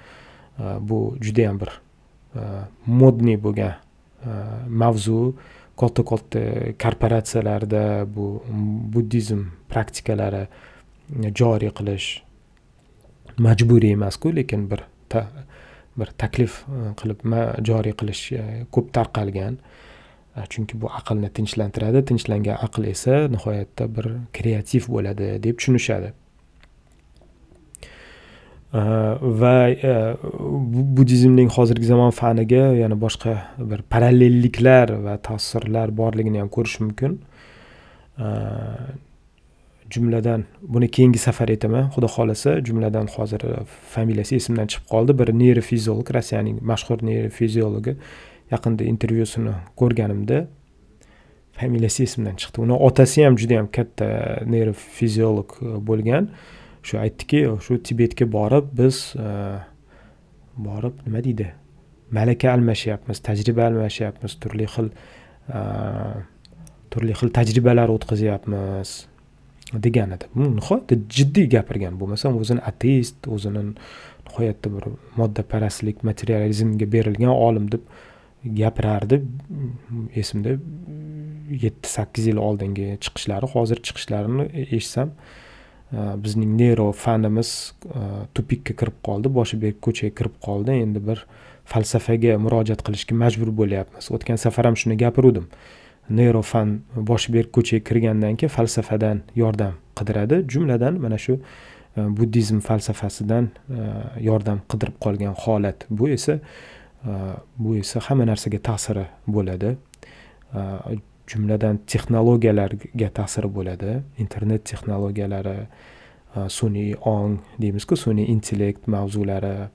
bu 0.90 1.00
judayam 1.22 1.60
bir 1.62 1.72
modniy 2.86 3.38
bo'lgan 3.46 3.76
mavzu 4.70 5.36
katta 5.78 6.04
katta 6.12 6.42
korporatsiyalarda 6.84 8.06
bu 8.16 8.28
buddizm 8.94 9.42
praktikalari 9.70 10.48
joriy 11.40 11.72
qilish 11.80 12.08
majburiy 13.38 13.92
emasku 13.92 14.36
lekin 14.36 14.70
bir 14.72 14.84
ta, 15.10 15.28
bir 15.98 16.12
taklif 16.18 16.64
e, 16.68 16.94
qilib 17.00 17.26
joriy 17.68 17.96
qilish 18.00 18.32
e, 18.32 18.44
ko'p 18.72 18.92
tarqalgan. 18.96 19.58
E, 20.36 20.46
chunki 20.50 20.80
bu 20.82 20.92
aqlni 21.00 21.30
tinchlantiradi 21.40 22.06
tinchlangan 22.12 22.62
aql 22.68 22.88
esa 22.92 23.26
nihoyatda 23.32 23.90
bir 23.98 24.12
kreativ 24.34 24.90
bo'ladi 24.92 25.36
deb 25.44 25.60
tushunishadi. 25.60 26.14
Э, 28.76 28.82
va 29.42 29.70
э, 29.70 30.18
buddizmning 30.98 31.50
hozirgi 31.58 31.88
zamon 31.88 32.12
faniga 32.12 32.64
yana 32.76 32.98
boshqa 33.00 33.36
bir 33.72 33.86
parallelliklar 33.94 34.92
va 35.06 35.16
ta'sirlar 35.28 35.94
borligini 36.02 36.42
ham 36.44 36.50
ko'rish 36.56 36.82
mumkin. 36.84 37.20
Э, 38.20 38.26
jumladan 39.90 40.44
buni 40.62 40.90
keyingi 40.92 41.20
safar 41.20 41.50
aytaman. 41.50 41.90
Xudo 41.96 42.10
xohlasa 42.16 42.58
jumladan 42.66 43.08
hozir 43.16 43.42
e, 43.46 43.64
familiyasi 43.96 44.36
esimdan 44.42 44.68
chiqib 44.72 44.90
qoldi. 44.92 45.18
Bir 45.20 45.32
neyrofiziolog 45.42 46.12
rossiyaning 46.18 46.60
mashhur 46.72 47.04
neyrofiziologi 47.10 47.96
yaqinda 48.52 48.84
intervyusini 48.92 49.54
ko'rganimda 49.80 50.46
familiyasi 51.60 52.04
esimdan 52.10 52.36
chiqdi. 52.42 52.62
Uni 52.66 52.80
otasi 52.90 53.26
ham 53.26 53.38
juda 53.42 53.62
yam 53.62 53.72
katta 53.78 54.06
e, 54.06 54.46
neyrofiziolog 54.56 55.58
e, 55.62 55.78
bo'lgan. 55.92 56.30
Shu 56.86 57.00
aytdiki 57.02 57.42
shu 57.66 57.80
tibetga 57.90 58.28
borib 58.38 58.70
biz 58.80 59.02
e, 59.18 59.28
borib 60.68 61.02
nima 61.08 61.24
deydi? 61.26 61.50
Malaka 62.18 62.54
almashyapmiz 62.54 63.20
tajriba 63.28 63.66
almashyapmiz 63.70 64.38
turli 64.44 64.70
xil 64.76 64.92
e, 65.50 65.62
turli 66.94 67.18
xil 67.20 67.34
tajribalar 67.40 67.94
o'tkazyapmiz 67.96 68.96
degan 69.88 70.14
edi. 70.16 70.30
Nihoyatda 70.36 70.98
jiddiy 71.18 71.48
gapirgan 71.56 71.98
bo'lmasam 72.02 72.38
o'zini 72.42 72.62
ateist 72.72 73.30
o'zini 73.36 73.64
nihoyatda 74.28 74.72
bir 74.76 74.90
moddaparastlik 75.20 76.04
materializmga 76.10 76.92
berilgan 76.98 77.34
olim 77.48 77.72
deb 77.72 77.90
gapirardi. 78.62 79.22
Esimda 80.22 80.56
yetti 81.66 81.90
sakkiz 81.90 82.30
yil 82.32 82.42
oldingi 82.48 82.92
chiqishlari 83.06 83.50
hozir 83.56 83.82
chiqishlarini 83.88 84.48
eshitsam 84.66 85.12
Э, 85.94 86.16
bizning 86.18 86.58
neyro 86.58 86.92
fanimiz 86.92 87.74
э, 87.86 88.26
tupikka 88.34 88.74
kirib 88.74 88.96
qoldi 89.06 89.30
boshi 89.30 89.60
berk 89.62 89.78
ko'chaga 89.86 90.16
kirib 90.18 90.40
qoldi. 90.42 90.74
Endi 90.82 91.02
bir 91.08 91.22
falsafaga 91.70 92.40
murojaat 92.42 92.82
qilishga 92.88 93.18
majbur 93.22 93.52
bo'lyapmiz. 93.60 94.10
O'tgan 94.16 94.42
safar 94.42 94.66
ham 94.66 94.78
shuni 94.82 94.98
gapiruvdim. 94.98 95.46
Neyro 96.10 96.42
fan 96.42 96.80
boshi 97.12 97.34
berk 97.36 97.52
ko'chaga 97.58 97.86
kirgandan 97.90 98.34
keyin 98.42 98.54
falsafadan 98.58 99.22
yordam 99.42 99.78
qidiradi. 99.98 100.42
Jumladan 100.50 100.98
mana 101.06 101.22
shu 101.22 101.38
e, 101.38 102.08
buddizm 102.18 102.60
falsafasidan 102.66 103.52
e, 103.70 103.86
yordam 104.30 104.66
qidirib 104.72 104.98
qolgan 105.06 105.38
holat. 105.46 105.86
Bu 105.90 106.10
esa 106.18 106.40
e, 106.40 107.12
bu 107.60 107.78
esa 107.84 108.02
hamma 108.10 108.26
narsaga 108.32 108.64
ta'siri 108.72 109.06
bo'ladi. 109.28 109.76
Jumladan 111.30 111.80
texnologiyalarga 111.90 113.10
ta'siri 113.20 113.50
bo'ladi. 113.58 114.00
Internet 114.22 114.66
texnologiyalari 114.70 115.56
e, 115.62 116.46
sun'iy 116.58 116.94
ong 117.02 117.40
deymizku 117.62 117.98
sun'iy 117.98 118.30
intellekt 118.34 118.88
mavzulari 118.88 119.56
e, 119.66 119.68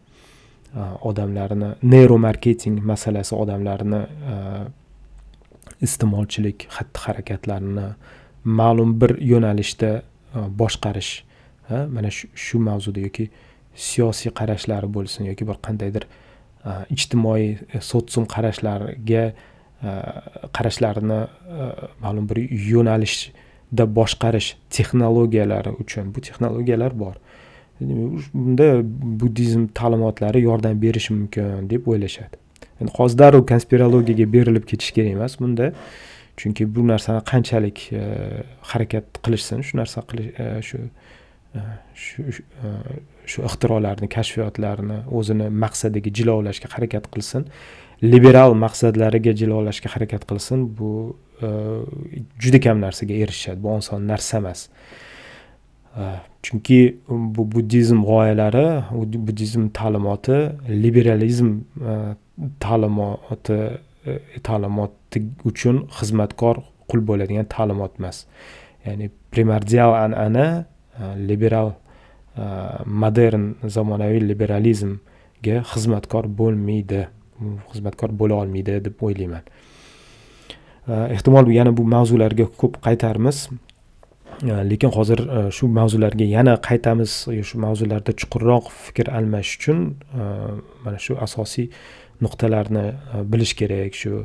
odamlarni 1.10 1.72
neyromarketing 1.82 2.80
masalasi 2.92 3.34
odamlarni 3.34 4.02
e, 4.34 4.36
iste'molchilik 5.86 6.68
xatti 6.76 7.04
harakatlarini 7.06 7.88
ma'lum 8.44 8.94
bir 9.00 9.16
yo'nalishda 9.32 9.90
boshqarish 10.60 11.12
mana 11.70 12.10
shu 12.10 12.58
mavzuda 12.58 13.00
yoki 13.06 13.30
siyosiy 13.74 14.32
qarashlari 14.40 14.88
bo'lsin 14.96 15.28
yoki 15.30 15.46
bir 15.48 15.58
qandaydir 15.66 16.06
ijtimoiy 16.96 17.46
sotsium 17.90 18.26
qarashlarga 18.34 19.24
Э, 19.82 20.02
qarashlarini 20.52 21.22
э, 21.24 21.66
ma'lum 22.04 22.26
bir 22.28 22.36
yo'nalishda 22.52 23.84
boshqarish 23.98 24.48
texnologiyalari 24.76 25.72
uchun. 25.82 26.10
Bu 26.14 26.20
texnologiyalar 26.20 26.98
bor. 27.00 27.14
Bunda 27.80 28.66
buddizm 29.22 29.70
ta'limotlari 29.80 30.42
yordam 30.42 30.82
berishi 30.82 31.14
mumkin 31.14 31.70
deb 31.70 31.88
o'ylashadi. 31.88 32.36
Endi 32.80 32.92
hozir 32.98 33.18
darrov 33.22 33.46
konspirologiyaga 33.52 34.26
berilib 34.32 34.68
ketish 34.68 34.92
kerak 34.98 35.16
emas 35.16 35.40
bunda. 35.40 35.72
Chunki 36.36 36.68
bu 36.74 36.84
narsani 36.92 37.24
qanchalik 37.32 37.88
e, 37.92 38.04
harakat 38.72 39.24
qilishsin 39.24 39.64
shu 39.64 39.80
narsa 39.80 40.04
qilish 40.12 40.30
e, 40.36 40.44
e, 40.44 41.60
shu 42.04 42.26
shu 42.36 42.44
shu 43.32 43.48
ixtirolarni 43.48 44.12
kashfiyotlarni 44.16 45.04
o'zini 45.20 45.48
maqsadiga 45.64 46.12
jilovlashga 46.20 46.68
harakat 46.76 47.08
qilsin. 47.14 47.48
Liberal 48.02 48.54
maqsadlariga 48.54 49.32
jilovlashga 49.36 49.88
harakat 49.94 50.24
qilsin 50.30 50.64
bu 50.78 51.16
e, 51.42 51.48
juda 52.42 52.60
kam 52.60 52.80
narsaga 52.80 53.14
erishishadi 53.14 53.62
bu 53.62 53.68
oson 53.76 54.00
narsa 54.08 54.38
emas. 54.38 54.68
E, 56.00 56.02
chunki 56.42 56.80
bu 57.08 57.42
buddizm 57.54 58.00
g'oyalari 58.10 58.66
buddizm 59.26 59.68
ta'limoti 59.78 60.38
liberalizm 60.84 61.48
e, 61.90 61.92
ta'limoti 62.64 63.60
ta'limoti 64.48 65.18
uchun 65.50 65.76
xizmatkor 65.98 66.56
qul 66.88 67.00
bo'ladigan 67.08 67.46
ta'limot 67.56 67.92
emas. 68.00 68.24
Ya'ni 68.86 69.10
primordial 69.32 69.92
an'ana 70.04 70.46
liberal 71.28 71.70
modern 73.02 73.44
zamonaviy 73.76 74.20
liberalizmga 74.30 75.56
xizmatkor 75.72 76.24
bo'lmaydi. 76.40 77.02
Xizmatkor 77.72 78.14
bo'la 78.20 78.40
olmaydi 78.42 78.78
deb 78.84 79.02
o'ylayman. 79.02 79.44
Э, 80.88 81.12
ehtimol 81.14 81.50
yana 81.52 81.76
bu 81.76 81.84
mavzularga 81.84 82.46
ko'p 82.60 82.80
qaytarmiz. 82.86 83.48
Э, 84.42 84.62
lekin 84.70 84.90
hozir 84.96 85.20
э, 85.20 85.50
shu 85.56 85.68
mavzularga 85.68 86.26
yana 86.36 86.56
qaytamiz. 86.68 87.12
Shu 87.48 87.58
mavzularda 87.66 88.12
chuqurroq 88.20 88.70
fikr 88.86 89.10
almashish 89.18 89.58
uchun 89.58 89.78
mana 90.84 90.98
shu 90.98 91.18
asosiy 91.26 91.68
nuqtalarni 92.24 92.86
bilish 93.32 93.54
kerak. 93.60 93.94
Shu 93.94 94.24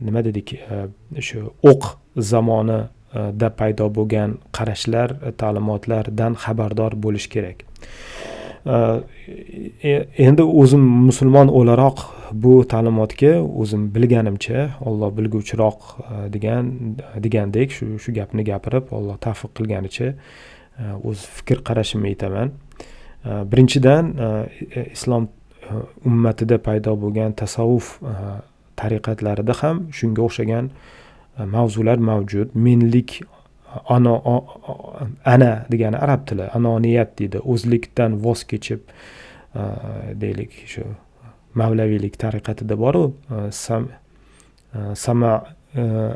nima 0.00 0.22
dedik 0.24 0.58
shu 1.28 1.50
o'q 1.70 1.82
zamonida 2.32 3.50
paydo 3.58 3.88
bo'lgan 3.98 4.36
qarashlar 4.56 5.16
e, 5.22 5.32
ta'limotlardan 5.40 6.36
xabardor 6.44 6.96
bo'lish 7.04 7.28
kerak. 7.34 7.64
Э, 8.66 9.02
э, 9.82 10.06
endi 10.18 10.42
o'zim 10.42 10.82
musulmon 11.06 11.48
o'laroq 11.58 12.00
bu 12.32 12.64
ta'limotga 12.66 13.36
o'zim 13.62 13.84
bilganimcha 13.94 14.64
olloh 14.88 15.12
bilguvchiroq 15.18 15.78
e, 15.86 16.16
degan 16.34 16.72
degandek 17.24 17.70
shu 17.76 17.86
shu 18.02 18.14
gapni 18.16 18.42
gapirib 18.48 18.90
olloh 18.96 19.20
tavfiq 19.26 19.52
qilganicha 19.58 20.08
e, 20.08 20.16
o'z 21.08 21.22
fikr 21.36 21.62
qarashimni 21.68 22.10
aytaman. 22.12 22.50
E, 22.50 23.30
birinchidan 23.52 24.10
islom 24.96 25.28
ummatida 26.10 26.58
paydo 26.66 26.96
bo'lgan 27.04 27.38
tasavvuf 27.42 28.00
tariqatlarida 28.82 29.60
ham 29.62 29.86
shunga 29.98 30.26
o'xshagan 30.26 30.74
mavzular 31.54 32.02
mavjud. 32.10 32.58
Menlik 32.66 33.20
ana 33.88 34.14
ana 35.24 35.50
degani 35.70 35.96
arab 35.96 36.26
tili. 36.26 36.48
Anoniyat 36.58 37.18
deydi. 37.18 37.40
O'zlikdan 37.44 38.18
voz 38.24 38.44
kechib 38.44 38.80
e, 39.54 39.60
deylik 40.20 40.52
shu 40.72 40.84
mavlaviylik 41.54 42.18
tariqatida 42.18 42.78
boru 42.78 43.04
e, 43.30 43.52
sam 43.52 43.88
e, 44.74 44.94
sama 44.94 45.44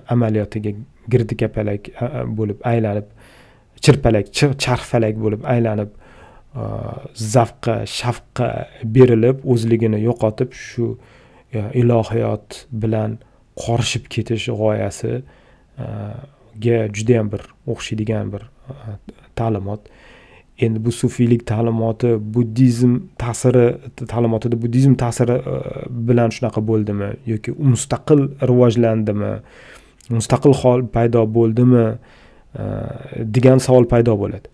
amaliyotiga 0.08 0.70
girdi 1.12 1.36
kapalak 1.36 1.88
bo'lib 2.38 2.62
aylanib 2.64 3.08
chirpalak 3.84 4.30
charxfalak 4.34 5.18
bo'lib 5.24 5.42
aylanib 5.54 5.90
zavqqa 7.34 7.74
shavqqa 7.98 8.48
berilib 8.96 9.42
o'zligini 9.54 10.00
yo'qotib 10.06 10.54
shu 10.62 10.86
ilohiyot 11.82 12.62
bilan 12.84 13.18
qorishib 13.64 14.08
ketish 14.14 14.48
g'oyasi 14.62 15.12
ga 16.64 16.88
judayam 16.96 17.32
bir 17.32 17.42
o'xshaydigan 17.66 18.32
bir 18.32 18.42
e, 18.42 18.74
ta'limot. 19.36 19.80
Endi 20.58 20.84
bu 20.84 20.92
sufiylik 20.92 21.46
ta'limoti 21.46 22.10
buddizm 22.34 22.96
ta'siri 23.18 23.66
ta'limotida 24.12 24.62
buddizm 24.62 24.94
ta'siri 25.02 25.36
e, 25.52 25.56
bilan 26.08 26.30
shunaqa 26.36 26.60
bo'ldimi 26.70 27.10
yoki 27.32 27.50
mustaqil 27.72 28.20
rivojlandimi 28.50 29.32
mustaqil 30.16 30.54
hol 30.62 30.86
paydo 30.96 31.26
bo'ldimi 31.34 31.86
e, 32.58 32.64
degan 33.36 33.58
savol 33.66 33.88
paydo 33.92 34.16
bo'ladi. 34.22 34.48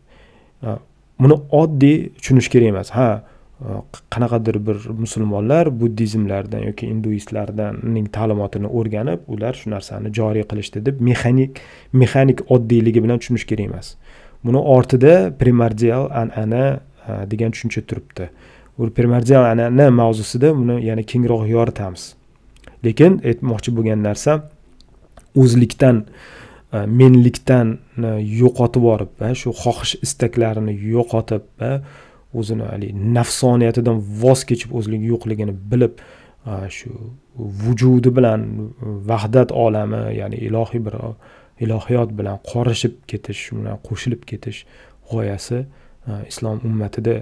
Buni 1.20 1.36
oddiy 1.62 1.96
tushunish 2.18 2.48
kerak 2.52 2.68
emas. 2.74 2.90
Ha 2.98 3.09
Э, 3.61 3.80
qanaqadir 4.11 4.66
bir 4.66 4.76
musulmonlar 4.98 5.70
buddizmlardan 5.80 6.66
yoki 6.68 6.86
induistlardanning 6.92 8.11
ta'limotini 8.12 8.68
o'rganib 8.68 9.22
ular 9.32 9.57
shu 9.57 9.70
narsani 9.72 10.12
joriy 10.18 10.44
qilishdi 10.50 10.82
deb 10.88 11.00
mexanik 11.00 11.62
mexanik 12.02 12.42
oddiyligi 12.57 13.00
bilan 13.04 13.22
tushunish 13.22 13.46
kerak 13.48 13.70
emas. 13.70 13.94
Buni 14.44 14.61
ortida 14.74 15.14
primordial 15.40 16.11
an'ana 16.22 16.64
e, 17.09 17.12
degan 17.32 17.57
tushuncha 17.57 17.80
turibdi. 17.88 18.28
U 18.78 18.90
primordial 18.98 19.48
an'ana 19.52 19.90
mavzusida 19.90 20.52
buni 20.59 20.76
yana 20.84 21.02
kengroq 21.12 21.48
yoritamiz. 21.48 22.12
Lekin 22.84 23.22
aytmoqchi 23.24 23.72
bo'lgan 23.76 24.04
narsa 24.09 24.32
o'zlikdan 25.42 26.04
e, 26.04 26.84
menlikdan 27.00 27.78
e, 27.78 28.12
yo'qotib 28.42 28.84
yuborib 28.84 29.30
shu 29.40 29.57
xohish 29.64 29.96
istaklarini 30.07 30.76
yo'qotib 30.96 31.48
o'zini 32.39 32.64
haligi 32.72 32.95
nafsoniyatidan 33.18 33.97
voz 34.22 34.41
kechib 34.51 34.70
o'zligi 34.78 35.07
yo'qligini 35.12 35.55
bilib 35.70 35.95
shu 36.76 36.91
vujudi 37.62 38.11
bilan 38.16 38.41
vahdat 39.11 39.53
olami 39.64 40.03
ya'ni 40.20 40.37
ilohiy 40.49 40.80
bir 40.87 40.95
ilohiyot 41.64 42.11
bilan 42.18 42.39
qorishib 42.53 42.95
ketish 43.11 43.43
bilan 43.59 43.76
qo'shilib 43.89 44.22
ketish 44.30 44.59
g'oyasi 45.11 45.59
islom 46.30 46.61
ummatida 46.68 47.14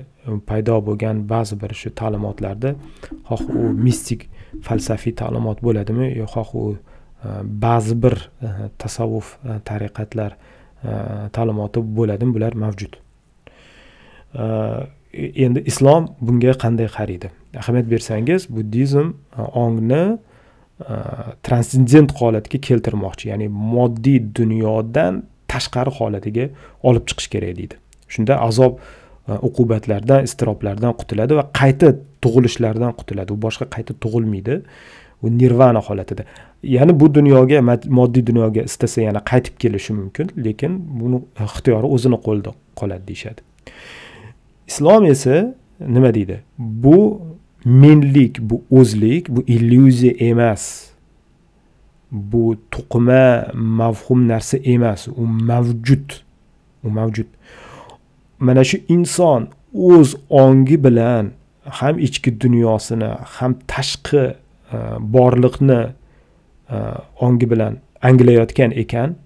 paydo 0.48 0.76
bo'lgan 0.88 1.16
ba'zi 1.34 1.54
bir 1.62 1.72
shu 1.80 1.88
ta'limotlarda 2.00 2.74
xoh 3.28 3.42
u 3.60 3.62
mistik 3.86 4.28
falsafiy 4.66 5.14
ta'limot 5.22 5.58
bo'ladimi 5.66 6.06
yo 6.20 6.26
xoh 6.34 6.50
u 6.62 6.64
ba'zi 7.64 7.96
bir 8.02 8.16
tasavvuf 8.82 9.28
tariqatlar 9.70 10.36
ta'limoti 11.36 11.80
bo'ladimi 11.98 12.34
bular 12.36 12.52
mavjud. 12.64 12.92
Endi 15.14 15.62
islom 15.70 16.08
bunga 16.20 16.52
qanday 16.64 16.88
qaraydi 16.96 17.30
ahamiyat 17.56 17.90
bersangiz 17.90 18.46
buddizm 18.56 19.08
e, 19.38 19.42
ongni 19.64 20.02
e, 20.90 20.94
transsendent 21.46 22.12
holatga 22.20 22.58
keltirmoqchi 22.68 23.28
ya'ni 23.32 23.48
moddiy 23.48 24.18
dunyodan 24.40 25.22
tashqari 25.52 25.92
holatiga 25.98 26.48
olib 26.82 27.06
chiqish 27.08 27.28
kerak 27.34 27.56
deydi. 27.60 27.78
Shunda 28.08 28.40
azob 28.48 28.78
e, 29.28 29.38
uqubatlardan 29.48 30.26
iztiroblardan 30.28 30.98
qutuladi 31.00 31.38
va 31.40 31.46
qayta 31.60 31.94
tug'ilishlardan 32.24 32.98
qutuladi 32.98 33.36
u 33.36 33.38
boshqa 33.46 33.70
qayta 33.76 33.96
tug'ilmaydi. 34.02 34.60
U 35.24 35.30
nirvana 35.32 35.80
holatida. 35.80 36.24
Ya'ni 36.76 36.92
bu 37.00 37.06
dunyoga 37.14 37.60
moddiy 37.98 38.26
dunyoga 38.30 38.62
istasa 38.70 39.00
yana 39.06 39.20
qaytib 39.30 39.54
kelishi 39.62 39.96
mumkin 40.00 40.26
lekin 40.46 40.72
buni 41.00 41.22
ixtiyori 41.46 41.88
o'zini 41.96 42.18
qo'lida 42.26 42.52
qoladi 42.80 43.06
deyishadi. 43.10 43.40
Islom 44.68 45.04
esa 45.04 45.54
nima 45.80 46.14
deydi? 46.14 46.42
Bu 46.58 47.20
menlik 47.64 48.40
bu 48.40 48.62
o'zlik 48.70 49.28
bu 49.28 49.44
illyuziya 49.46 50.12
emas. 50.12 50.90
Bu 52.10 52.56
to'qima 52.70 53.46
mavhum 53.54 54.28
narsa 54.28 54.56
emas. 54.56 55.08
U 55.08 55.26
mavjud. 55.26 56.12
U 56.84 56.90
mavjud. 56.90 57.26
Mana 58.38 58.64
shu 58.64 58.78
inson 58.88 59.48
o'z 59.74 60.16
ongi 60.30 60.84
bilan 60.84 61.30
ham 61.64 61.98
ichki 61.98 62.40
dunyosini 62.40 63.10
ham 63.36 63.54
tashqi 63.66 64.24
e, 64.72 64.78
borliqni 65.00 65.80
e, 66.70 66.76
ongi 67.20 67.50
bilan 67.50 67.76
anglayotgan 68.02 68.70
ekan. 68.70 69.16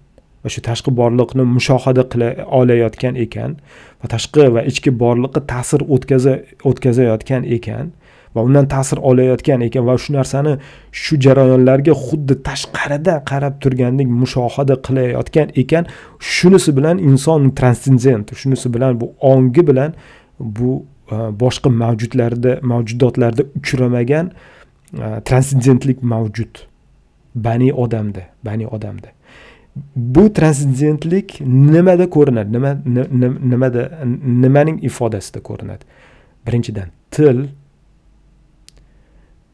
Va 0.44 0.48
shu 0.54 0.60
tashqi 0.68 0.90
borliqni 1.00 1.44
mushohada 1.56 2.02
qila 2.12 2.28
olayotgan 2.60 3.14
ekan 3.24 3.56
va 4.00 4.06
tashqi 4.14 4.50
va 4.54 4.60
ichki 4.70 4.90
borliqqa 5.02 5.40
ta'sir 5.52 5.80
o'tkaza 5.94 6.34
o'tkazayotgan 6.70 7.42
ekan 7.56 7.86
va 8.34 8.44
undan 8.48 8.68
ta'sir 8.74 8.98
olayotgan 9.10 9.60
ekan 9.68 9.86
va 9.88 9.96
shu 10.04 10.12
narsani 10.18 10.52
shu 11.02 11.18
jarayonlarga 11.26 11.94
xuddi 12.04 12.34
tashqaridan 12.48 13.18
qarab 13.30 13.54
turgandek 13.62 14.08
mushohada 14.20 14.74
qilayotgan 14.86 15.48
ekan 15.62 15.84
shunisi 16.34 16.76
bilan 16.78 16.96
inson 17.08 17.50
transsendent 17.58 18.26
shunisi 18.40 18.74
bilan 18.74 19.00
bu 19.00 19.06
ongi 19.32 19.62
bilan 19.70 19.90
bu 20.58 20.70
e, 21.14 21.16
boshqa 21.42 21.68
mavjudlarda 21.82 22.52
mavjudotlarda 22.72 23.42
uchramagan 23.58 24.26
e, 25.04 25.06
transsendentlik 25.28 26.02
mavjud. 26.02 26.52
Bani 27.34 27.68
odamda 27.84 28.22
bani 28.46 28.66
odamda. 28.66 29.17
Bu 29.96 30.32
transsendentlik 30.32 31.40
nimada 31.40 32.10
ko'rinadi? 32.10 32.52
Nima 32.52 32.76
nimada 33.50 33.90
nimaning 34.24 34.84
ifodasida 34.84 35.42
ko'rinadi? 35.42 35.84
Birinchidan 36.46 36.88
til 37.10 37.48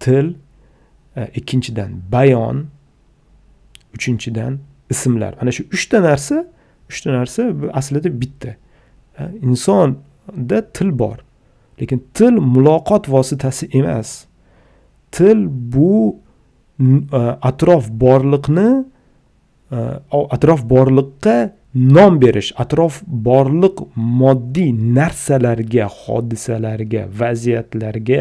til 0.00 0.34
e, 1.16 1.26
ikkinchidan 1.34 2.02
bayon 2.12 2.66
uchinchidan 3.94 4.58
ismlar. 4.90 5.34
Mana 5.40 5.52
shu 5.52 5.64
uchta 5.72 6.00
narsa 6.00 6.44
uchta 6.90 7.12
narsa 7.12 7.42
aslida 7.72 8.10
bitta. 8.20 8.56
E, 9.18 9.22
insonda 9.42 10.62
til 10.72 10.92
bor 10.92 11.18
lekin 11.80 12.02
til 12.14 12.40
muloqot 12.54 13.08
vositasi 13.08 13.68
emas. 13.72 14.26
Til 15.12 15.48
bu 15.48 16.16
e, 16.80 17.20
atrof 17.50 17.90
borliqni 17.90 18.84
Э, 19.74 19.98
atrof 20.30 20.60
borliqqa 20.70 21.36
nom 21.74 22.18
berish 22.22 22.50
atrof 22.62 23.00
borliq 23.26 23.80
moddiy 24.20 24.70
narsalarga 24.98 25.88
hodisalarga 26.02 27.02
vaziyatlarga 27.20 28.20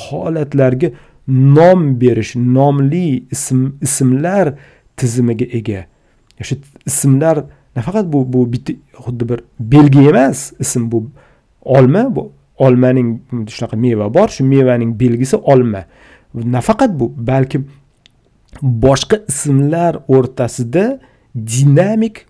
holatlarga 0.00 0.90
nom 1.56 1.80
berish 2.02 2.34
nomli 2.56 3.06
ism 3.34 3.60
ismlar 3.86 4.52
tizimiga 4.96 5.46
ega. 5.58 5.86
O'sha 6.40 6.56
ismlar 6.90 7.44
nafaqat 7.76 8.06
bu 8.12 8.20
bu 8.32 8.44
bitta 8.52 8.72
xuddi 9.04 9.28
bir 9.30 9.40
belgi 9.72 10.02
emas 10.12 10.52
ism 10.64 10.90
bu 10.92 10.98
olma 11.76 12.02
bu 12.16 12.22
olmaning 12.66 13.08
shunaqa 13.56 13.76
meva 13.86 14.14
bor 14.16 14.28
shu 14.36 14.44
mevaning 14.44 14.92
belgisi 15.02 15.36
olma. 15.36 15.84
Nafaqat 16.56 16.90
bu 17.00 17.06
balkim 17.30 17.62
boshqa 18.62 19.16
ismlar 19.28 19.98
o'rtasida 20.08 21.00
dinamik 21.34 22.26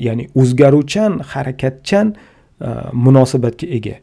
ya'ni 0.00 0.28
o'zgaruvchan 0.34 1.18
harakatchan 1.32 2.14
e, 2.60 2.68
munosabatga 2.92 3.66
ega. 3.66 3.96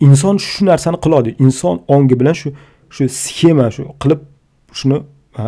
Inson 0.00 0.36
shu 0.38 0.64
narsani 0.66 0.98
qiladi. 1.04 1.36
Inson 1.38 1.82
ongi 1.88 2.20
bilan 2.20 2.34
shu 2.40 2.52
shu 2.90 3.08
sxema 3.08 3.70
shu 3.76 3.82
qilib 4.02 4.20
shuni 4.78 4.98
e, 5.42 5.44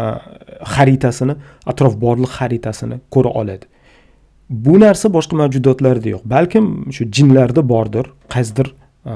xaritasini 0.74 1.34
atrof 1.66 1.94
borliq 2.04 2.32
xaritasini 2.38 3.00
ko'ra 3.14 3.30
oladi. 3.40 3.66
Bu 4.50 4.80
narsa 4.80 5.06
boshqa 5.16 5.36
mavjudotlarda 5.42 6.08
yo'q. 6.14 6.22
Balkim 6.34 6.66
shu 6.96 7.02
jinlarda 7.16 7.62
bordir 7.72 8.06
qaysidir 8.34 8.68
e, 9.10 9.12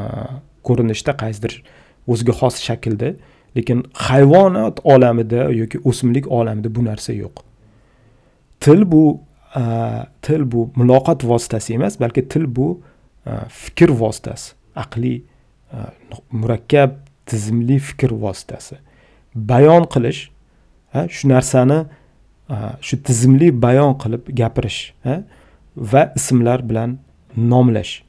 ko'rinishda 0.67 1.13
qaysidir 1.23 1.63
o'ziga 2.09 2.33
xos 2.41 2.57
shaklda. 2.69 3.15
Lekin 3.57 3.83
hayvonot 3.93 4.81
olamida 4.85 5.51
yoki 5.51 5.79
o'simlik 5.85 6.27
olamida 6.31 6.75
bu 6.75 6.85
narsa 6.85 7.13
yo'q. 7.13 7.43
Til 8.61 8.85
bu 8.93 9.21
e, 9.57 9.63
til 10.23 10.53
bu 10.53 10.71
muloqot 10.77 11.25
vositasi 11.25 11.75
emas 11.75 12.01
balki 12.01 12.29
til 12.29 12.47
bu 12.57 12.81
e, 13.27 13.31
fikr 13.49 13.91
vositasi 14.03 14.55
aqliy 14.77 15.19
e, 15.73 15.77
murakkab 16.31 16.97
tizimli 17.27 17.79
fikr 17.79 18.15
vositasi. 18.25 18.77
Bayon 19.35 19.85
qilish 19.93 20.29
shu 21.09 21.29
narsani 21.29 21.85
shu 22.81 22.99
tizimli 23.07 23.49
bayon 23.63 23.95
qilib 24.03 24.29
gapirish 24.39 24.93
va 25.77 26.03
ismlar 26.17 26.69
bilan 26.69 26.99
nomlash. 27.37 28.03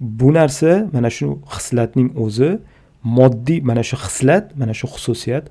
Bu 0.00 0.34
narsa 0.34 0.88
mana 0.92 1.10
shu 1.10 1.38
xislatning 1.54 2.10
o'zi 2.24 2.58
moddiy 3.04 3.60
mana 3.60 3.82
shu 3.82 3.96
xislat 3.96 4.56
mana 4.56 4.74
shu 4.74 4.86
xususiyat 4.86 5.48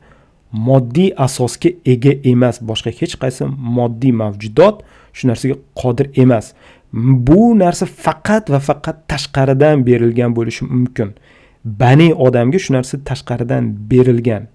moddiy 0.54 1.14
asosga 1.18 1.70
ega 1.86 2.14
emas. 2.24 2.60
Boshqa 2.62 2.92
hech 3.00 3.16
qaysi 3.22 3.48
moddiy 3.78 4.14
mavjudot 4.22 4.84
shu 5.14 5.28
narsaga 5.28 5.56
qodir 5.76 6.10
emas. 6.24 6.54
Bu 6.94 7.54
narsa 7.58 7.86
faqat 7.86 8.50
va 8.54 8.60
faqat 8.70 8.98
tashqaridan 9.12 9.86
berilgan 9.88 10.36
bo'lishi 10.38 10.66
mumkin. 10.66 11.14
Bani 11.66 12.10
odamga 12.14 12.60
shu 12.60 12.74
narsa 12.74 13.00
tashqaridan 13.10 13.64
berilgan. 13.92 14.48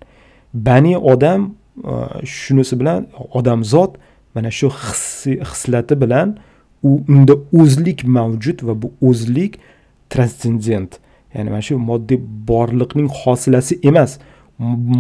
Bani 0.55 0.95
odam 1.13 1.41
e, 1.85 1.93
shunisi 2.25 2.79
bilan 2.81 3.07
odamzod 3.39 3.99
mana 4.35 4.51
shu 4.51 4.71
hislati 5.51 5.95
bilan 6.03 6.37
u 6.83 6.91
unda 7.09 7.35
o'zlik 7.61 8.05
mavjud 8.05 8.63
va 8.67 8.75
bu 8.83 8.93
o'zlik 9.09 9.59
transsendent 10.11 10.93
ya'ni 11.35 11.51
mana 11.51 11.63
shu 11.69 11.79
moddiy 11.91 12.19
borliqning 12.51 13.09
hosilasi 13.23 13.75
emas 13.91 14.19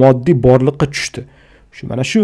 moddiy 0.03 0.37
borliqqa 0.47 0.87
tushdi. 0.95 1.24
Shu 1.76 1.87
mana 1.91 2.05
shu 2.05 2.22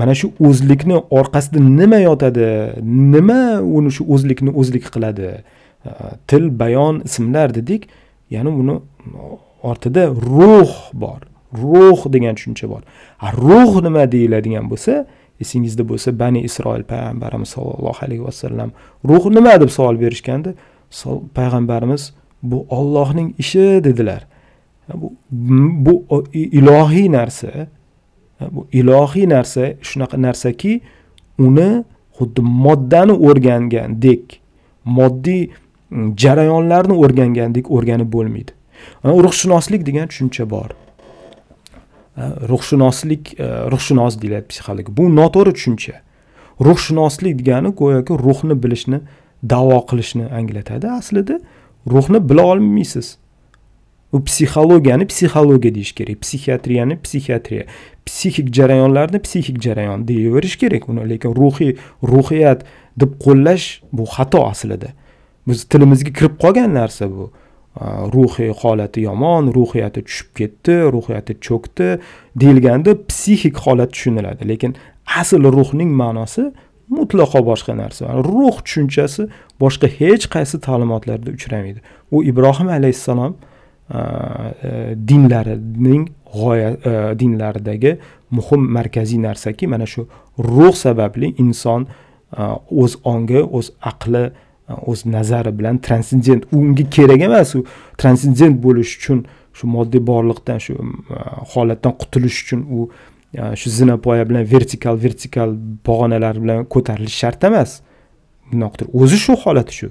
mana 0.00 0.14
shu 0.20 0.26
o'zlikni 0.48 0.96
orqasida 1.20 1.58
nima 1.80 1.98
yotadi 2.08 2.46
nima 3.14 3.40
uni 3.76 3.90
shu 3.96 4.02
o'zlikni 4.14 4.50
o'zlik 4.60 4.84
qiladi 4.94 5.30
til 6.30 6.44
bayon 6.60 7.02
ismlar 7.08 7.48
dedik 7.58 7.88
ya'ni 8.34 8.50
buni 8.58 8.74
ortida 9.70 10.02
ruh 10.08 10.72
bor. 10.92 11.20
Ruh 11.62 12.00
degan 12.14 12.34
tushuncha 12.38 12.66
bor. 12.72 12.82
Ruh 13.44 13.72
nima 13.86 14.06
deyiladigan 14.14 14.70
bo'lsa 14.72 15.04
esingizda 15.40 15.84
bo'lsa 15.90 16.18
bani 16.22 16.40
isroil 16.48 16.84
payg'ambarimiz 16.92 17.48
sollallohu 17.56 18.04
alayhi 18.06 18.24
vasallam 18.28 18.70
ruh 19.10 19.24
nima 19.36 19.54
deb 19.62 19.70
savol 19.76 19.96
berishganda 20.04 20.50
payg'ambarimiz 21.38 22.02
bu 22.42 22.66
ollohning 22.70 23.34
ishi 23.38 23.84
dedilar. 23.84 24.26
Bu 24.94 25.12
bu 25.86 26.24
ilohiy 26.34 27.12
narsa 27.12 27.66
bu 28.50 28.66
ilohiy 28.72 29.28
narsa 29.28 29.72
shunaqa 29.82 30.22
narsaki 30.22 30.80
uni 31.38 31.84
xuddi 32.18 32.40
moddani 32.40 33.12
o'rgangandek 33.12 34.40
moddiy 34.84 35.48
jarayonlarni 36.16 36.94
o'rgangandek 37.04 37.70
o'rganib 37.70 38.12
bo'lmaydi. 38.12 38.52
Ruhshunoslik 39.04 39.86
degan 39.86 40.08
tushuncha 40.08 40.50
bor. 40.50 40.70
Ruhshunoslik 42.48 43.40
e, 43.40 43.46
ruhshunos 43.72 44.20
deyiladi 44.22 44.46
psixolog. 44.52 44.88
Bu 44.96 45.08
noto'g'ri 45.16 45.52
tushuncha. 45.56 46.00
Ruhshunoslik 46.60 47.38
degani 47.38 47.72
go'yoki 47.80 48.18
ruhni 48.24 48.56
bilishni 48.62 49.00
davo 49.50 49.80
qilishni 49.90 50.26
anglatadi. 50.38 50.90
Aslida 51.00 51.40
ruhni 51.86 52.28
bila 52.28 52.42
olmaysiz. 52.42 53.16
U 54.12 54.24
psixologiyani 54.24 55.06
psixologiya 55.06 55.74
deyish 55.74 55.92
kerak 55.94 56.20
psixiatriyani 56.20 56.96
psixiatriya 57.02 57.64
psixik 58.06 58.48
jarayonlarni 58.56 59.18
psixik 59.22 59.60
jarayon 59.62 60.08
deyaverish 60.08 60.56
kerak 60.58 60.88
uni 60.88 61.04
lekin 61.10 61.34
ruhiy 61.40 61.76
ruhiyat 62.02 62.64
deb 63.00 63.12
qo'llash 63.24 63.66
bu 63.92 64.04
xato 64.14 64.40
aslida. 64.50 64.88
Biz 65.48 65.64
tilimizga 65.70 66.10
kirib 66.18 66.34
qolgan 66.42 66.74
narsa 66.74 67.06
bu. 67.10 67.30
Ruhiy 68.14 68.50
holati 68.60 69.06
yomon 69.06 69.52
ruhiyati 69.54 70.02
tushib 70.02 70.34
ketdi 70.38 70.74
ruhiyati 70.96 71.38
cho'kdi 71.46 71.88
deyilganda 72.40 72.96
psixik 73.08 73.56
holat 73.64 73.92
tushuniladi. 73.94 74.48
Lekin 74.48 74.74
asl 75.20 75.42
ruhning 75.58 75.90
ma'nosi 76.02 76.50
mutlaqo 76.96 77.40
boshqa 77.50 77.72
narsa 77.82 78.04
ruh 78.28 78.56
tushunchasi 78.66 79.22
boshqa 79.62 79.86
hech 79.98 80.24
qaysi 80.34 80.56
ta'limotlarda 80.66 81.30
uchramaydi. 81.36 81.80
U 82.14 82.16
ibrohim 82.30 82.68
alayhissalom 82.78 83.32
dinlarining 85.10 86.08
g'oya 86.34 86.70
dinlaridagi 87.20 87.98
muhim 88.30 88.60
markaziy 88.76 89.20
narsaki 89.22 89.66
mana 89.66 89.86
shu 89.86 90.06
ruh 90.38 90.74
sababli 90.84 91.34
inson 91.42 91.86
o'z 92.82 92.92
ongi 93.12 93.40
o'z 93.58 93.66
aqli 93.90 94.24
o'z 94.90 95.00
nazari 95.16 95.52
bilan 95.58 95.78
transsendent 95.86 96.42
unga 96.52 96.84
kerak 96.96 97.20
emas 97.28 97.54
u 97.54 97.64
transsendent 98.00 98.56
bo'lish 98.64 98.92
uchun 98.98 99.18
shu 99.56 99.64
moddiy 99.76 100.02
borliqdan 100.10 100.58
shu 100.64 100.72
holatdan 101.52 101.92
qutulish 102.00 102.38
uchun 102.44 102.60
u 102.76 102.78
shu 103.34 103.70
zinapoya 103.70 104.28
bilan 104.28 104.44
vertikal 104.52 105.02
vertikal 105.02 105.54
pog'onalar 105.84 106.42
bilan 106.42 106.64
ko'tarilish 106.64 107.16
shart 107.22 107.44
emas. 107.44 107.80
Bundoqdir. 108.52 108.86
O'zi 108.92 109.18
shu 109.18 109.36
holati 109.44 109.74
shu. 109.74 109.90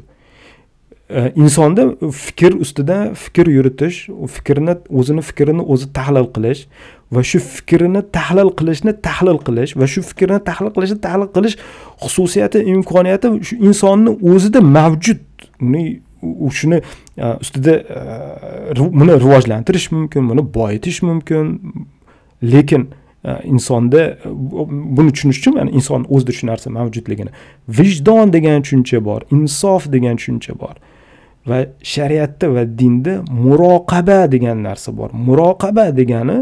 E, 1.09 1.31
insonda 1.35 1.85
fikr 2.11 2.53
ustida 2.63 2.97
fikr 3.15 3.47
yuritish 3.49 3.97
fikrni 4.35 4.75
o'zini 4.99 5.21
fikrini 5.29 5.63
o'zi 5.73 5.87
tahlil 5.93 6.27
qilish 6.35 6.67
va 7.11 7.23
shu 7.29 7.39
fikrini 7.39 8.03
tahlil 8.17 8.51
qilishni 8.59 8.93
tahlil 9.07 9.39
qilish 9.47 9.73
va 9.79 9.87
shu 9.93 10.03
fikrni 10.09 10.37
tahlil 10.49 10.69
qilishni 10.75 10.99
tahlil 11.07 11.31
qilish 11.37 11.55
xususiyati 12.03 12.61
imkoniyati 12.73 13.33
shu 13.47 13.55
insonni 13.69 14.17
o'zida 14.33 14.61
mavjud. 14.61 15.23
Uni 15.61 16.01
shuni 16.59 16.81
e, 17.17 17.25
ustida 17.43 17.73
e, 17.79 18.79
buni 18.99 19.13
rivojlantirish 19.23 19.91
mumkin 19.95 20.29
buni 20.29 20.43
boyitish 20.59 21.01
mumkin. 21.01 21.45
Lekin 22.43 22.89
E, 23.25 23.31
insonda 23.43 24.01
e, 24.07 24.17
buni 24.97 25.11
tushunish 25.11 25.39
uchun 25.41 25.57
ya'ni 25.59 25.71
inson 25.79 26.05
o'zida 26.09 26.31
shu 26.37 26.47
narsa 26.47 26.69
mavjudligini 26.77 27.31
vijdon 27.79 28.31
degan 28.35 28.63
tushuncha 28.65 28.99
bor 29.09 29.21
insof 29.37 29.91
degan 29.95 30.15
tushuncha 30.19 30.53
bor 30.61 30.75
va 31.49 31.65
shariatda 31.93 32.47
va 32.55 32.63
dinda 32.79 33.13
muroqaba 33.45 34.27
degan 34.31 34.63
narsa 34.63 34.91
bor. 34.97 35.09
Muroqaba 35.27 35.85
degani 35.99 36.37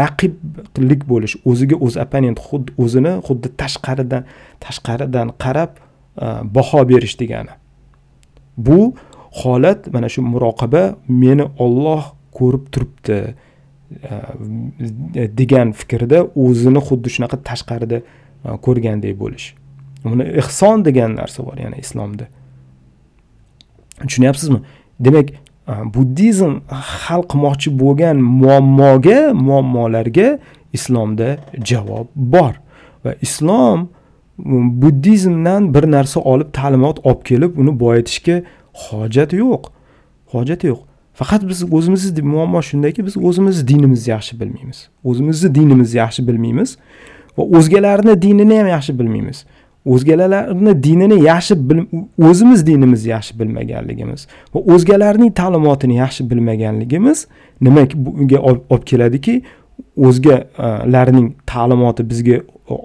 raqiblik 0.00 1.02
bo'lish 1.10 1.34
o'ziga 1.50 1.76
o'zi 1.86 2.00
opponent 2.04 2.38
xuddi 2.48 2.70
o'zini 2.84 3.12
xuddi 3.26 3.48
tashqaridan 3.62 4.22
tashqaridan 4.64 5.28
qarab 5.42 5.72
e, 5.76 6.26
baho 6.56 6.80
berish 6.90 7.16
degani. 7.22 7.52
Bu 8.56 8.94
holat 9.42 9.80
mana 9.94 10.08
shu 10.14 10.20
muroqaba 10.34 10.82
meni 11.08 11.44
olloh 11.64 12.02
ko'rib 12.38 12.64
turibdi 12.72 13.18
Э, 13.90 14.20
э, 15.14 15.28
degan 15.38 15.70
fikrda 15.72 16.24
o'zini 16.34 16.80
xuddi 16.88 17.10
shunaqa 17.14 17.36
tashqarida 17.48 17.98
e, 18.02 18.48
ko'rgandek 18.64 19.14
bo'lish. 19.20 19.46
Buni 20.04 20.24
ehson 20.42 20.82
degan 20.88 21.14
narsa 21.14 21.44
bor 21.46 21.54
yana 21.64 21.78
islomda. 21.84 22.26
Tushunyapsizmi? 24.00 24.58
Demak 25.06 25.30
e, 25.30 25.74
buddizm 25.94 26.52
hal 27.04 27.22
qilmoqchi 27.30 27.70
bo'lgan 27.82 28.18
muammoga 28.42 29.20
muammolarga 29.46 30.28
islomda 30.76 31.28
javob 31.70 32.10
bor. 32.34 32.54
Va 33.04 33.14
islom 33.26 33.88
buddizmdan 34.82 35.70
bir 35.74 35.84
narsa 35.96 36.20
olib 36.32 36.50
ta'limot 36.58 36.98
olib 37.08 37.22
kelib 37.30 37.62
uni 37.62 37.78
boyitishga 37.84 38.42
hojat 38.86 39.30
yo'q. 39.42 39.70
Hojat 40.34 40.60
yo'q. 40.70 40.80
Faqat 41.18 41.42
biz 41.48 41.58
o'zimizni 41.76 42.22
muammo 42.22 42.60
shundaki 42.62 43.00
biz 43.06 43.14
o'zimizni 43.16 43.68
dinimizni 43.68 44.10
yaxshi 44.10 44.40
bilmaymiz. 44.40 44.78
O'zimizni 45.04 45.54
dinimizni 45.54 45.98
yaxshi 45.98 46.20
bilmaymiz 46.28 46.70
va 47.38 47.42
o'zgalarni 47.58 48.22
dinini 48.22 48.58
ham 48.58 48.68
yaxshi 48.76 48.92
bilmaymiz. 48.98 49.38
O'zgalarni 49.94 50.72
dinini 50.82 51.18
yaxshi 51.30 51.54
o'zimiz 52.28 52.66
dinimizni 52.66 53.10
yaxshi 53.16 53.32
bilmaganligimiz 53.40 54.26
va 54.54 54.58
o'zgalarning 54.74 55.30
ta'limotini 55.40 55.96
yaxshi 56.02 56.30
bilmaganligimiz 56.30 57.26
nima 57.60 57.82
bunga 57.94 58.38
olib 58.48 58.84
keladiki? 58.90 59.34
O'zgalarning 60.06 61.26
ta'limoti 61.52 62.02
bizga 62.10 62.38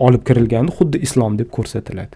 olib 0.08 0.24
kirilganda 0.28 0.72
xuddi 0.78 0.98
islom 1.06 1.40
deb 1.40 1.50
ko'rsatiladi. 1.58 2.14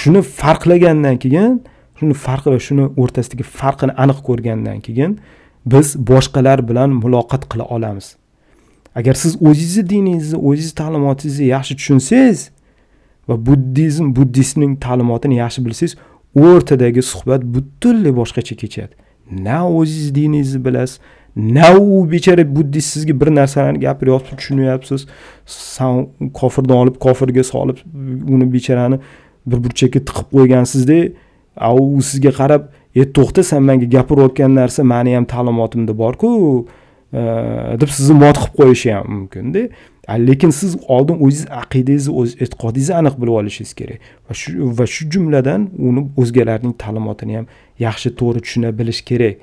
Shuni 0.00 0.22
farqlagandan 0.40 1.16
keyin 1.24 1.62
shuni 1.98 2.14
farqi 2.26 2.50
va 2.54 2.58
shuni 2.68 2.84
o'rtasidagi 3.02 3.44
farqini 3.60 3.92
aniq 4.02 4.18
ko'rgandan 4.28 4.78
keyin 4.86 5.18
biz 5.72 5.96
boshqalar 6.10 6.58
bilan 6.68 6.90
muloqot 7.02 7.42
qila 7.52 7.64
olamiz. 7.76 8.16
Agar 8.98 9.14
siz 9.14 9.32
o'zingizni 9.48 9.88
diningizni 9.90 10.38
o'zingizni 10.48 10.76
ta'limotingizni 10.82 11.46
yaxshi 11.54 11.74
tushunsangiz 11.80 12.40
va 13.28 13.34
buddizm 13.46 14.06
buddistning 14.16 14.72
ta'limotini 14.84 15.36
yaxshi 15.42 15.64
bilsangiz 15.66 15.94
o'rtadagi 16.46 17.02
suhbat 17.12 17.42
butunlay 17.54 18.12
boshqacha 18.20 18.54
kechadi. 18.62 18.94
Na 19.46 19.58
o'zingiz 19.68 20.14
diningizni 20.14 20.60
bilasiz 20.66 21.00
na 21.36 21.68
u 21.80 22.10
bechora 22.12 22.44
buddist 22.56 22.88
sizga 22.94 23.20
bir 23.20 23.28
narsalarni 23.38 23.80
gapiryapti 23.86 24.36
tushunyapsiz. 24.36 25.06
San 25.46 26.06
kofirdan 26.40 26.76
olib 26.82 26.96
kofirga 27.04 27.44
solib 27.52 27.76
uni 28.34 28.46
bechorani 28.52 28.98
bir 29.46 29.58
burchakka 29.64 30.00
tiqib 30.08 30.28
qo'ygansizda 30.36 30.98
u 31.96 32.02
sizga 32.02 32.32
qarab 32.40 32.62
e 32.94 33.04
to'xta 33.16 33.42
san 33.42 33.62
manga 33.62 33.86
gapirayotgan 33.96 34.54
narsa 34.60 34.84
mani 34.84 35.14
ham 35.14 35.24
ta'limotimda 35.24 35.92
borku 35.98 36.28
e, 37.12 37.20
deb 37.80 37.90
sizni 37.96 38.16
mot 38.22 38.36
qilib 38.38 38.56
qo'yishi 38.60 38.92
ham 38.96 39.06
mumkinda. 39.16 39.62
Lekin 40.28 40.50
siz 40.50 40.76
oldin 40.94 41.16
o'zingiz 41.26 41.46
aqidangizni 41.62 42.12
o'z 42.20 42.30
e'tiqodingizni 42.44 42.94
aniq 43.00 43.14
bilib 43.20 43.34
olishingiz 43.40 43.72
kerak 43.80 43.98
va 44.26 44.34
shu 44.40 44.50
va 44.78 44.86
shu 44.94 45.08
jumladan 45.12 45.66
uni 45.88 46.06
o'zgalarning 46.20 46.74
ta'limotini 46.82 47.34
ham 47.38 47.46
yaxshi 47.86 48.08
to'g'ri 48.20 48.40
tushuna 48.44 48.70
bilish 48.78 49.02
kerak. 49.10 49.36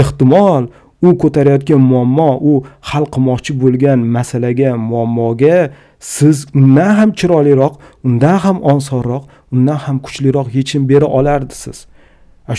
Ehtimol 0.00 0.64
u 1.04 1.18
ko'tarayotgan 1.22 1.80
muammo 1.92 2.30
u 2.50 2.52
hal 2.90 3.04
qilmoqchi 3.14 3.52
bo'lgan 3.62 3.98
masalaga 4.16 4.70
muammoga 4.90 5.58
siz 6.14 6.46
undan 6.60 6.92
ham 6.98 7.10
chiroyliroq 7.18 7.74
undan 8.08 8.38
ham 8.44 8.56
osonroq 8.74 9.24
undan 9.54 9.78
ham 9.84 9.98
kuchliroq 10.06 10.48
yechim 10.58 10.88
bera 10.88 11.06
olardisiz? 11.18 11.86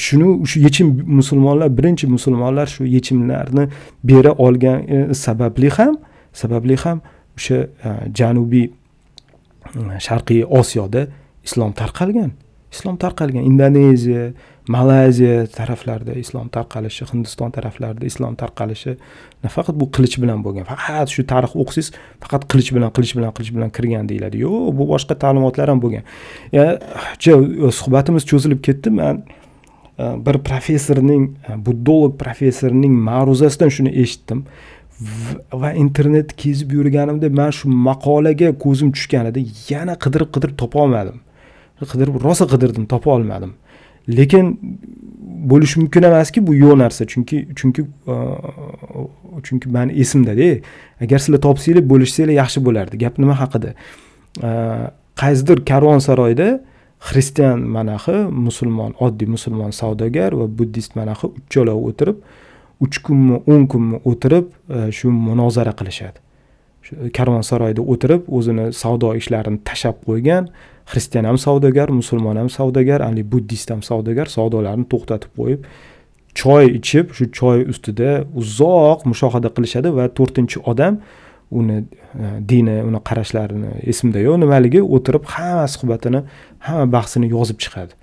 Shuni 0.06 0.48
shu 0.50 0.60
yechim 0.66 0.88
musulmonlar 1.20 1.70
birinchi 1.78 2.08
musulmonlar 2.08 2.68
shu 2.76 2.84
yechimlarni 2.96 3.68
bera 4.04 4.32
olgan 4.46 4.78
e, 4.96 5.14
sababli 5.14 5.70
ham 5.78 5.94
sababli 6.34 6.76
ham 6.84 7.02
o'sha 7.38 7.58
e, 7.88 7.90
janubiy 8.20 8.66
e, 8.70 10.00
sharqiy 10.08 10.42
osiyoda 10.60 11.08
islom 11.48 11.72
tarqalgan 11.82 12.32
islom 12.76 12.98
tarqalgan. 12.98 13.44
Indoneziya 13.44 14.34
malayziya 14.68 15.46
taraflarida 15.48 16.14
islom 16.18 16.50
tarqalishi 16.50 17.06
hindiston 17.12 17.52
taraflarida 17.52 18.06
islom 18.06 18.36
tarqalishi 18.36 18.96
nafaqat 19.44 19.76
bu 19.82 19.90
qilich 19.96 20.18
bilan 20.24 20.44
bo'lgan. 20.46 20.66
Faqat 20.72 21.12
shu 21.16 21.26
tarix 21.32 21.54
o'qisangiz 21.62 21.92
faqat 22.24 22.48
qilich 22.52 22.72
bilan 22.76 22.94
qilich 22.96 23.14
bilan 23.18 23.34
qilich 23.38 23.52
bilan 23.56 23.70
kirgan 23.78 24.10
deyiladi. 24.10 24.42
Yo'q 24.46 24.74
bu 24.78 24.88
boshqa 24.94 25.18
ta'limotlar 25.24 25.70
ham 25.72 25.82
bo'lgan. 25.84 26.04
Suhbatimiz 27.82 28.26
cho'zilib 28.32 28.62
ketdi. 28.68 28.90
Man 29.00 29.22
e, 30.00 30.06
bir 30.26 30.42
professorning 30.50 31.24
e, 31.50 31.60
buddolog 31.68 32.18
professorning 32.24 32.94
ma'ruzasidan 33.10 33.70
shuni 33.78 33.94
eshitdim. 34.04 34.46
Va 35.62 35.74
internet 35.86 36.34
kezib 36.42 36.74
yurganimda 36.78 37.30
man 37.40 37.52
shu 37.58 37.70
maqolaga 37.90 38.50
ko'zim 38.66 38.90
tushganida 38.96 39.42
yana 39.70 39.94
qidirib 40.04 40.30
qidirib 40.34 40.58
topolmadim 40.64 41.22
qidirib 41.84 42.22
rosa 42.24 42.46
qidirdim 42.48 42.86
topa 42.88 43.12
olmadim. 43.12 43.54
Lekin 44.08 44.46
bo'lishi 45.52 45.80
mumkin 45.80 46.04
emaski 46.10 46.40
bu 46.48 46.56
yo'q 46.56 46.76
narsa. 46.84 47.06
Chunki 47.06 47.38
chunki 47.60 47.82
chunki 49.46 49.68
mani 49.76 49.92
esimdada 50.02 50.50
agar 51.04 51.20
sizlar 51.24 51.42
topsanglar 51.48 51.84
bo'lishsanglar 51.92 52.34
yaxshi 52.42 52.60
bo'lardi. 52.68 52.96
Gap 53.04 53.20
nima 53.22 53.36
haqida? 53.42 53.72
Qaysidir 55.22 55.58
karvonsaroyda 55.72 56.50
xristian 57.08 57.60
manaxi 57.78 58.18
musulmon 58.48 58.92
oddiy 59.06 59.28
musulmon 59.36 59.72
savdogar 59.82 60.32
va 60.40 60.46
buddist 60.58 60.92
manaxi 61.00 61.26
uchalovi 61.40 61.82
o'tirib 61.90 62.18
uch 62.86 62.98
kunmi 63.06 63.36
o'n 63.54 63.64
kunmi 63.72 63.98
o'tirib 64.12 64.46
shu 64.98 65.08
munozara 65.28 65.74
qilishadi. 65.80 66.18
Shu 66.86 66.94
karvonsaroyda 67.18 67.82
o'tirib 67.94 68.22
o'zini 68.38 68.66
savdo 68.82 69.14
ishlarini 69.22 69.60
tashlab 69.68 69.98
qo'ygan 70.08 70.44
xristian 70.92 71.26
ham 71.30 71.38
savdogar 71.46 71.90
musulmon 72.02 72.38
ham 72.42 72.50
savdogar 72.58 73.02
haligi 73.08 73.30
buddist 73.34 73.72
ham 73.74 73.82
savdogar 73.90 74.28
savdolarni 74.38 74.86
to'xtatib 74.94 75.32
qo'yib 75.40 75.70
choy 76.42 76.66
ichib 76.80 77.14
shu 77.18 77.30
choy 77.40 77.64
ustida 77.74 78.12
uzoq 78.42 79.06
mushohada 79.12 79.50
qilishadi 79.56 79.90
va 79.98 80.06
to'rtinchi 80.18 80.62
odam 80.72 81.00
uni 81.52 81.78
e, 81.78 82.26
dini 82.50 82.78
uni 82.90 83.00
qarashlarini 83.10 83.72
esimda 83.92 84.24
yo'q 84.28 84.40
nimaligi 84.44 84.82
o'tirib 84.98 85.30
hamma 85.36 85.68
suhbatini 85.76 86.24
hamma 86.68 86.86
bahsini 86.96 87.30
yozib 87.36 87.62
chiqadi. 87.64 87.94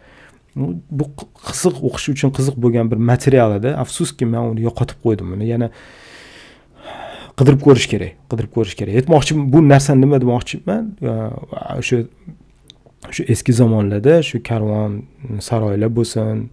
Bu 0.99 1.05
qiziq 1.49 1.77
o'qish 1.89 2.09
uchun 2.15 2.31
qiziq 2.37 2.57
bo'lgan 2.65 2.91
bir 2.93 2.99
material 3.11 3.57
edi. 3.59 3.75
Afsuski 3.85 4.29
man 4.35 4.53
uni 4.53 4.67
yo'qotib 4.69 4.99
qo'ydim. 5.05 5.33
Uni 5.37 5.49
yana 5.53 5.69
qidirib 7.39 7.61
ko'rish 7.67 7.89
kerak 7.93 8.13
qidirib 8.31 8.53
ko'rish 8.57 8.77
kerak. 8.81 9.01
Aytmoqchi 9.01 9.39
bu 9.55 9.65
narsani 9.73 10.05
nima 10.05 10.21
demoqchiman? 10.25 10.85
E, 11.11 11.13
O'sha 11.81 12.05
shu 13.11 13.25
eski 13.29 13.53
zamonlarda 13.53 14.23
shu 14.23 14.43
karvon 14.43 15.03
saroylar 15.41 15.91
bo'lsin 15.99 16.49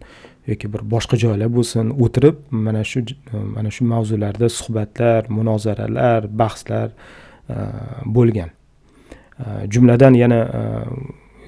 yoki 0.48 0.74
bir 0.74 0.82
boshqa 0.94 1.18
joylar 1.24 1.50
bo'lsin 1.58 1.92
o'tirib 2.06 2.38
mana 2.52 2.84
shu 2.84 3.00
e, 3.34 3.38
mana 3.56 3.72
shu 3.72 3.86
mavzularda 3.86 4.50
suhbatlar 4.50 5.30
munozaralar 5.30 6.28
bahslar 6.42 6.90
e, 7.50 7.56
bo'lgan. 8.06 8.50
E, 9.40 9.46
jumladan 9.74 10.14
yana 10.14 10.40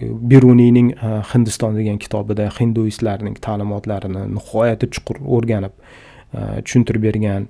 beruniyning 0.01 0.93
hindiston 1.33 1.75
degan 1.77 1.97
kitobida 2.03 2.49
hinduistlarning 2.59 3.35
ta'limotlarini 3.47 4.23
nihoyatda 4.35 4.87
chuqur 4.95 5.19
o'rganib 5.37 5.73
tushuntirib 6.65 7.03
bergan 7.07 7.45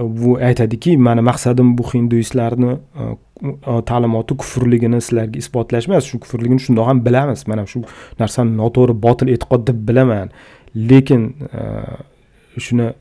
bu 0.00 0.36
aytadiki 0.38 0.96
mani 0.96 1.20
maqsadim 1.20 1.78
bu 1.78 1.84
hinduistlarni 1.94 2.72
e, 2.72 3.80
ta'limoti 3.86 4.36
kufrligini 4.36 5.00
sizlarga 5.00 5.38
isbotlash 5.38 5.88
emas 5.88 6.08
shu 6.10 6.20
kufrligini 6.20 6.60
shundoq 6.66 6.88
ham 6.88 7.04
bilamiz. 7.06 7.46
Mana 7.48 7.66
shu 7.66 7.82
narsani 8.20 8.56
noto'g'ri 8.60 8.96
botil 9.06 9.32
e'tiqod 9.34 9.66
deb 9.68 9.84
bilaman. 9.88 10.32
Lekin 10.90 11.22
e, 11.60 11.62
shuni 12.60 12.92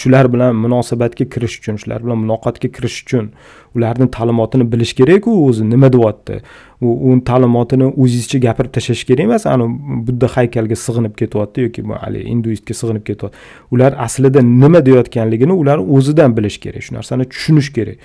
shular 0.00 0.32
bilan 0.32 0.56
munosabatga 0.64 1.24
kirish 1.34 1.58
uchun 1.60 1.76
shular 1.82 2.04
bilan 2.04 2.18
muloqotga 2.24 2.68
kirish 2.76 3.02
uchun 3.04 3.30
ularni 3.76 4.10
ta'limotini 4.16 4.64
bilish 4.72 4.92
kerakku 5.00 5.30
o'zi 5.48 5.70
nima 5.70 5.92
deyapti? 5.92 6.40
U 6.80 6.92
uni 7.10 7.24
ta'limotini 7.30 7.86
o'zizcha 8.02 8.38
gapirib 8.46 8.72
tashlash 8.76 9.04
kerak 9.08 9.24
emas 9.26 9.46
ani 9.46 9.66
budda 10.06 10.30
haykalga 10.36 10.76
sig'inib 10.84 11.14
ketyapti 11.20 11.66
yoki 11.66 11.82
haligi 12.04 12.30
induistga 12.34 12.74
sig'inib 12.80 13.04
ketyapti. 13.08 13.36
Ular 13.72 13.98
aslida 14.06 14.40
nima 14.42 14.80
deyotganligini 14.86 15.52
ular 15.52 15.78
o'zidan 15.98 16.36
bilish 16.36 16.58
kerak 16.64 16.82
shu 16.88 16.94
narsani 16.98 17.28
tushunish 17.34 17.72
kerak. 17.76 17.98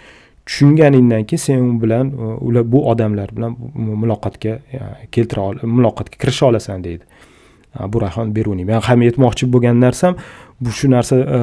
Tushunganingdan 0.45 1.23
keyin 1.23 1.39
sen 1.39 1.59
u 1.63 1.81
bilan 1.81 2.11
ular 2.47 2.71
bu 2.71 2.89
odamlar 2.91 3.29
bilan 3.35 3.55
muloqotga 4.01 4.59
keltira 5.11 5.41
muloqotga 5.77 6.17
kirisha 6.21 6.45
olasan 6.45 6.83
deydi. 6.83 7.03
Burahon 7.93 8.35
beruniy 8.35 8.65
men 8.65 8.81
ham 8.87 8.99
aytmoqchi 9.07 9.45
bo'lgan 9.53 9.77
narsam 9.85 10.13
bu 10.61 10.69
shu 10.79 10.89
narsa 10.95 11.15
e, 11.37 11.39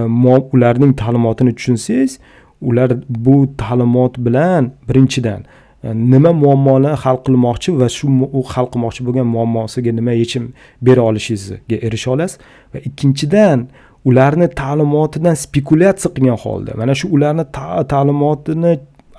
ularning 0.55 0.93
ta'limotini 1.03 1.53
tushunsangiz 1.59 2.13
ular 2.61 2.91
bu 3.09 3.37
ta'limot 3.63 4.19
bilan 4.27 4.73
birinchidan 4.89 5.41
e, 5.85 5.89
nima 6.13 6.33
muammoni 6.33 6.93
hal 7.03 7.17
qilmoqchi 7.27 7.71
va 7.81 7.89
shu 7.97 8.07
u 8.39 8.43
hal 8.53 8.67
qilmoqchi 8.73 9.07
bo'lgan 9.07 9.27
muammosiga 9.37 9.93
nima 9.99 10.13
yechim 10.23 10.45
bera 10.87 11.03
olishingizga 11.11 11.77
erisha 11.87 12.11
olasiz. 12.15 12.39
Va 12.73 12.79
ikkinchidan 12.89 13.59
ularni 14.05 14.49
ta'limotidan 14.61 15.35
spekulyatsiya 15.45 16.11
qilgan 16.17 16.39
holda 16.45 16.73
mana 16.81 16.95
shu 17.01 17.07
ularni 17.17 17.45
ta'limotini 17.93 18.73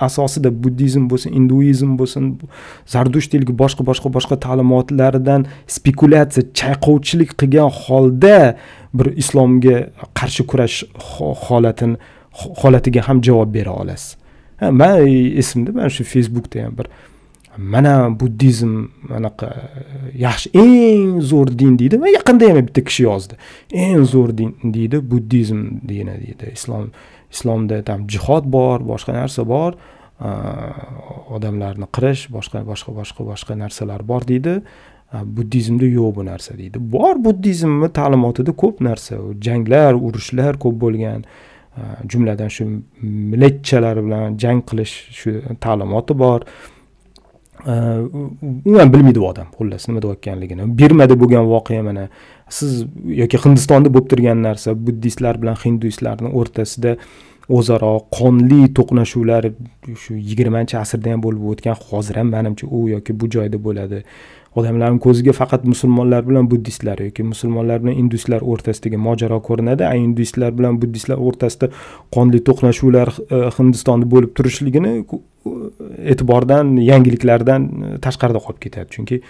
asosida 0.08 0.50
buddizm 0.64 1.08
bo'lsin 1.12 1.36
induizm 1.40 1.98
bo'lsin 2.00 2.24
zardushtiylik 2.94 3.52
boshqa 3.62 3.86
boshqa 3.90 4.14
boshqa 4.18 4.40
ta'limotlaridan 4.46 5.46
spekulyatsiya 5.76 6.48
chayqovchilik 6.60 7.36
qilgan 7.42 7.70
holda 7.84 8.38
bir 8.94 9.08
islomga 9.22 9.78
qarshi 10.20 10.48
kurash 10.52 10.78
holatini 11.46 11.98
holatiga 12.62 13.02
ham 13.08 13.22
javob 13.24 13.54
bera 13.54 13.72
olasiz. 13.72 14.18
Man 14.62 15.08
e, 15.08 15.38
esimda 15.42 15.72
mana 15.72 15.90
shu 15.90 16.04
facebookda 16.04 16.64
ham 16.66 16.78
bir 16.78 16.88
mana 17.58 18.20
buddizm 18.20 18.74
anaqa 19.18 19.50
yaxshi 20.26 20.50
eng 20.54 21.22
zo'r 21.32 21.50
din 21.60 21.78
deydi. 21.80 22.00
Yaqinda 22.18 22.50
ham 22.50 22.62
bitta 22.68 22.84
kishi 22.88 23.04
yozdi. 23.04 23.36
Eng 23.74 24.06
zo'r 24.14 24.32
din 24.38 24.54
deydi 24.64 25.02
buddizm 25.12 25.60
dini 25.90 26.16
deydi 26.24 26.54
islom 26.54 26.92
islomda 27.34 27.82
там 27.90 28.08
jihod 28.14 28.46
bor 28.56 28.80
boshqa 28.92 29.12
narsa 29.22 29.42
bor 29.54 29.72
odamlarni 31.36 31.88
qirish 31.96 32.24
boshqa 32.36 32.64
boshqa 32.72 32.92
boshqa 33.00 33.22
boshqa 33.32 33.54
narsalar 33.64 34.02
bor 34.12 34.22
deydi. 34.32 34.62
Buddizmda 35.38 35.88
yo'q 35.98 36.12
bu 36.16 36.24
narsa 36.32 36.54
deydi. 36.58 36.78
Bor 36.96 37.16
buddizmni 37.26 37.90
ta'limotida 38.00 38.52
ko'p 38.64 38.78
narsa 38.88 39.18
janglar 39.46 39.94
urushlar 40.08 40.54
ko'p 40.64 40.76
bo'lgan 40.84 41.26
jumladan 42.12 42.50
shu 42.56 42.64
millatchalar 43.32 43.98
bilan 44.06 44.38
jang 44.44 44.60
qilish 44.70 44.94
shu 45.20 45.32
ta'limoti 45.66 46.14
bor. 46.24 46.40
Umuman 47.66 48.94
bilmaydi 48.94 49.20
u 49.20 49.26
odam 49.32 49.48
xullas 49.58 49.84
nima 49.90 50.00
deyotganligini 50.06 50.64
birmada 50.80 51.16
bo'lgan 51.22 51.46
voqea 51.54 51.84
mana 51.90 52.08
siz 52.60 52.86
yoki 53.22 53.40
hindistonda 53.46 53.92
bo'lib 53.94 54.08
turgan 54.14 54.42
narsa 54.48 54.76
buddistlar 54.88 55.40
bilan 55.42 55.60
hinduistlarni 55.64 56.32
o'rtasida 56.40 56.98
o'zaro 57.58 57.94
qonli 58.18 58.62
to'qnashuvlar 58.78 59.48
shu 60.04 60.18
yigirmanchi 60.30 60.78
asrda 60.84 61.16
ham 61.16 61.24
bo'lib 61.26 61.48
o'tgan 61.54 61.80
hozir 61.88 62.20
ham 62.22 62.30
manimcha 62.36 62.68
u 62.78 62.84
yoki 62.96 63.18
bu 63.20 63.30
joyda 63.36 63.60
bo'ladi. 63.68 64.04
Odamlarni 64.60 65.00
ko'ziga 65.06 65.32
faqat 65.32 65.66
musulmonlar 65.72 66.26
bilan 66.30 66.48
buddistlar 66.52 67.00
yoki 67.08 67.24
musulmonlar 67.24 67.78
bilan 67.84 68.00
induslar 68.02 68.42
o'rtasidagi 68.54 68.98
mojaro 69.08 69.40
ko'rinadi 69.48 69.86
a 69.90 69.94
induslar 70.06 70.52
bilan 70.58 70.80
buddistlar 70.82 71.22
o'rtasida 71.28 71.70
qonli 72.16 72.42
to'qnashuvlar 72.50 73.14
e, 73.36 73.40
hindistonda 73.58 74.10
bo'lib 74.14 74.36
turishligini 74.40 74.92
e, 75.00 75.22
e'tibordan 76.14 76.76
yangiliklardan 76.90 77.70
e, 77.70 77.94
tashqarida 78.08 78.44
qolib 78.46 78.62
ketadi. 78.66 78.90
Chunki 78.98 79.22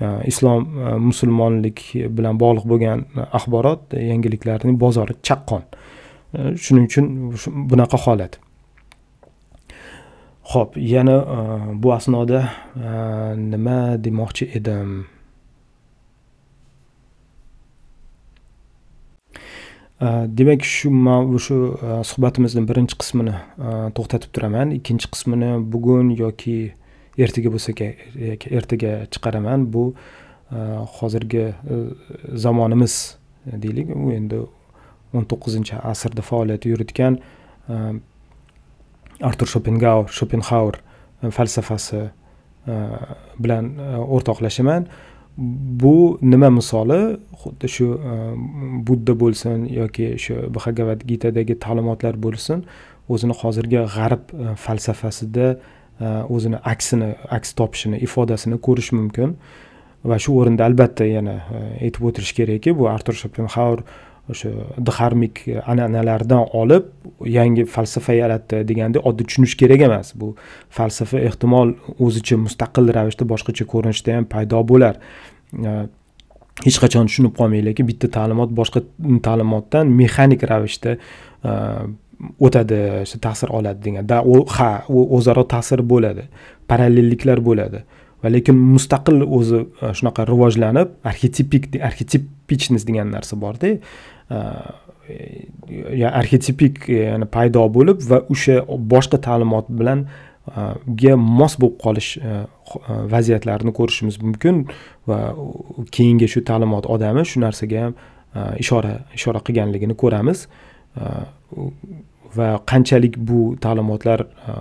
Э, 0.00 0.22
islom 0.26 0.78
э, 0.78 0.98
musulmonlik 1.02 1.80
bilan 2.14 2.38
bog'liq 2.38 2.66
bo'lgan 2.70 3.00
e, 3.18 3.24
axborot 3.34 3.96
e, 3.98 4.04
yangiliklarning 4.06 4.76
bozori 4.78 5.16
chaqqon. 5.26 5.64
E, 6.38 6.54
shuning 6.54 6.86
uchun 6.86 7.08
bunaqa 7.70 7.98
holat. 8.04 8.38
Ho'p 10.52 10.78
yana 10.78 11.16
bu 11.82 11.90
asnoda 11.92 12.44
nima 13.36 13.98
demoqchi 14.04 14.46
edim? 14.58 14.92
Demak 20.38 20.64
shu 20.64 20.88
shu 21.46 21.58
suhbatimizni 22.10 22.62
birinchi 22.70 22.96
qismini 23.02 23.34
to'xtatib 23.98 24.30
turaman. 24.32 24.72
Ikkinchi 24.78 25.10
qismini 25.12 25.50
bugun 25.72 26.14
yoki 26.22 26.56
ertaga 27.18 27.50
bo'lsa 27.54 27.74
kerak 27.78 28.46
ertaga 28.58 28.92
chiqaraman. 29.12 29.66
Bu 29.72 29.94
e, 30.52 30.58
hozirgi 30.98 31.44
e, 31.74 31.78
zamonimiz 32.44 33.16
deylik. 33.46 33.90
U 33.96 34.12
endi 34.12 34.42
o'n 35.14 35.26
to'qqizinchi 35.30 35.80
asrda 35.92 36.22
faoliyat 36.22 36.66
yuritgan 36.70 37.18
e, 37.18 37.76
artur 39.30 39.50
shopengau 39.54 40.06
shopenhauer 40.18 40.80
falsafasi 41.34 42.08
bilan 43.42 43.70
o'rtoqlashaman. 44.14 44.84
Bu 45.82 46.18
nima 46.22 46.50
misoli? 46.50 47.16
Xuddi 47.42 47.68
shu 47.74 47.86
budda 48.86 49.14
bo'lsin 49.22 49.64
yoki 49.72 50.10
shu 50.24 50.36
bhagavad 50.56 51.02
gitadagi 51.10 51.56
ta'limotlar 51.64 52.18
bo'lsin 52.24 52.62
o'zini 53.08 53.34
hozirgi 53.40 53.80
g'arb 53.94 54.34
falsafasida 54.64 55.48
Э, 56.00 56.22
o'zini 56.30 56.58
aksini 56.62 57.14
aks 57.34 57.56
topishini 57.58 57.98
ifodasini 58.06 58.60
ko'rish 58.62 58.92
mumkin. 58.94 59.32
Va 60.06 60.18
shu 60.22 60.36
o'rinda 60.38 60.62
albatta 60.70 61.02
yana 61.02 61.32
e, 61.50 61.62
aytib 61.88 62.04
o'tirish 62.06 62.30
kerakki 62.36 62.70
bu 62.78 62.86
artur 62.86 63.16
shopenhauer 63.18 63.82
o'sha 64.30 64.52
dharmik 64.90 65.40
an'analardan 65.72 66.54
olib 66.60 66.86
yangi 67.26 67.64
falsafa 67.74 68.14
yaratdi 68.14 68.62
deganda 68.68 69.02
oddiy 69.10 69.26
tushunish 69.26 69.56
kerak 69.58 69.82
emas. 69.88 70.14
Bu 70.14 70.36
falsafa 70.78 71.18
ehtimol 71.32 71.74
o'zicha 71.98 72.38
mustaqil 72.46 72.94
ravishda 72.94 73.26
boshqacha 73.34 73.66
ko'rinishda 73.74 74.20
ham 74.20 74.30
paydo 74.36 74.62
bo'lar. 74.70 75.02
E, 75.58 75.72
hech 76.62 76.78
qachon 76.84 77.10
tushunib 77.10 77.34
qolmanglarki 77.40 77.90
bitta 77.90 78.14
ta'limot 78.20 78.54
boshqa 78.60 78.86
ta'limotdan 79.26 79.90
mexanik 80.02 80.46
ravishda 80.52 80.94
e, 80.94 81.58
o'tadi 82.40 82.80
ta'sir 83.26 83.48
oladi 83.58 83.80
degan 83.84 84.04
ha 84.56 84.70
u 84.88 84.98
o'zaro 85.16 85.44
ta'sir 85.54 85.80
bo'ladi 85.92 86.24
parallelliklar 86.68 87.38
bo'ladi. 87.48 87.82
Va 88.22 88.30
lekin 88.34 88.56
mustaqil 88.74 89.22
o'zi 89.38 89.60
e, 89.62 89.92
shunaqa 89.98 90.26
rivojlanib 90.26 90.94
arxetipik 91.10 91.68
arxetipichnost 91.88 92.88
degan 92.88 93.12
narsa 93.14 93.38
borda 93.44 93.70
e, 93.70 93.78
e, 95.08 96.08
arxetipik 96.20 96.88
ya'ni 96.88 97.28
paydo 97.36 97.62
bo'lib 97.76 98.02
va 98.10 98.22
o'sha 98.34 98.56
boshqa 98.94 99.22
ta'limot 99.28 99.70
bilan 99.80 100.06
ga 101.02 101.14
mos 101.40 101.54
bo'lib 101.62 101.78
qolish 101.84 102.10
vaziyatlarini 103.14 103.72
ko'rishimiz 103.78 104.18
mumkin 104.26 104.64
va 105.08 105.18
keyingi 105.96 106.28
shu 106.34 106.42
ta'limot 106.50 106.90
odami 106.94 107.26
shu 107.30 107.42
narsaga 107.46 107.82
ham 107.84 107.98
ishora 108.64 108.94
ishora 109.18 109.44
qilganligini 109.46 109.94
ko'ramiz. 110.02 110.46
Va 112.36 112.48
qanchalik 112.66 113.16
bu 113.18 113.56
ta'limotlar 113.60 114.20
e, 114.20 114.56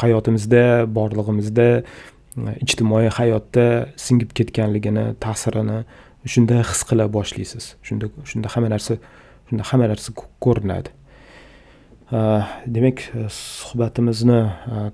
hayotimizda 0.00 0.64
borlig'imizda 0.96 1.68
e, 1.80 2.56
ijtimoiy 2.64 3.08
hayotda 3.18 3.68
singib 4.06 4.34
ketganligini 4.36 5.14
ta'sirini 5.24 5.84
shunda 6.26 6.60
his 6.64 6.82
qila 6.88 7.08
boshlaysiz. 7.16 7.74
Shunda 7.86 8.10
shunda 8.24 8.52
hamma 8.54 8.74
narsa 8.74 8.98
shunda 9.48 9.64
hamma 9.70 9.88
narsa 9.92 10.12
ko'rinadi. 10.44 10.92
E, 12.12 12.20
demak 12.76 13.06
suhbatimizni 13.38 14.40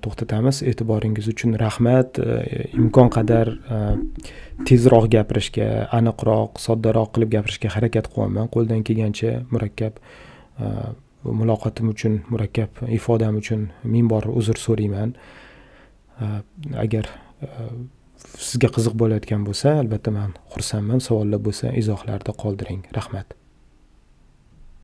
to'xtatamiz. 0.05 0.63
E'tiboringiz 0.71 1.27
uchun 1.33 1.59
rahmat. 1.65 2.19
Imkon 2.79 3.11
qadar 3.17 3.55
tezroq 4.67 5.11
gapirishga 5.15 5.69
aniqroq 5.99 6.59
soddaroq 6.67 7.15
qilib 7.15 7.37
gapirishga 7.37 7.75
harakat 7.75 8.11
qilyapman 8.13 8.51
qo'ldan 8.55 8.83
kelgancha 8.87 9.39
murakkab 9.51 10.03
muloqotim 11.23 11.89
uchun 11.93 12.21
murakkab 12.29 12.83
ifodam 12.99 13.37
uchun 13.41 13.67
ming 13.83 14.07
bor 14.13 14.25
uzr 14.39 14.57
so'rayman 14.65 15.13
agar 16.85 17.05
sizga 18.47 18.69
qiziq 18.75 18.97
bo'layotgan 19.01 19.45
bo'lsa 19.47 19.77
albatta 19.83 20.13
man 20.17 20.33
xursandman 20.53 20.99
savollar 21.07 21.41
bo'lsa 21.47 21.75
izohlarda 21.81 22.35
qoldiring 22.43 22.81
rahmat 22.97 23.40